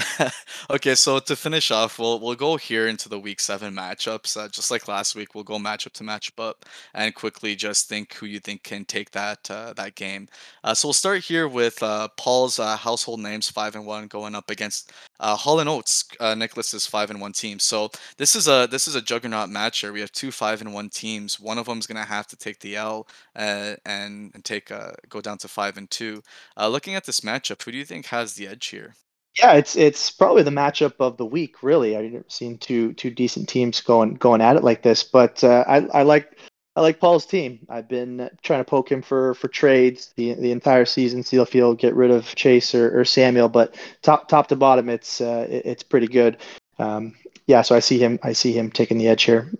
okay, 0.70 0.94
so 0.94 1.18
to 1.18 1.36
finish 1.36 1.70
off, 1.70 1.98
we'll 1.98 2.20
we'll 2.20 2.34
go 2.34 2.56
here 2.56 2.88
into 2.88 3.08
the 3.08 3.18
week 3.18 3.40
seven 3.40 3.74
matchups. 3.74 4.36
Uh, 4.36 4.48
just 4.48 4.70
like 4.70 4.88
last 4.88 5.14
week, 5.14 5.34
we'll 5.34 5.44
go 5.44 5.58
matchup 5.58 5.92
to 5.92 6.04
matchup 6.04 6.42
up 6.42 6.64
and 6.94 7.14
quickly 7.14 7.54
just 7.54 7.88
think 7.88 8.14
who 8.14 8.26
you 8.26 8.38
think 8.40 8.62
can 8.62 8.84
take 8.84 9.10
that 9.12 9.50
uh, 9.50 9.72
that 9.74 9.94
game. 9.94 10.28
Uh, 10.64 10.74
so 10.74 10.88
we'll 10.88 10.92
start 10.92 11.22
here 11.24 11.48
with 11.48 11.82
uh, 11.82 12.08
Paul's 12.16 12.58
uh, 12.58 12.76
household 12.76 13.20
names 13.20 13.50
five 13.50 13.74
and 13.74 13.86
one 13.86 14.06
going 14.06 14.34
up 14.34 14.50
against 14.50 14.92
uh, 15.18 15.36
Hall 15.36 15.60
and 15.60 15.68
Oates, 15.68 16.04
Nicholas's 16.20 16.86
five 16.86 17.10
and 17.10 17.20
one 17.20 17.32
team. 17.32 17.58
So 17.58 17.90
this 18.16 18.36
is 18.36 18.48
a 18.48 18.68
this 18.70 18.86
is 18.88 18.94
a 18.94 19.02
juggernaut 19.02 19.50
match 19.50 19.80
here. 19.80 19.92
We 19.92 20.00
have 20.00 20.12
two 20.12 20.30
five 20.30 20.60
and 20.60 20.72
one 20.72 20.88
teams. 20.88 21.40
One 21.40 21.58
of 21.58 21.66
them 21.66 21.78
is 21.78 21.86
gonna 21.86 22.04
have 22.04 22.26
to 22.28 22.36
take 22.36 22.60
the 22.60 22.76
L 22.76 23.06
and 23.34 23.78
and 23.84 24.44
take 24.44 24.70
go 25.08 25.20
down 25.20 25.38
to 25.38 25.48
five 25.48 25.76
and 25.76 25.90
two. 25.90 26.22
looking 26.58 26.94
at 26.94 27.04
this 27.04 27.20
matchup, 27.20 27.62
who 27.62 27.72
do 27.72 27.78
you 27.78 27.84
think 27.84 28.06
has 28.06 28.34
the 28.34 28.46
edge 28.46 28.68
here? 28.68 28.94
Yeah, 29.38 29.54
it's 29.54 29.76
it's 29.76 30.10
probably 30.10 30.42
the 30.42 30.50
matchup 30.50 30.94
of 30.98 31.16
the 31.16 31.24
week. 31.26 31.62
Really, 31.62 31.96
I've 31.96 32.10
never 32.10 32.24
seen 32.28 32.58
two 32.58 32.92
two 32.94 33.10
decent 33.10 33.48
teams 33.48 33.80
going 33.80 34.14
going 34.14 34.40
at 34.40 34.56
it 34.56 34.64
like 34.64 34.82
this. 34.82 35.04
But 35.04 35.44
uh, 35.44 35.64
I 35.68 35.76
I 35.86 36.02
like 36.02 36.36
I 36.74 36.80
like 36.80 36.98
Paul's 37.00 37.26
team. 37.26 37.60
I've 37.68 37.88
been 37.88 38.28
trying 38.42 38.60
to 38.60 38.68
poke 38.68 38.90
him 38.90 39.02
for 39.02 39.34
for 39.34 39.46
trades 39.48 40.12
the 40.16 40.34
the 40.34 40.50
entire 40.50 40.84
season. 40.84 41.22
See 41.22 41.36
if 41.36 41.52
he'll 41.52 41.74
get 41.74 41.94
rid 41.94 42.10
of 42.10 42.34
Chase 42.34 42.74
or, 42.74 43.00
or 43.00 43.04
Samuel. 43.04 43.48
But 43.48 43.76
top 44.02 44.28
top 44.28 44.48
to 44.48 44.56
bottom, 44.56 44.88
it's 44.88 45.20
uh, 45.20 45.46
it, 45.48 45.62
it's 45.64 45.82
pretty 45.84 46.08
good. 46.08 46.38
Um, 46.78 47.14
yeah, 47.46 47.62
so 47.62 47.76
I 47.76 47.80
see 47.80 47.98
him 47.98 48.18
I 48.22 48.32
see 48.32 48.52
him 48.52 48.70
taking 48.70 48.98
the 48.98 49.08
edge 49.08 49.22
here. 49.22 49.50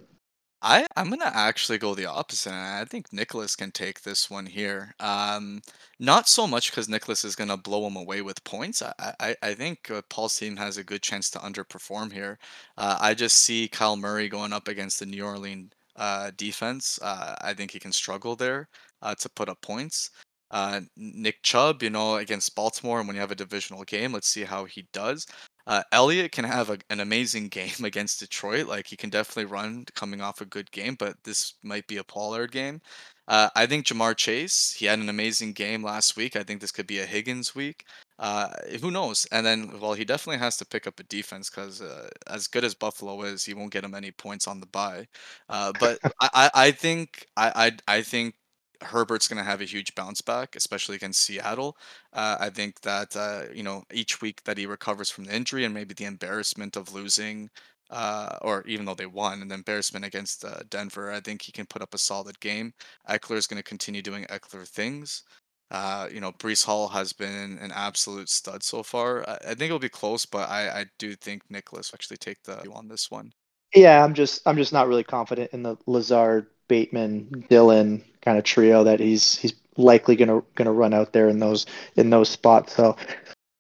I 0.63 0.87
I'm 0.97 1.09
gonna 1.09 1.31
actually 1.33 1.79
go 1.79 1.95
the 1.95 2.05
opposite. 2.07 2.53
I 2.53 2.85
think 2.85 3.13
Nicholas 3.13 3.57
can 3.57 3.71
take 3.73 4.03
this 4.03 4.29
one 4.31 4.45
here. 4.47 4.95
Um, 5.01 5.63
not 5.99 6.29
so 6.29 6.47
much 6.47 6.71
because 6.71 6.89
Nicholas 6.89 7.25
is 7.25 7.35
gonna 7.37 7.57
blow 7.57 7.87
him 7.87 7.97
away 7.97 8.21
with 8.23 8.45
points. 8.45 8.83
I 8.83 8.93
I, 9.21 9.37
I 9.43 9.55
think 9.55 9.91
uh, 9.91 10.03
Paul's 10.11 10.37
team 10.39 10.57
has 10.59 10.77
a 10.77 10.85
good 10.85 11.03
chance 11.03 11.31
to 11.31 11.39
underperform 11.39 12.13
here. 12.13 12.39
Uh, 12.77 12.99
I 13.01 13.15
just 13.15 13.39
see 13.39 13.69
Kyler 13.73 13.99
Murray 13.99 14.29
going 14.29 14.53
up 14.53 14.69
against 14.69 14.99
the 15.01 15.07
New 15.07 15.25
Orleans 15.25 15.73
uh, 15.97 16.31
defense. 16.37 16.99
Uh, 17.03 17.35
I 17.41 17.55
think 17.55 17.71
he 17.71 17.79
can 17.81 17.93
struggle 17.93 18.37
there 18.37 18.69
uh, 19.03 19.15
to 19.17 19.29
put 19.31 19.49
up 19.49 19.61
points. 19.63 20.11
Uh, 20.51 20.81
Nick 20.97 21.43
Chubb, 21.43 21.83
you 21.83 21.91
know, 21.91 22.17
against 22.17 22.55
Baltimore, 22.57 22.99
and 22.99 23.07
when 23.09 23.15
you 23.15 23.21
have 23.21 23.31
a 23.31 23.37
divisional 23.37 23.85
game, 23.85 24.13
let's 24.13 24.29
see 24.29 24.43
how 24.45 24.65
he 24.65 24.87
does. 24.93 25.27
Uh, 25.67 25.83
Elliott 25.93 26.33
can 26.33 26.45
have 26.45 26.71
a, 26.71 26.79
an 26.91 27.01
amazing 27.01 27.49
game 27.49 27.71
against 27.85 28.21
Detroit. 28.21 28.67
Like 28.67 28.87
he 28.87 28.97
can 28.97 29.11
definitely 29.11 29.47
run 29.47 29.85
coming 29.95 30.21
off 30.21 30.41
a 30.41 30.47
good 30.47 30.71
game, 30.71 30.97
but 30.99 31.17
this 31.25 31.55
might 31.63 31.87
be 31.87 31.99
a 31.99 32.05
Pollard 32.05 32.53
game. 32.53 32.81
Uh, 33.29 33.49
I 33.55 33.67
think 33.67 33.87
Ja'Marr 33.87 34.17
Chase, 34.17 34.73
he 34.77 34.87
had 34.87 34.99
an 34.99 35.09
amazing 35.09 35.53
game 35.53 35.85
last 35.85 36.17
week. 36.17 36.35
I 36.35 36.43
think 36.43 36.61
this 36.61 36.73
could 36.73 36.89
be 36.89 36.99
a 36.99 37.07
Higgins 37.07 37.55
week. 37.55 37.85
Uh, 38.19 38.49
who 38.81 38.91
knows? 38.91 39.25
And 39.31 39.47
then, 39.47 39.79
well, 39.81 39.95
he 39.95 40.05
definitely 40.05 40.39
has 40.39 40.57
to 40.57 40.67
pick 40.67 40.87
up 40.89 40.99
a 40.99 41.05
defense 41.05 41.49
because 41.49 41.81
uh, 41.81 42.09
as 42.27 42.49
good 42.49 42.65
as 42.65 42.75
Buffalo 42.75 43.23
is, 43.23 43.45
he 43.45 43.55
won't 43.55 43.73
get 43.73 43.85
him 43.85 43.95
any 43.95 44.11
points 44.11 44.49
on 44.49 44.59
the 44.59 44.67
bye. 44.67 45.07
Uh, 45.49 45.73
but 45.79 45.99
I, 46.21 46.29
I, 46.35 46.51
I 46.55 46.71
think 46.73 47.27
I, 47.37 47.71
I, 47.89 47.97
I 47.99 48.03
think 48.03 48.35
Herbert's 48.83 49.29
going 49.29 49.39
to 49.39 49.49
have 49.49 49.61
a 49.61 49.67
huge 49.67 49.95
bounce 49.95 50.21
back, 50.21 50.57
especially 50.57 50.97
against 50.97 51.23
Seattle. 51.23 51.77
Uh, 52.13 52.37
I 52.41 52.51
think 52.51 52.81
that 52.83 53.15
uh, 53.17 53.53
you 53.55 53.63
know 53.63 53.85
each 53.93 54.21
week 54.21 54.43
that 54.45 54.59
he 54.59 54.67
recovers 54.67 55.11
from 55.11 55.25
the 55.25 55.35
injury 55.35 55.65
and 55.65 55.75
maybe 55.75 55.95
the 55.95 56.05
embarrassment 56.05 56.77
of 56.77 56.95
losing, 56.95 57.51
uh, 57.91 58.39
or 58.43 58.65
even 58.67 58.87
though 58.87 58.95
they 58.95 59.07
won, 59.07 59.43
and 59.43 59.51
the 59.51 59.55
embarrassment 59.55 60.05
against 60.05 60.45
uh, 60.45 60.61
Denver, 60.71 61.11
I 61.11 61.21
think 61.21 61.43
he 61.43 61.53
can 61.53 61.67
put 61.67 61.83
up 61.83 61.95
a 61.95 61.99
solid 61.99 62.39
game. 62.41 62.73
Ekeler 63.09 63.37
is 63.37 63.47
going 63.47 63.63
to 63.63 63.69
continue 63.69 64.03
doing 64.03 64.25
Ekeler 64.25 64.67
things. 64.67 65.25
Uh, 65.71 66.09
you 66.13 66.21
know, 66.21 66.33
Breece 66.33 66.65
Hall 66.65 66.89
has 66.89 67.13
been 67.13 67.59
an 67.59 67.71
absolute 67.73 68.29
stud 68.29 68.63
so 68.63 68.83
far. 68.83 69.29
I, 69.29 69.35
I 69.35 69.55
think 69.55 69.63
it'll 69.63 69.79
be 69.79 69.89
close, 69.89 70.27
but 70.27 70.49
I, 70.49 70.81
I 70.81 70.87
do 70.99 71.15
think 71.15 71.43
Nicholas 71.49 71.93
actually 71.95 72.17
take 72.17 72.43
the 72.43 72.69
on 72.73 72.89
this 72.89 73.11
one. 73.11 73.33
Yeah, 73.75 74.05
I'm 74.05 74.15
just 74.15 74.43
I'm 74.47 74.57
just 74.57 74.73
not 74.73 74.89
really 74.89 75.05
confident 75.05 75.53
in 75.53 75.63
the 75.63 75.77
Lazard 75.87 76.49
Bateman, 76.71 77.47
Dylan 77.51 78.03
kind 78.23 78.39
of 78.39 78.45
trio 78.45 78.85
that 78.85 79.01
he's 79.01 79.37
he's 79.37 79.55
likely 79.77 80.15
gonna 80.15 80.41
gonna 80.55 80.73
run 80.73 80.95
out 80.95 81.13
there 81.13 81.29
in 81.29 81.41
those 81.41 81.67
in 81.97 82.11
those 82.11 82.29
spots. 82.29 82.77
So 82.77 82.97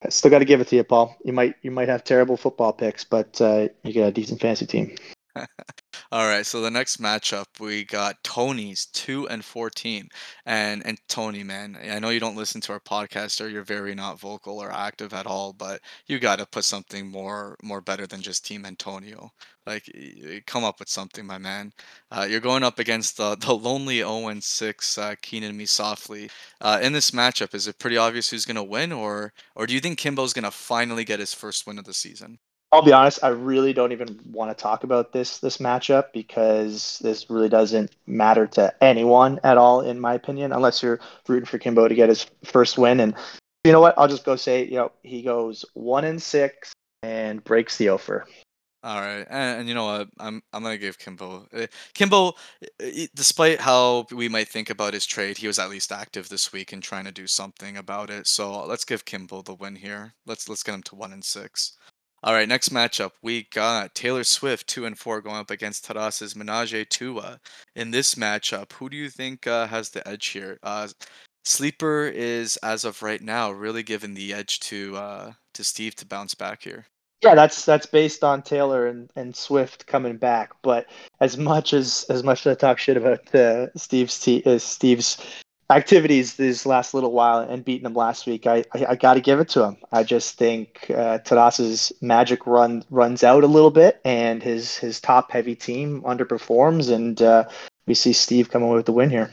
I 0.04 0.10
still 0.10 0.30
got 0.30 0.38
to 0.38 0.44
give 0.44 0.60
it 0.60 0.68
to 0.68 0.76
you, 0.76 0.84
Paul. 0.84 1.16
You 1.24 1.32
might 1.32 1.56
you 1.62 1.72
might 1.72 1.88
have 1.88 2.04
terrible 2.04 2.36
football 2.36 2.72
picks, 2.72 3.02
but 3.02 3.40
uh, 3.40 3.66
you 3.82 3.92
got 3.92 4.06
a 4.06 4.12
decent 4.12 4.40
fantasy 4.40 4.66
team. 4.66 4.94
All 6.12 6.26
right, 6.28 6.44
so 6.46 6.60
the 6.60 6.70
next 6.70 7.00
matchup 7.00 7.46
we 7.60 7.84
got 7.84 8.22
Tony's 8.24 8.86
two 8.86 9.28
and 9.28 9.44
fourteen, 9.44 10.08
and 10.46 10.84
and 10.86 10.98
Tony, 11.08 11.42
man, 11.44 11.76
I 11.82 11.98
know 11.98 12.10
you 12.10 12.20
don't 12.20 12.36
listen 12.36 12.60
to 12.62 12.72
our 12.72 12.80
podcast 12.80 13.40
or 13.40 13.48
you're 13.48 13.64
very 13.64 13.94
not 13.94 14.18
vocal 14.20 14.58
or 14.60 14.72
active 14.72 15.12
at 15.14 15.26
all, 15.26 15.52
but 15.52 15.80
you 16.06 16.18
got 16.18 16.38
to 16.38 16.46
put 16.46 16.64
something 16.64 17.10
more 17.10 17.56
more 17.62 17.80
better 17.80 18.06
than 18.06 18.22
just 18.22 18.44
Team 18.46 18.64
Antonio. 18.66 19.30
Like, 19.66 19.84
come 20.46 20.64
up 20.64 20.80
with 20.80 20.88
something, 20.88 21.26
my 21.26 21.38
man. 21.38 21.72
Uh, 22.10 22.26
you're 22.28 22.40
going 22.40 22.64
up 22.64 22.78
against 22.78 23.16
the 23.16 23.36
the 23.36 23.54
lonely 23.54 23.98
0 23.98 24.28
and 24.28 24.42
6 24.42 24.98
uh, 24.98 25.14
Keenan 25.22 25.56
Me 25.56 25.66
Softly. 25.66 26.30
Uh, 26.60 26.80
in 26.82 26.92
this 26.92 27.10
matchup, 27.12 27.54
is 27.54 27.66
it 27.68 27.78
pretty 27.78 27.96
obvious 27.96 28.30
who's 28.30 28.46
gonna 28.46 28.64
win, 28.64 28.92
or 28.92 29.32
or 29.54 29.66
do 29.66 29.74
you 29.74 29.80
think 29.80 29.98
Kimbo's 29.98 30.32
gonna 30.32 30.50
finally 30.50 31.04
get 31.04 31.20
his 31.20 31.34
first 31.34 31.66
win 31.66 31.78
of 31.78 31.84
the 31.84 31.94
season? 31.94 32.38
I'll 32.72 32.82
be 32.82 32.92
honest, 32.92 33.24
I 33.24 33.28
really 33.28 33.72
don't 33.72 33.90
even 33.90 34.20
want 34.30 34.56
to 34.56 34.62
talk 34.62 34.84
about 34.84 35.12
this 35.12 35.38
this 35.38 35.56
matchup 35.56 36.12
because 36.12 37.00
this 37.02 37.28
really 37.28 37.48
doesn't 37.48 37.96
matter 38.06 38.46
to 38.48 38.72
anyone 38.80 39.40
at 39.42 39.58
all, 39.58 39.80
in 39.80 39.98
my 39.98 40.14
opinion, 40.14 40.52
unless 40.52 40.82
you're 40.82 41.00
rooting 41.26 41.46
for 41.46 41.58
Kimbo 41.58 41.88
to 41.88 41.94
get 41.94 42.08
his 42.08 42.26
first 42.44 42.78
win. 42.78 43.00
And 43.00 43.14
you 43.64 43.72
know 43.72 43.80
what? 43.80 43.94
I'll 43.98 44.08
just 44.08 44.24
go 44.24 44.36
say, 44.36 44.64
you 44.64 44.76
know, 44.76 44.92
he 45.02 45.22
goes 45.22 45.64
one 45.74 46.04
and 46.04 46.22
six 46.22 46.72
and 47.02 47.42
breaks 47.42 47.76
the 47.76 47.88
offer. 47.88 48.26
All 48.82 49.00
right, 49.00 49.26
and, 49.28 49.60
and 49.60 49.68
you 49.68 49.74
know 49.74 49.84
what? 49.84 50.08
I'm 50.18 50.40
I'm 50.52 50.62
gonna 50.62 50.78
give 50.78 50.96
Kimbo. 50.96 51.48
Uh, 51.52 51.66
Kimbo, 51.92 52.28
uh, 52.28 52.86
despite 53.14 53.60
how 53.60 54.06
we 54.12 54.28
might 54.28 54.48
think 54.48 54.70
about 54.70 54.94
his 54.94 55.04
trade, 55.04 55.36
he 55.36 55.48
was 55.48 55.58
at 55.58 55.70
least 55.70 55.90
active 55.90 56.28
this 56.28 56.52
week 56.52 56.72
and 56.72 56.82
trying 56.82 57.04
to 57.04 57.12
do 57.12 57.26
something 57.26 57.76
about 57.76 58.10
it. 58.10 58.28
So 58.28 58.64
let's 58.64 58.84
give 58.84 59.04
Kimbo 59.04 59.42
the 59.42 59.54
win 59.54 59.74
here. 59.74 60.14
Let's 60.24 60.48
let's 60.48 60.62
get 60.62 60.74
him 60.76 60.82
to 60.84 60.94
one 60.94 61.12
and 61.12 61.24
six. 61.24 61.76
All 62.22 62.34
right, 62.34 62.48
next 62.48 62.68
matchup 62.68 63.12
we 63.22 63.46
got 63.54 63.94
Taylor 63.94 64.24
Swift 64.24 64.66
two 64.66 64.84
and 64.84 64.98
four 64.98 65.22
going 65.22 65.36
up 65.36 65.50
against 65.50 65.86
Taras's 65.86 66.36
Menage 66.36 66.86
Tua. 66.90 67.40
In 67.74 67.90
this 67.90 68.14
matchup, 68.14 68.72
who 68.74 68.90
do 68.90 68.96
you 68.96 69.08
think 69.08 69.46
uh, 69.46 69.66
has 69.66 69.88
the 69.88 70.06
edge 70.06 70.26
here? 70.26 70.58
Uh, 70.62 70.88
Sleeper 71.44 72.06
is 72.06 72.58
as 72.58 72.84
of 72.84 73.02
right 73.02 73.22
now 73.22 73.50
really 73.50 73.82
giving 73.82 74.12
the 74.12 74.34
edge 74.34 74.60
to 74.60 74.96
uh, 74.96 75.32
to 75.54 75.64
Steve 75.64 75.94
to 75.96 76.06
bounce 76.06 76.34
back 76.34 76.62
here. 76.62 76.84
Yeah, 77.22 77.34
that's 77.34 77.64
that's 77.64 77.86
based 77.86 78.22
on 78.22 78.42
Taylor 78.42 78.86
and, 78.86 79.10
and 79.16 79.34
Swift 79.34 79.86
coming 79.86 80.18
back. 80.18 80.50
But 80.62 80.86
as 81.20 81.38
much 81.38 81.72
as 81.72 82.04
as 82.10 82.22
much 82.22 82.46
as 82.46 82.52
I 82.52 82.54
talk 82.54 82.78
shit 82.78 82.98
about 82.98 83.34
uh, 83.34 83.68
Steve's 83.76 84.18
t- 84.18 84.42
uh, 84.44 84.58
Steve's 84.58 85.16
activities 85.70 86.34
this 86.34 86.66
last 86.66 86.92
little 86.92 87.12
while 87.12 87.38
and 87.38 87.64
beating 87.64 87.86
him 87.86 87.94
last 87.94 88.26
week, 88.26 88.46
I 88.46 88.64
I, 88.74 88.86
I 88.90 88.96
got 88.96 89.14
to 89.14 89.20
give 89.20 89.40
it 89.40 89.48
to 89.50 89.64
him. 89.64 89.76
I 89.92 90.02
just 90.02 90.36
think 90.36 90.90
uh, 90.90 91.18
magic 92.00 92.46
run 92.46 92.84
runs 92.90 93.24
out 93.24 93.44
a 93.44 93.48
little 93.48 93.70
bit, 93.70 94.00
and 94.04 94.42
his 94.42 94.76
his 94.76 95.00
top 95.00 95.30
heavy 95.30 95.54
team 95.54 96.02
underperforms, 96.02 96.92
and 96.92 97.20
uh, 97.22 97.44
we 97.86 97.94
see 97.94 98.12
Steve 98.12 98.50
come 98.50 98.62
away 98.62 98.76
with 98.76 98.86
the 98.86 98.92
win 98.92 99.10
here. 99.10 99.30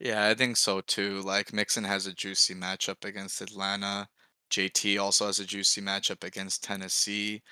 Yeah, 0.00 0.28
I 0.28 0.34
think 0.34 0.56
so 0.56 0.80
too. 0.80 1.20
Like 1.20 1.52
Mixon 1.52 1.84
has 1.84 2.06
a 2.06 2.12
juicy 2.12 2.54
matchup 2.54 3.04
against 3.04 3.40
Atlanta. 3.40 4.08
JT 4.52 5.00
also 5.00 5.26
has 5.26 5.38
a 5.38 5.46
juicy 5.46 5.80
matchup 5.80 6.24
against 6.24 6.62
Tennessee. 6.62 7.42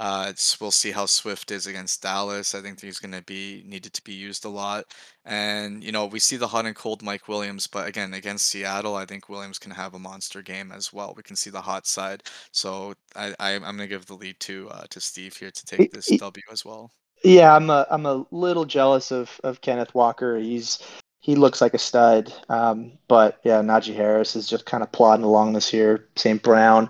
Uh, 0.00 0.28
it's, 0.30 0.58
we'll 0.58 0.70
see 0.70 0.90
how 0.90 1.04
Swift 1.04 1.50
is 1.50 1.66
against 1.66 2.02
Dallas. 2.02 2.54
I 2.54 2.62
think 2.62 2.80
he's 2.80 2.98
going 2.98 3.12
to 3.12 3.22
be 3.22 3.62
needed 3.66 3.92
to 3.92 4.02
be 4.02 4.14
used 4.14 4.46
a 4.46 4.48
lot. 4.48 4.86
And 5.26 5.84
you 5.84 5.92
know, 5.92 6.06
we 6.06 6.18
see 6.18 6.38
the 6.38 6.48
hot 6.48 6.64
and 6.64 6.74
cold 6.74 7.02
Mike 7.02 7.28
Williams, 7.28 7.66
but 7.66 7.86
again, 7.86 8.14
against 8.14 8.46
Seattle, 8.46 8.96
I 8.96 9.04
think 9.04 9.28
Williams 9.28 9.58
can 9.58 9.70
have 9.72 9.92
a 9.92 9.98
monster 9.98 10.40
game 10.40 10.72
as 10.72 10.90
well. 10.90 11.12
We 11.14 11.22
can 11.22 11.36
see 11.36 11.50
the 11.50 11.60
hot 11.60 11.86
side. 11.86 12.22
So 12.50 12.94
I, 13.14 13.34
I 13.38 13.56
I'm 13.56 13.60
going 13.60 13.76
to 13.80 13.86
give 13.88 14.06
the 14.06 14.14
lead 14.14 14.40
to 14.40 14.70
uh, 14.70 14.84
to 14.88 15.00
Steve 15.00 15.36
here 15.36 15.50
to 15.50 15.66
take 15.66 15.92
this 15.92 16.06
W 16.06 16.42
as 16.50 16.64
well. 16.64 16.90
Yeah, 17.22 17.54
I'm 17.54 17.68
a 17.68 17.86
I'm 17.90 18.06
a 18.06 18.24
little 18.30 18.64
jealous 18.64 19.12
of 19.12 19.38
of 19.44 19.60
Kenneth 19.60 19.94
Walker. 19.94 20.38
He's 20.38 20.78
he 21.20 21.36
looks 21.36 21.60
like 21.60 21.74
a 21.74 21.78
stud. 21.78 22.32
Um, 22.48 22.92
but 23.06 23.40
yeah, 23.44 23.60
Najee 23.60 23.94
Harris 23.94 24.34
is 24.34 24.48
just 24.48 24.66
kind 24.66 24.82
of 24.82 24.90
plodding 24.90 25.24
along 25.24 25.52
this 25.52 25.72
year. 25.72 26.08
St. 26.16 26.42
Brown 26.42 26.88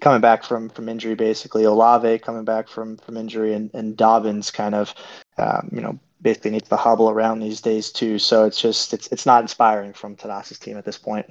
coming 0.00 0.20
back 0.20 0.44
from 0.44 0.68
from 0.70 0.88
injury, 0.88 1.14
basically. 1.14 1.64
Olave 1.64 2.18
coming 2.20 2.44
back 2.44 2.68
from 2.68 2.96
from 2.98 3.16
injury, 3.16 3.52
and, 3.54 3.70
and 3.74 3.96
Dobbins 3.96 4.50
kind 4.50 4.74
of, 4.74 4.94
um, 5.38 5.68
you 5.72 5.80
know, 5.80 5.98
basically 6.22 6.52
needs 6.52 6.68
to 6.68 6.76
hobble 6.76 7.10
around 7.10 7.40
these 7.40 7.60
days 7.60 7.90
too. 7.90 8.18
So 8.18 8.44
it's 8.44 8.60
just 8.60 8.94
it's 8.94 9.08
it's 9.08 9.26
not 9.26 9.42
inspiring 9.42 9.92
from 9.92 10.16
Tadas's 10.16 10.58
team 10.58 10.76
at 10.76 10.84
this 10.84 10.98
point. 10.98 11.26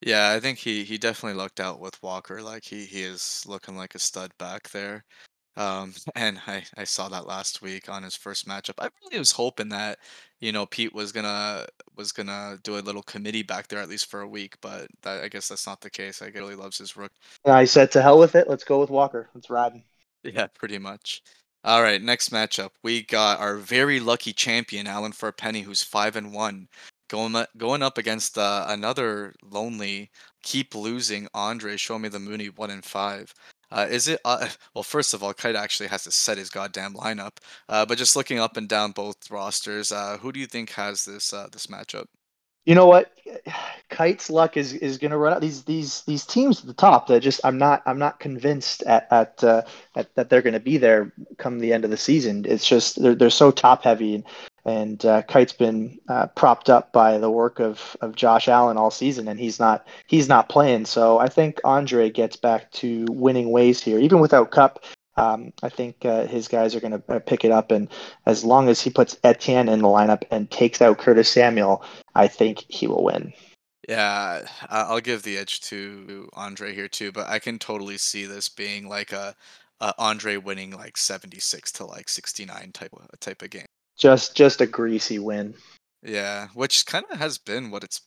Yeah, 0.00 0.30
I 0.30 0.40
think 0.40 0.58
he 0.58 0.84
he 0.84 0.96
definitely 0.98 1.36
lucked 1.36 1.58
out 1.58 1.80
with 1.80 2.00
Walker. 2.02 2.40
Like 2.40 2.64
he 2.64 2.84
he 2.84 3.02
is 3.02 3.44
looking 3.46 3.76
like 3.76 3.96
a 3.96 3.98
stud 3.98 4.30
back 4.38 4.70
there. 4.70 5.04
Um, 5.56 5.94
and 6.14 6.40
I, 6.46 6.64
I 6.76 6.84
saw 6.84 7.08
that 7.08 7.26
last 7.26 7.62
week 7.62 7.88
on 7.88 8.02
his 8.02 8.14
first 8.14 8.46
matchup. 8.46 8.74
I 8.78 8.88
really 9.02 9.18
was 9.18 9.32
hoping 9.32 9.68
that, 9.70 9.98
you 10.40 10.52
know, 10.52 10.66
Pete 10.66 10.94
was 10.94 11.12
gonna 11.12 11.66
was 11.96 12.12
gonna 12.12 12.58
do 12.62 12.78
a 12.78 12.80
little 12.80 13.02
committee 13.02 13.42
back 13.42 13.68
there 13.68 13.80
at 13.80 13.88
least 13.88 14.10
for 14.10 14.20
a 14.20 14.28
week, 14.28 14.56
but 14.60 14.86
that, 15.02 15.22
I 15.22 15.28
guess 15.28 15.48
that's 15.48 15.66
not 15.66 15.80
the 15.80 15.90
case. 15.90 16.22
I 16.22 16.26
really 16.28 16.54
loves 16.54 16.78
his 16.78 16.96
rook. 16.96 17.12
And 17.44 17.54
I 17.54 17.64
said 17.64 17.90
to 17.92 18.02
hell 18.02 18.18
with 18.18 18.34
it. 18.34 18.48
Let's 18.48 18.64
go 18.64 18.80
with 18.80 18.90
Walker. 18.90 19.28
Let's 19.34 19.50
ride. 19.50 19.82
Yeah, 20.22 20.46
pretty 20.48 20.78
much. 20.78 21.22
All 21.64 21.82
right, 21.82 22.00
next 22.00 22.30
matchup. 22.30 22.70
We 22.84 23.02
got 23.02 23.40
our 23.40 23.56
very 23.56 23.98
lucky 23.98 24.32
champion, 24.32 24.86
Alan 24.86 25.12
for 25.12 25.28
a 25.28 25.32
penny, 25.32 25.62
who's 25.62 25.82
five 25.82 26.14
and 26.14 26.32
one, 26.32 26.68
going 27.08 27.34
u- 27.34 27.46
going 27.56 27.82
up 27.82 27.98
against 27.98 28.38
uh, 28.38 28.64
another 28.68 29.34
lonely, 29.42 30.10
keep 30.42 30.74
losing 30.74 31.26
Andre. 31.34 31.76
Show 31.76 31.98
me 31.98 32.08
the 32.08 32.20
Mooney 32.20 32.48
one 32.50 32.70
and 32.70 32.84
five. 32.84 33.34
Uh, 33.70 33.86
is 33.88 34.08
it 34.08 34.20
uh, 34.24 34.48
well? 34.74 34.82
First 34.82 35.14
of 35.14 35.22
all, 35.22 35.34
Kite 35.34 35.56
actually 35.56 35.88
has 35.88 36.04
to 36.04 36.10
set 36.10 36.38
his 36.38 36.50
goddamn 36.50 36.94
lineup. 36.94 37.36
Uh, 37.68 37.84
but 37.86 37.98
just 37.98 38.16
looking 38.16 38.38
up 38.38 38.56
and 38.56 38.68
down 38.68 38.92
both 38.92 39.30
rosters, 39.30 39.92
uh, 39.92 40.18
who 40.18 40.32
do 40.32 40.40
you 40.40 40.46
think 40.46 40.70
has 40.70 41.04
this 41.04 41.32
uh, 41.32 41.48
this 41.52 41.66
matchup? 41.66 42.06
You 42.64 42.74
know 42.74 42.86
what? 42.86 43.12
Kite's 43.90 44.28
luck 44.28 44.56
is 44.56 44.74
is 44.74 44.98
going 44.98 45.10
to 45.10 45.16
run 45.16 45.32
out. 45.32 45.40
These 45.40 45.64
these 45.64 46.02
these 46.02 46.26
teams 46.26 46.60
at 46.60 46.66
the 46.66 46.74
top 46.74 47.06
that 47.06 47.20
just 47.20 47.40
I'm 47.44 47.58
not 47.58 47.82
I'm 47.86 47.98
not 47.98 48.20
convinced 48.20 48.82
at 48.82 49.08
at, 49.10 49.42
uh, 49.42 49.62
at 49.96 50.14
that 50.14 50.28
they're 50.28 50.42
going 50.42 50.52
to 50.52 50.60
be 50.60 50.76
there 50.76 51.12
come 51.38 51.58
the 51.58 51.72
end 51.72 51.84
of 51.84 51.90
the 51.90 51.96
season. 51.96 52.44
It's 52.46 52.66
just 52.66 53.00
they're 53.00 53.14
they're 53.14 53.30
so 53.30 53.50
top 53.50 53.84
heavy 53.84 54.22
and 54.68 55.02
uh, 55.06 55.22
Kite's 55.22 55.54
been 55.54 55.98
uh, 56.10 56.26
propped 56.28 56.68
up 56.68 56.92
by 56.92 57.16
the 57.16 57.30
work 57.30 57.58
of 57.58 57.96
of 58.02 58.14
Josh 58.14 58.48
Allen 58.48 58.76
all 58.76 58.90
season 58.90 59.26
and 59.26 59.40
he's 59.40 59.58
not 59.58 59.86
he's 60.06 60.28
not 60.28 60.50
playing. 60.50 60.84
So 60.84 61.18
I 61.18 61.28
think 61.28 61.58
Andre 61.64 62.10
gets 62.10 62.36
back 62.36 62.70
to 62.72 63.06
winning 63.08 63.50
ways 63.50 63.82
here, 63.82 63.98
even 63.98 64.20
without 64.20 64.50
Kupp. 64.50 64.84
Um, 65.16 65.52
I 65.64 65.68
think 65.68 66.04
uh, 66.04 66.26
his 66.26 66.46
guys 66.46 66.76
are 66.76 66.80
going 66.80 66.92
to 66.92 67.20
pick 67.20 67.44
it 67.44 67.50
up, 67.50 67.72
and 67.72 67.88
as 68.26 68.44
long 68.44 68.68
as 68.68 68.80
he 68.80 68.88
puts 68.88 69.18
Etienne 69.24 69.68
in 69.68 69.82
the 69.82 69.88
lineup 69.88 70.22
and 70.30 70.48
takes 70.48 70.80
out 70.80 70.98
Curtis 70.98 71.28
Samuel, 71.28 71.82
I 72.14 72.28
think 72.28 72.64
he 72.68 72.86
will 72.86 73.02
win. 73.02 73.32
Yeah, 73.88 74.46
I'll 74.68 75.00
give 75.00 75.24
the 75.24 75.36
edge 75.36 75.60
to 75.62 76.28
Andre 76.34 76.72
here 76.72 76.86
too, 76.86 77.10
but 77.10 77.26
I 77.26 77.40
can 77.40 77.58
totally 77.58 77.98
see 77.98 78.26
this 78.26 78.48
being 78.48 78.88
like 78.88 79.10
a, 79.10 79.34
a 79.80 79.92
Andre 79.98 80.36
winning 80.36 80.70
like 80.70 80.96
76 80.96 81.72
to 81.72 81.86
like 81.86 82.08
69 82.08 82.70
type 82.72 82.92
of 82.92 83.18
type 83.18 83.42
of 83.42 83.50
game. 83.50 83.66
Just 83.98 84.36
just 84.36 84.60
a 84.60 84.66
greasy 84.66 85.18
win. 85.18 85.54
Yeah, 86.02 86.48
which 86.54 86.86
kind 86.86 87.04
of 87.10 87.18
has 87.18 87.38
been 87.38 87.70
what 87.70 87.84
it's 87.84 88.00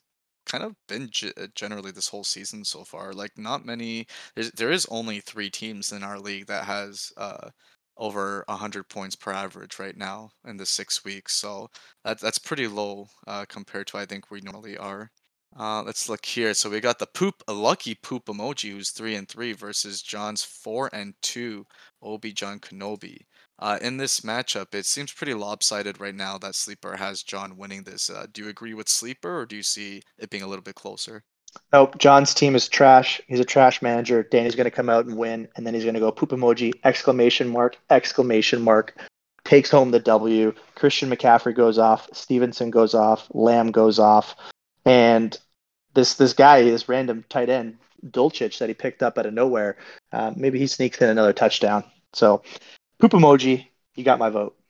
kind 0.45 0.63
of 0.63 0.75
been 0.87 1.09
ge- 1.11 1.33
uh, 1.37 1.47
generally 1.55 1.91
this 1.91 2.07
whole 2.07 2.23
season 2.23 2.63
so 2.65 2.83
far. 2.83 3.13
Like 3.13 3.31
not 3.37 3.65
many 3.65 4.07
there's, 4.35 4.51
there 4.51 4.71
is 4.71 4.87
only 4.89 5.19
3 5.19 5.49
teams 5.49 5.91
in 5.91 6.03
our 6.03 6.19
league 6.19 6.47
that 6.47 6.65
has 6.65 7.11
uh 7.17 7.49
over 7.97 8.43
100 8.47 8.89
points 8.89 9.15
per 9.15 9.31
average 9.31 9.77
right 9.79 9.95
now 9.97 10.31
in 10.45 10.57
the 10.57 10.65
6 10.65 11.03
weeks. 11.05 11.33
So 11.35 11.69
that 12.05 12.19
that's 12.19 12.39
pretty 12.39 12.67
low 12.67 13.07
uh 13.27 13.45
compared 13.49 13.87
to 13.87 13.97
I 13.97 14.05
think 14.05 14.31
we 14.31 14.41
normally 14.41 14.77
are. 14.77 15.11
Uh, 15.57 15.83
let's 15.83 16.07
look 16.07 16.25
here. 16.25 16.53
So 16.53 16.69
we 16.69 16.79
got 16.79 16.97
the 16.99 17.07
poop, 17.07 17.43
a 17.47 17.53
lucky 17.53 17.95
poop 17.95 18.25
emoji 18.25 18.71
who's 18.71 18.91
three 18.91 19.15
and 19.15 19.27
three 19.27 19.51
versus 19.53 20.01
John's 20.01 20.43
four 20.43 20.89
and 20.93 21.13
two, 21.21 21.65
Obi 22.01 22.31
John 22.31 22.59
Kenobi. 22.59 23.17
Uh, 23.61 23.77
in 23.79 23.97
this 23.97 24.21
matchup, 24.21 24.73
it 24.73 24.87
seems 24.87 25.13
pretty 25.13 25.35
lopsided 25.35 26.01
right 26.01 26.15
now 26.15 26.37
that 26.39 26.55
Sleeper 26.55 26.97
has 26.97 27.21
John 27.21 27.57
winning 27.57 27.83
this. 27.83 28.09
Uh, 28.09 28.25
do 28.33 28.43
you 28.43 28.49
agree 28.49 28.73
with 28.73 28.89
Sleeper, 28.89 29.39
or 29.39 29.45
do 29.45 29.55
you 29.55 29.61
see 29.63 30.01
it 30.17 30.31
being 30.31 30.41
a 30.41 30.47
little 30.47 30.63
bit 30.63 30.73
closer? 30.73 31.23
Nope, 31.71 31.97
John's 31.99 32.33
team 32.33 32.55
is 32.55 32.67
trash. 32.67 33.21
He's 33.27 33.39
a 33.39 33.45
trash 33.45 33.81
manager. 33.81 34.23
Danny's 34.23 34.55
going 34.55 34.65
to 34.65 34.71
come 34.71 34.89
out 34.89 35.05
and 35.05 35.15
win, 35.15 35.47
and 35.55 35.67
then 35.67 35.75
he's 35.75 35.83
going 35.83 35.93
to 35.93 35.99
go 35.99 36.11
poop 36.11 36.31
emoji, 36.31 36.73
exclamation 36.83 37.49
mark, 37.49 37.77
exclamation 37.89 38.61
mark, 38.63 38.97
takes 39.43 39.69
home 39.69 39.91
the 39.91 39.99
W. 39.99 40.53
Christian 40.75 41.09
McCaffrey 41.09 41.55
goes 41.55 41.77
off, 41.77 42.09
Stevenson 42.13 42.71
goes 42.71 42.95
off, 42.95 43.27
Lamb 43.31 43.71
goes 43.71 43.99
off, 43.99 44.35
and 44.85 45.37
this 45.93 46.15
this 46.15 46.33
guy, 46.33 46.63
this 46.63 46.89
random 46.89 47.25
tight 47.29 47.49
end, 47.49 47.77
Dulcich 48.09 48.57
that 48.57 48.69
he 48.69 48.73
picked 48.73 49.03
up 49.03 49.17
out 49.17 49.25
of 49.25 49.33
nowhere, 49.33 49.77
uh, 50.13 50.31
maybe 50.35 50.57
he 50.57 50.67
sneaks 50.67 51.01
in 51.01 51.09
another 51.09 51.33
touchdown. 51.33 51.83
So, 52.13 52.43
poop 53.01 53.13
emoji, 53.13 53.67
you 53.95 54.03
got 54.03 54.19
my 54.19 54.29
vote. 54.29 54.60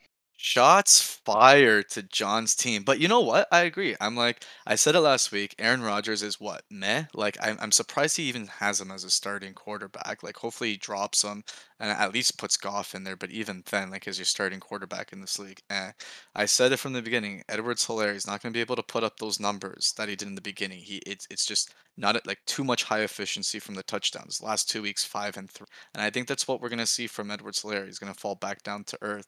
Shots 0.43 1.19
fired 1.23 1.89
to 1.91 2.01
John's 2.01 2.55
team. 2.55 2.81
But 2.83 2.99
you 2.99 3.07
know 3.07 3.19
what? 3.21 3.47
I 3.51 3.61
agree. 3.61 3.95
I'm 4.01 4.15
like, 4.15 4.43
I 4.65 4.73
said 4.73 4.95
it 4.95 5.01
last 5.01 5.31
week. 5.31 5.53
Aaron 5.59 5.83
Rodgers 5.83 6.23
is 6.23 6.39
what? 6.39 6.63
Meh? 6.71 7.05
Like, 7.13 7.37
I'm, 7.39 7.57
I'm 7.61 7.71
surprised 7.71 8.17
he 8.17 8.23
even 8.23 8.47
has 8.47 8.81
him 8.81 8.89
as 8.89 9.03
a 9.03 9.11
starting 9.11 9.53
quarterback. 9.53 10.23
Like, 10.23 10.37
hopefully 10.37 10.71
he 10.71 10.77
drops 10.77 11.21
him 11.23 11.43
and 11.79 11.91
at 11.91 12.11
least 12.11 12.39
puts 12.39 12.57
Goff 12.57 12.95
in 12.95 13.03
there. 13.03 13.15
But 13.15 13.29
even 13.29 13.63
then, 13.69 13.91
like, 13.91 14.07
as 14.07 14.17
your 14.17 14.25
starting 14.25 14.59
quarterback 14.59 15.13
in 15.13 15.21
this 15.21 15.37
league, 15.37 15.61
eh. 15.69 15.91
I 16.33 16.45
said 16.45 16.71
it 16.71 16.77
from 16.77 16.93
the 16.93 17.03
beginning. 17.03 17.43
Edwards 17.47 17.85
Helaire 17.85 18.15
is 18.15 18.25
not 18.25 18.41
going 18.41 18.51
to 18.51 18.57
be 18.57 18.61
able 18.61 18.77
to 18.77 18.83
put 18.83 19.03
up 19.03 19.17
those 19.17 19.39
numbers 19.39 19.93
that 19.97 20.09
he 20.09 20.15
did 20.15 20.27
in 20.27 20.35
the 20.35 20.41
beginning. 20.41 20.79
He 20.79 20.97
It's, 21.05 21.27
it's 21.29 21.45
just 21.45 21.75
not 21.97 22.15
at, 22.15 22.25
like 22.25 22.39
too 22.47 22.63
much 22.63 22.83
high 22.83 23.01
efficiency 23.01 23.59
from 23.59 23.75
the 23.75 23.83
touchdowns. 23.83 24.41
Last 24.41 24.69
two 24.71 24.81
weeks, 24.81 25.03
five 25.05 25.37
and 25.37 25.51
three. 25.51 25.67
And 25.93 26.01
I 26.01 26.09
think 26.09 26.27
that's 26.27 26.47
what 26.47 26.61
we're 26.61 26.69
going 26.69 26.79
to 26.79 26.87
see 26.87 27.05
from 27.05 27.29
Edwards 27.29 27.61
Helaire. 27.61 27.85
He's 27.85 27.99
going 27.99 28.11
to 28.11 28.19
fall 28.19 28.35
back 28.35 28.63
down 28.63 28.85
to 28.85 28.97
earth. 29.03 29.27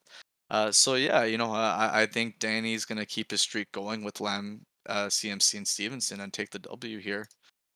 Uh, 0.53 0.71
so 0.71 0.95
yeah, 0.95 1.25
you 1.25 1.37
know, 1.37 1.51
I, 1.53 2.03
I 2.03 2.07
think 2.07 2.39
Danny's 2.39 2.85
gonna 2.85 3.05
keep 3.07 3.31
his 3.31 3.41
streak 3.41 3.71
going 3.73 4.03
with 4.05 4.21
Lamb, 4.21 4.65
uh, 4.87 5.09
CMC, 5.09 5.57
and 5.57 5.67
Stevenson 5.67 6.21
and 6.21 6.33
take 6.33 6.51
the 6.51 6.59
W 6.59 6.99
here. 6.99 7.27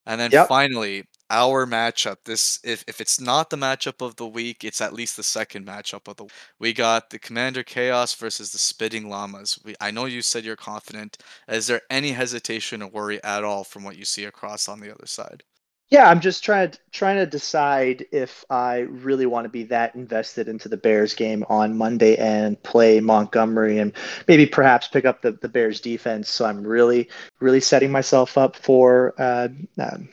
And 0.07 0.19
then 0.21 0.31
Yep. 0.31 0.49
finally, 0.49 1.05
our 1.31 1.67
matchup. 1.67 2.17
This, 2.25 2.59
if, 2.65 2.83
if 2.89 3.01
it's 3.01 3.21
not 3.21 3.51
the 3.51 3.57
matchup 3.57 4.05
of 4.05 4.17
the 4.17 4.27
week, 4.27 4.65
it's 4.65 4.81
at 4.81 4.93
least 4.93 5.17
the 5.17 5.23
second 5.23 5.67
matchup 5.67 6.09
of 6.09 6.17
the. 6.17 6.27
We 6.59 6.73
got 6.73 7.11
the 7.11 7.19
Commander 7.19 7.63
Chaos 7.63 8.15
versus 8.15 8.51
the 8.51 8.59
Spitting 8.59 9.09
Llamas. 9.09 9.59
We, 9.65 9.75
I 9.81 9.91
know 9.91 10.05
you 10.07 10.23
said 10.23 10.45
you're 10.45 10.57
confident. 10.57 11.19
Is 11.49 11.67
there 11.67 11.83
any 11.91 12.13
hesitation 12.13 12.83
or 12.83 12.89
worry 12.89 13.23
at 13.23 13.45
all 13.45 13.63
from 13.65 13.85
what 13.85 13.97
you 13.97 14.05
see 14.05 14.25
across 14.25 14.69
on 14.69 14.81
the 14.81 14.91
other 14.93 15.07
side? 15.07 15.43
Yeah, 15.89 16.09
I'm 16.09 16.19
just 16.19 16.43
trying 16.43 16.71
to 16.71 16.79
trying 16.91 17.15
to 17.15 17.25
decide 17.25 18.05
if 18.11 18.43
I 18.49 18.79
really 18.79 19.25
want 19.25 19.45
to 19.45 19.49
be 19.49 19.63
that 19.65 19.95
invested 19.95 20.49
into 20.49 20.67
the 20.67 20.75
Bears 20.75 21.13
game 21.13 21.45
on 21.47 21.77
Monday 21.77 22.17
and 22.17 22.61
play 22.61 22.99
Montgomery 22.99 23.79
and 23.79 23.93
maybe 24.27 24.45
perhaps 24.45 24.89
pick 24.89 25.05
up 25.05 25.21
the, 25.21 25.31
the 25.33 25.47
Bears 25.47 25.79
defense. 25.79 26.29
So 26.29 26.45
I'm 26.45 26.65
really 26.65 27.09
really 27.39 27.61
setting 27.61 27.89
myself 27.89 28.37
up 28.37 28.57
for 28.57 29.13
uh, 29.17 29.47
um, 29.79 30.09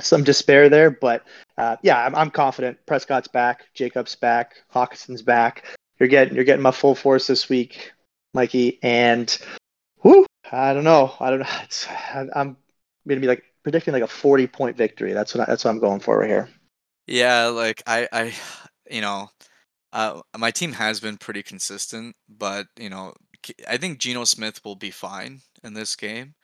some 0.00 0.24
despair 0.24 0.70
there. 0.70 0.90
But 0.90 1.24
uh, 1.58 1.76
yeah, 1.82 2.04
I'm, 2.06 2.14
I'm 2.14 2.30
confident. 2.30 2.78
Prescott's 2.86 3.28
back, 3.28 3.66
Jacobs 3.74 4.14
back, 4.16 4.54
Hockenson's 4.74 5.22
back. 5.22 5.64
You're 6.00 6.08
getting 6.08 6.36
you're 6.36 6.44
getting 6.44 6.62
my 6.62 6.70
full 6.70 6.94
force 6.94 7.26
this 7.26 7.50
week, 7.50 7.92
Mikey. 8.32 8.78
And 8.82 9.36
whoo, 10.02 10.24
I 10.50 10.72
don't 10.72 10.84
know. 10.84 11.14
I 11.20 11.28
don't 11.28 11.40
know. 11.40 11.46
It's, 11.64 11.86
I'm 12.14 12.56
gonna 13.06 13.20
be 13.20 13.26
like 13.26 13.44
predicting 13.62 13.92
like 13.92 14.02
a 14.02 14.08
40 14.08 14.46
point 14.46 14.76
victory. 14.76 15.12
That's 15.12 15.34
what 15.34 15.42
I, 15.42 15.50
that's 15.50 15.64
what 15.64 15.70
I'm 15.70 15.80
going 15.80 16.00
for 16.00 16.18
right 16.18 16.28
here. 16.28 16.48
Yeah, 17.06 17.46
like 17.46 17.82
I, 17.86 18.06
I, 18.12 18.34
you 18.90 19.00
know, 19.00 19.28
uh, 19.92 20.20
my 20.36 20.50
team 20.50 20.72
has 20.72 21.00
been 21.00 21.16
pretty 21.16 21.42
consistent, 21.42 22.14
but 22.28 22.66
you 22.78 22.90
know, 22.90 23.14
I 23.68 23.76
think 23.76 23.98
Geno 23.98 24.24
Smith 24.24 24.60
will 24.64 24.76
be 24.76 24.90
fine 24.90 25.40
in 25.64 25.74
this 25.74 25.96
game. 25.96 26.34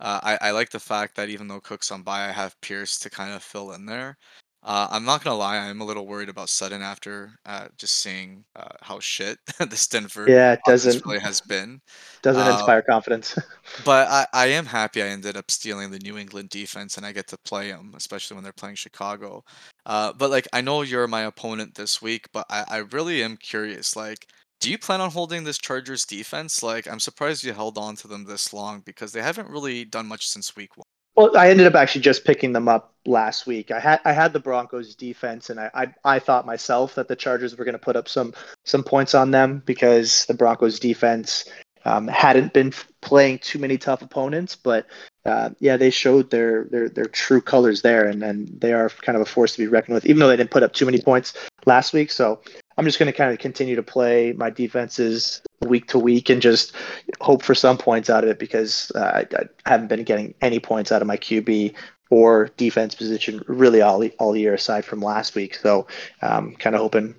Uh, 0.00 0.20
I, 0.22 0.48
I 0.48 0.50
like 0.52 0.70
the 0.70 0.80
fact 0.80 1.16
that 1.16 1.28
even 1.28 1.48
though 1.48 1.60
Cook's 1.60 1.90
on 1.90 2.02
bye, 2.02 2.28
I 2.28 2.32
have 2.32 2.60
Pierce 2.60 2.98
to 3.00 3.10
kind 3.10 3.32
of 3.32 3.42
fill 3.42 3.72
in 3.72 3.86
there. 3.86 4.16
Uh, 4.62 4.88
I'm 4.90 5.04
not 5.04 5.22
gonna 5.22 5.36
lie, 5.36 5.56
I'm 5.56 5.80
a 5.80 5.84
little 5.84 6.06
worried 6.06 6.28
about 6.28 6.48
Sutton 6.48 6.82
after 6.82 7.30
uh, 7.46 7.68
just 7.76 7.96
seeing 7.96 8.44
uh, 8.56 8.68
how 8.80 8.98
shit 8.98 9.38
this 9.70 9.86
Denver 9.86 10.28
Yeah, 10.28 10.52
it 10.52 10.60
doesn't 10.66 11.04
really 11.06 11.20
has 11.20 11.40
been. 11.40 11.80
doesn't 12.22 12.42
Uh, 12.42 12.52
inspire 12.52 12.82
confidence. 12.82 13.36
but 13.84 14.08
I, 14.08 14.26
I 14.32 14.46
am 14.48 14.66
happy 14.66 15.02
I 15.02 15.06
ended 15.06 15.36
up 15.36 15.50
stealing 15.50 15.90
the 15.90 16.00
New 16.00 16.18
England 16.18 16.48
defense 16.50 16.96
and 16.96 17.06
I 17.06 17.12
get 17.12 17.28
to 17.28 17.38
play 17.44 17.70
them, 17.70 17.92
especially 17.96 18.34
when 18.34 18.44
they're 18.44 18.52
playing 18.52 18.74
Chicago. 18.74 19.44
Uh, 19.86 20.12
but 20.12 20.30
like 20.30 20.48
I 20.52 20.60
know 20.60 20.82
you're 20.82 21.06
my 21.06 21.22
opponent 21.22 21.74
this 21.74 22.02
week, 22.02 22.26
but 22.32 22.44
I, 22.50 22.64
I 22.68 22.76
really 22.78 23.22
am 23.22 23.36
curious. 23.36 23.94
Like, 23.94 24.26
do 24.60 24.70
you 24.70 24.78
plan 24.78 25.00
on 25.00 25.10
holding 25.10 25.44
this 25.44 25.58
Chargers 25.58 26.04
defense? 26.04 26.64
Like, 26.64 26.88
I'm 26.88 26.98
surprised 26.98 27.44
you 27.44 27.52
held 27.52 27.78
on 27.78 27.94
to 27.96 28.08
them 28.08 28.24
this 28.24 28.52
long 28.52 28.82
because 28.84 29.12
they 29.12 29.22
haven't 29.22 29.48
really 29.48 29.84
done 29.84 30.06
much 30.06 30.26
since 30.26 30.56
week 30.56 30.76
one. 30.76 30.84
Well, 31.18 31.36
I 31.36 31.50
ended 31.50 31.66
up 31.66 31.74
actually 31.74 32.02
just 32.02 32.24
picking 32.24 32.52
them 32.52 32.68
up 32.68 32.94
last 33.04 33.44
week. 33.44 33.72
I 33.72 33.80
had 33.80 34.00
I 34.04 34.12
had 34.12 34.32
the 34.32 34.38
Broncos 34.38 34.94
defense, 34.94 35.50
and 35.50 35.58
I 35.58 35.68
I, 35.74 35.94
I 36.04 36.18
thought 36.20 36.46
myself 36.46 36.94
that 36.94 37.08
the 37.08 37.16
Chargers 37.16 37.58
were 37.58 37.64
going 37.64 37.72
to 37.72 37.80
put 37.80 37.96
up 37.96 38.08
some 38.08 38.34
some 38.64 38.84
points 38.84 39.16
on 39.16 39.32
them 39.32 39.60
because 39.66 40.26
the 40.26 40.34
Broncos 40.34 40.78
defense 40.78 41.44
um, 41.84 42.08
hadn't 42.08 42.52
been 42.52 42.72
playing 43.00 43.38
too 43.38 43.58
many 43.58 43.78
tough 43.78 44.02
opponents. 44.02 44.56
But 44.56 44.86
uh, 45.24 45.50
yeah, 45.60 45.76
they 45.76 45.90
showed 45.90 46.30
their 46.30 46.64
their 46.64 46.88
their 46.88 47.06
true 47.06 47.40
colors 47.40 47.82
there, 47.82 48.06
and 48.06 48.22
and 48.22 48.48
they 48.60 48.72
are 48.72 48.88
kind 48.88 49.16
of 49.16 49.22
a 49.22 49.26
force 49.26 49.52
to 49.52 49.58
be 49.58 49.66
reckoned 49.66 49.94
with, 49.94 50.06
even 50.06 50.20
though 50.20 50.28
they 50.28 50.36
didn't 50.36 50.50
put 50.50 50.62
up 50.62 50.72
too 50.72 50.86
many 50.86 51.00
points 51.00 51.34
last 51.66 51.92
week. 51.92 52.10
So 52.10 52.40
I'm 52.76 52.84
just 52.84 52.98
going 52.98 53.10
to 53.10 53.16
kind 53.16 53.32
of 53.32 53.38
continue 53.38 53.76
to 53.76 53.82
play 53.82 54.32
my 54.32 54.50
defenses 54.50 55.42
week 55.66 55.88
to 55.88 55.98
week 55.98 56.30
and 56.30 56.40
just 56.40 56.72
hope 57.20 57.42
for 57.42 57.54
some 57.54 57.76
points 57.76 58.08
out 58.08 58.24
of 58.24 58.30
it 58.30 58.38
because 58.38 58.92
uh, 58.94 59.24
I, 59.32 59.36
I 59.66 59.70
haven't 59.70 59.88
been 59.88 60.04
getting 60.04 60.34
any 60.40 60.60
points 60.60 60.92
out 60.92 61.02
of 61.02 61.08
my 61.08 61.16
QB 61.16 61.74
or 62.10 62.48
defense 62.56 62.94
position 62.94 63.42
really 63.46 63.82
all 63.82 64.04
all 64.18 64.36
year 64.36 64.54
aside 64.54 64.84
from 64.84 65.00
last 65.00 65.34
week. 65.34 65.56
So 65.56 65.86
um, 66.22 66.54
kind 66.56 66.74
of 66.74 66.80
hoping 66.80 67.14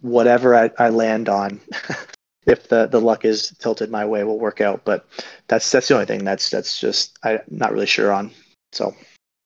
whatever 0.00 0.54
I, 0.54 0.70
I 0.78 0.88
land 0.90 1.28
on, 1.28 1.60
if 2.46 2.68
the, 2.68 2.86
the 2.86 3.00
luck 3.00 3.24
is 3.24 3.54
tilted 3.58 3.90
my 3.90 4.04
way, 4.04 4.24
will 4.24 4.38
work 4.38 4.60
out. 4.60 4.84
But 4.84 5.06
that's 5.48 5.70
that's 5.70 5.88
the 5.88 5.94
only 5.94 6.06
thing 6.06 6.24
that's 6.24 6.50
that's 6.50 6.78
just 6.78 7.18
I'm 7.22 7.40
not 7.48 7.72
really 7.72 7.86
sure 7.86 8.12
on. 8.12 8.30
So 8.72 8.94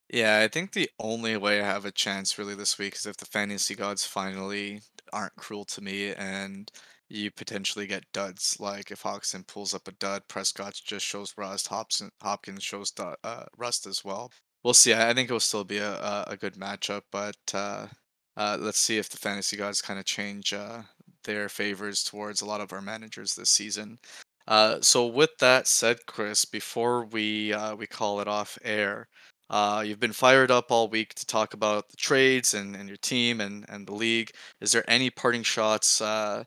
Yeah, 0.09 0.39
I 0.43 0.47
think 0.47 0.71
the 0.71 0.89
only 0.99 1.37
way 1.37 1.61
I 1.61 1.65
have 1.65 1.85
a 1.85 1.91
chance 1.91 2.37
really 2.37 2.55
this 2.55 2.77
week 2.77 2.95
is 2.95 3.05
if 3.05 3.17
the 3.17 3.25
fantasy 3.25 3.75
gods 3.75 4.05
finally 4.05 4.81
aren't 5.13 5.35
cruel 5.35 5.65
to 5.65 5.81
me 5.81 6.13
and 6.13 6.71
you 7.09 7.31
potentially 7.31 7.87
get 7.87 8.11
duds. 8.13 8.57
Like 8.59 8.91
if 8.91 9.03
Hockenson 9.03 9.47
pulls 9.47 9.73
up 9.73 9.87
a 9.87 9.91
dud, 9.93 10.23
Prescott 10.27 10.79
just 10.83 11.05
shows 11.05 11.33
rust, 11.37 11.67
Hobson, 11.67 12.11
Hopkins 12.21 12.63
shows 12.63 12.93
uh, 12.99 13.45
rust 13.57 13.85
as 13.85 14.03
well. 14.03 14.31
We'll 14.63 14.73
see. 14.73 14.93
I 14.93 15.13
think 15.13 15.29
it 15.29 15.33
will 15.33 15.39
still 15.39 15.63
be 15.63 15.77
a, 15.77 15.93
a, 15.93 16.25
a 16.29 16.37
good 16.37 16.55
matchup, 16.55 17.03
but 17.11 17.37
uh, 17.53 17.87
uh, 18.35 18.57
let's 18.59 18.79
see 18.79 18.97
if 18.97 19.09
the 19.09 19.17
fantasy 19.17 19.55
gods 19.55 19.81
kind 19.81 19.99
of 19.99 20.05
change 20.05 20.51
uh, 20.53 20.81
their 21.27 21.49
favors 21.49 22.03
towards 22.03 22.41
a 22.41 22.45
lot 22.45 22.61
of 22.61 22.73
our 22.73 22.81
managers 22.81 23.35
this 23.35 23.51
season. 23.51 23.99
Uh, 24.47 24.81
so 24.81 25.05
with 25.05 25.29
that 25.39 25.67
said, 25.67 25.97
Chris, 26.07 26.45
before 26.45 27.05
we 27.05 27.53
uh, 27.53 27.75
we 27.75 27.85
call 27.85 28.21
it 28.21 28.27
off 28.27 28.57
air, 28.63 29.07
uh, 29.51 29.83
you've 29.85 29.99
been 29.99 30.13
fired 30.13 30.49
up 30.49 30.71
all 30.71 30.87
week 30.89 31.13
to 31.15 31.25
talk 31.25 31.53
about 31.53 31.89
the 31.89 31.97
trades 31.97 32.55
and, 32.55 32.75
and 32.75 32.87
your 32.87 32.97
team 32.97 33.41
and, 33.41 33.65
and 33.69 33.85
the 33.85 33.93
league. 33.93 34.31
Is 34.61 34.71
there 34.71 34.89
any 34.89 35.09
parting 35.09 35.43
shots 35.43 36.01
uh, 36.01 36.43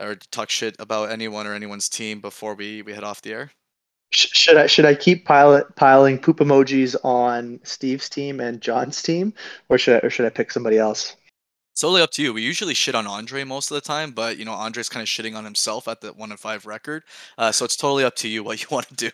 or 0.00 0.14
to 0.14 0.30
talk 0.30 0.48
shit 0.48 0.76
about 0.78 1.10
anyone 1.10 1.46
or 1.46 1.54
anyone's 1.54 1.88
team 1.88 2.20
before 2.20 2.54
we, 2.54 2.82
we 2.82 2.94
head 2.94 3.04
off 3.04 3.22
the 3.22 3.32
air? 3.32 3.50
should 4.12 4.56
I 4.56 4.66
should 4.66 4.84
I 4.84 4.94
keep 4.94 5.24
pilot 5.24 5.74
piling 5.76 6.18
poop 6.18 6.38
emojis 6.38 6.96
on 7.04 7.60
Steve's 7.62 8.08
team 8.08 8.40
and 8.40 8.60
John's 8.60 9.02
team, 9.02 9.32
or 9.68 9.78
should 9.78 10.02
I, 10.02 10.06
or 10.06 10.10
should 10.10 10.26
I 10.26 10.30
pick 10.30 10.50
somebody 10.50 10.78
else? 10.78 11.16
It's 11.72 11.80
totally 11.80 12.02
up 12.02 12.10
to 12.12 12.22
you. 12.22 12.32
We 12.32 12.42
usually 12.42 12.74
shit 12.74 12.94
on 12.94 13.06
Andre 13.06 13.44
most 13.44 13.70
of 13.70 13.76
the 13.76 13.80
time, 13.80 14.10
but 14.10 14.36
you 14.36 14.44
know 14.44 14.52
Andre's 14.52 14.88
kind 14.88 15.02
of 15.02 15.08
shitting 15.08 15.36
on 15.36 15.44
himself 15.44 15.88
at 15.88 16.00
the 16.00 16.12
one 16.12 16.30
and 16.30 16.40
five 16.40 16.66
record. 16.66 17.04
Uh, 17.38 17.52
so 17.52 17.64
it's 17.64 17.76
totally 17.76 18.04
up 18.04 18.16
to 18.16 18.28
you 18.28 18.42
what 18.42 18.60
you 18.62 18.68
want 18.70 18.88
to 18.88 18.94
do. 18.94 19.10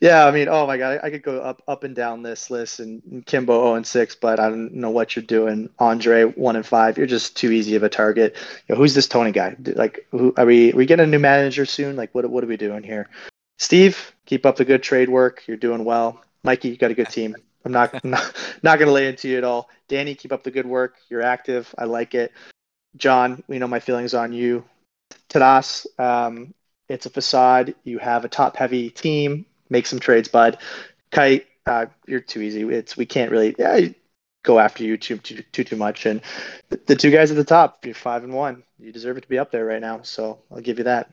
Yeah, 0.00 0.26
I 0.26 0.30
mean, 0.30 0.46
oh 0.48 0.64
my 0.66 0.76
God, 0.78 1.00
I, 1.02 1.06
I 1.06 1.10
could 1.10 1.24
go 1.24 1.40
up 1.40 1.60
up 1.66 1.82
and 1.82 1.94
down 1.94 2.22
this 2.22 2.50
list 2.50 2.78
and, 2.78 3.02
and 3.10 3.26
Kimbo 3.26 3.60
0 3.64 3.74
and 3.74 3.86
6, 3.86 4.14
but 4.16 4.38
I 4.38 4.48
don't 4.48 4.72
know 4.72 4.90
what 4.90 5.16
you're 5.16 5.24
doing. 5.24 5.68
Andre 5.80 6.24
1 6.24 6.56
and 6.56 6.64
5, 6.64 6.98
you're 6.98 7.06
just 7.06 7.36
too 7.36 7.50
easy 7.50 7.74
of 7.74 7.82
a 7.82 7.88
target. 7.88 8.36
You 8.68 8.74
know, 8.74 8.80
who's 8.80 8.94
this 8.94 9.08
Tony 9.08 9.32
guy? 9.32 9.56
Like, 9.74 10.06
who 10.12 10.32
are 10.36 10.46
we? 10.46 10.72
Are 10.72 10.76
we 10.76 10.86
getting 10.86 11.04
a 11.04 11.08
new 11.08 11.18
manager 11.18 11.66
soon? 11.66 11.96
Like, 11.96 12.14
what 12.14 12.28
what 12.30 12.44
are 12.44 12.46
we 12.46 12.56
doing 12.56 12.84
here? 12.84 13.08
Steve, 13.58 14.14
keep 14.24 14.46
up 14.46 14.56
the 14.56 14.64
good 14.64 14.84
trade 14.84 15.08
work. 15.08 15.42
You're 15.48 15.56
doing 15.56 15.84
well. 15.84 16.22
Mikey, 16.44 16.68
you 16.68 16.76
got 16.76 16.92
a 16.92 16.94
good 16.94 17.08
team. 17.10 17.34
I'm 17.68 17.72
not 17.72 18.04
not, 18.04 18.34
not 18.62 18.78
going 18.78 18.86
to 18.86 18.92
lay 18.92 19.08
into 19.08 19.28
you 19.28 19.38
at 19.38 19.44
all. 19.44 19.68
Danny, 19.88 20.14
keep 20.14 20.32
up 20.32 20.42
the 20.42 20.50
good 20.50 20.66
work. 20.66 20.96
You're 21.08 21.22
active. 21.22 21.72
I 21.76 21.84
like 21.84 22.14
it. 22.14 22.32
John, 22.96 23.42
we 23.46 23.58
know 23.58 23.68
my 23.68 23.80
feelings 23.80 24.14
on 24.14 24.32
you. 24.32 24.64
Tadas, 25.28 25.86
um, 25.98 26.54
it's 26.88 27.06
a 27.06 27.10
facade. 27.10 27.74
You 27.84 27.98
have 27.98 28.24
a 28.24 28.28
top 28.28 28.56
heavy 28.56 28.90
team. 28.90 29.44
Make 29.68 29.86
some 29.86 30.00
trades, 30.00 30.28
bud. 30.28 30.58
Kite, 31.10 31.46
uh, 31.66 31.86
you're 32.06 32.20
too 32.20 32.40
easy. 32.40 32.62
It's 32.62 32.96
we 32.96 33.04
can't 33.04 33.30
really 33.30 33.54
yeah, 33.58 33.88
go 34.42 34.58
after 34.58 34.84
you 34.84 34.96
too 34.96 35.18
too 35.18 35.42
too, 35.52 35.64
too 35.64 35.76
much. 35.76 36.06
And 36.06 36.22
the, 36.70 36.80
the 36.86 36.96
two 36.96 37.10
guys 37.10 37.30
at 37.30 37.36
the 37.36 37.44
top, 37.44 37.84
you're 37.84 37.94
five 37.94 38.24
and 38.24 38.32
one. 38.32 38.62
You 38.78 38.92
deserve 38.92 39.18
it 39.18 39.22
to 39.22 39.28
be 39.28 39.38
up 39.38 39.50
there 39.50 39.66
right 39.66 39.80
now. 39.80 40.00
So 40.02 40.38
I'll 40.50 40.60
give 40.60 40.78
you 40.78 40.84
that. 40.84 41.10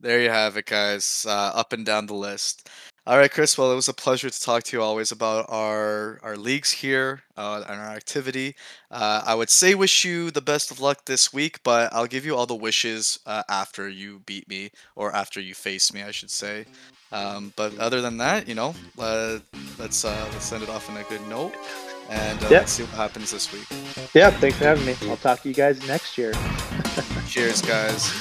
There 0.00 0.20
you 0.20 0.30
have 0.30 0.56
it, 0.56 0.66
guys. 0.66 1.24
Uh, 1.28 1.52
up 1.54 1.72
and 1.72 1.86
down 1.86 2.06
the 2.06 2.14
list. 2.14 2.68
All 3.04 3.18
right, 3.18 3.30
Chris. 3.32 3.58
Well, 3.58 3.72
it 3.72 3.74
was 3.74 3.88
a 3.88 3.92
pleasure 3.94 4.30
to 4.30 4.40
talk 4.40 4.62
to 4.64 4.76
you 4.76 4.82
always 4.82 5.10
about 5.10 5.46
our 5.48 6.20
our 6.22 6.36
leagues 6.36 6.70
here 6.70 7.22
uh, 7.36 7.64
and 7.68 7.80
our 7.80 7.88
activity. 7.88 8.54
Uh, 8.92 9.22
I 9.26 9.34
would 9.34 9.50
say 9.50 9.74
wish 9.74 10.04
you 10.04 10.30
the 10.30 10.40
best 10.40 10.70
of 10.70 10.78
luck 10.78 11.04
this 11.06 11.32
week, 11.32 11.58
but 11.64 11.92
I'll 11.92 12.06
give 12.06 12.24
you 12.24 12.36
all 12.36 12.46
the 12.46 12.54
wishes 12.54 13.18
uh, 13.26 13.42
after 13.48 13.88
you 13.88 14.20
beat 14.24 14.48
me 14.48 14.70
or 14.94 15.12
after 15.16 15.40
you 15.40 15.52
face 15.52 15.92
me, 15.92 16.04
I 16.04 16.12
should 16.12 16.30
say. 16.30 16.64
Um, 17.10 17.52
but 17.56 17.76
other 17.78 18.00
than 18.00 18.18
that, 18.18 18.46
you 18.46 18.54
know, 18.54 18.72
uh, 18.96 19.40
let's 19.80 20.04
uh, 20.04 20.28
let's 20.32 20.44
send 20.44 20.62
it 20.62 20.68
off 20.68 20.88
on 20.88 20.96
a 20.96 21.02
good 21.04 21.26
note, 21.26 21.54
and 22.08 22.40
uh, 22.44 22.48
let's 22.50 22.70
see 22.70 22.84
what 22.84 22.92
happens 22.92 23.32
this 23.32 23.52
week. 23.52 23.66
Yeah, 24.14 24.30
thanks 24.30 24.58
for 24.58 24.64
having 24.64 24.86
me. 24.86 24.94
I'll 25.10 25.16
talk 25.16 25.42
to 25.42 25.48
you 25.48 25.54
guys 25.56 25.84
next 25.88 26.16
year. 26.16 26.34
Cheers, 27.26 27.62
guys. 27.62 28.12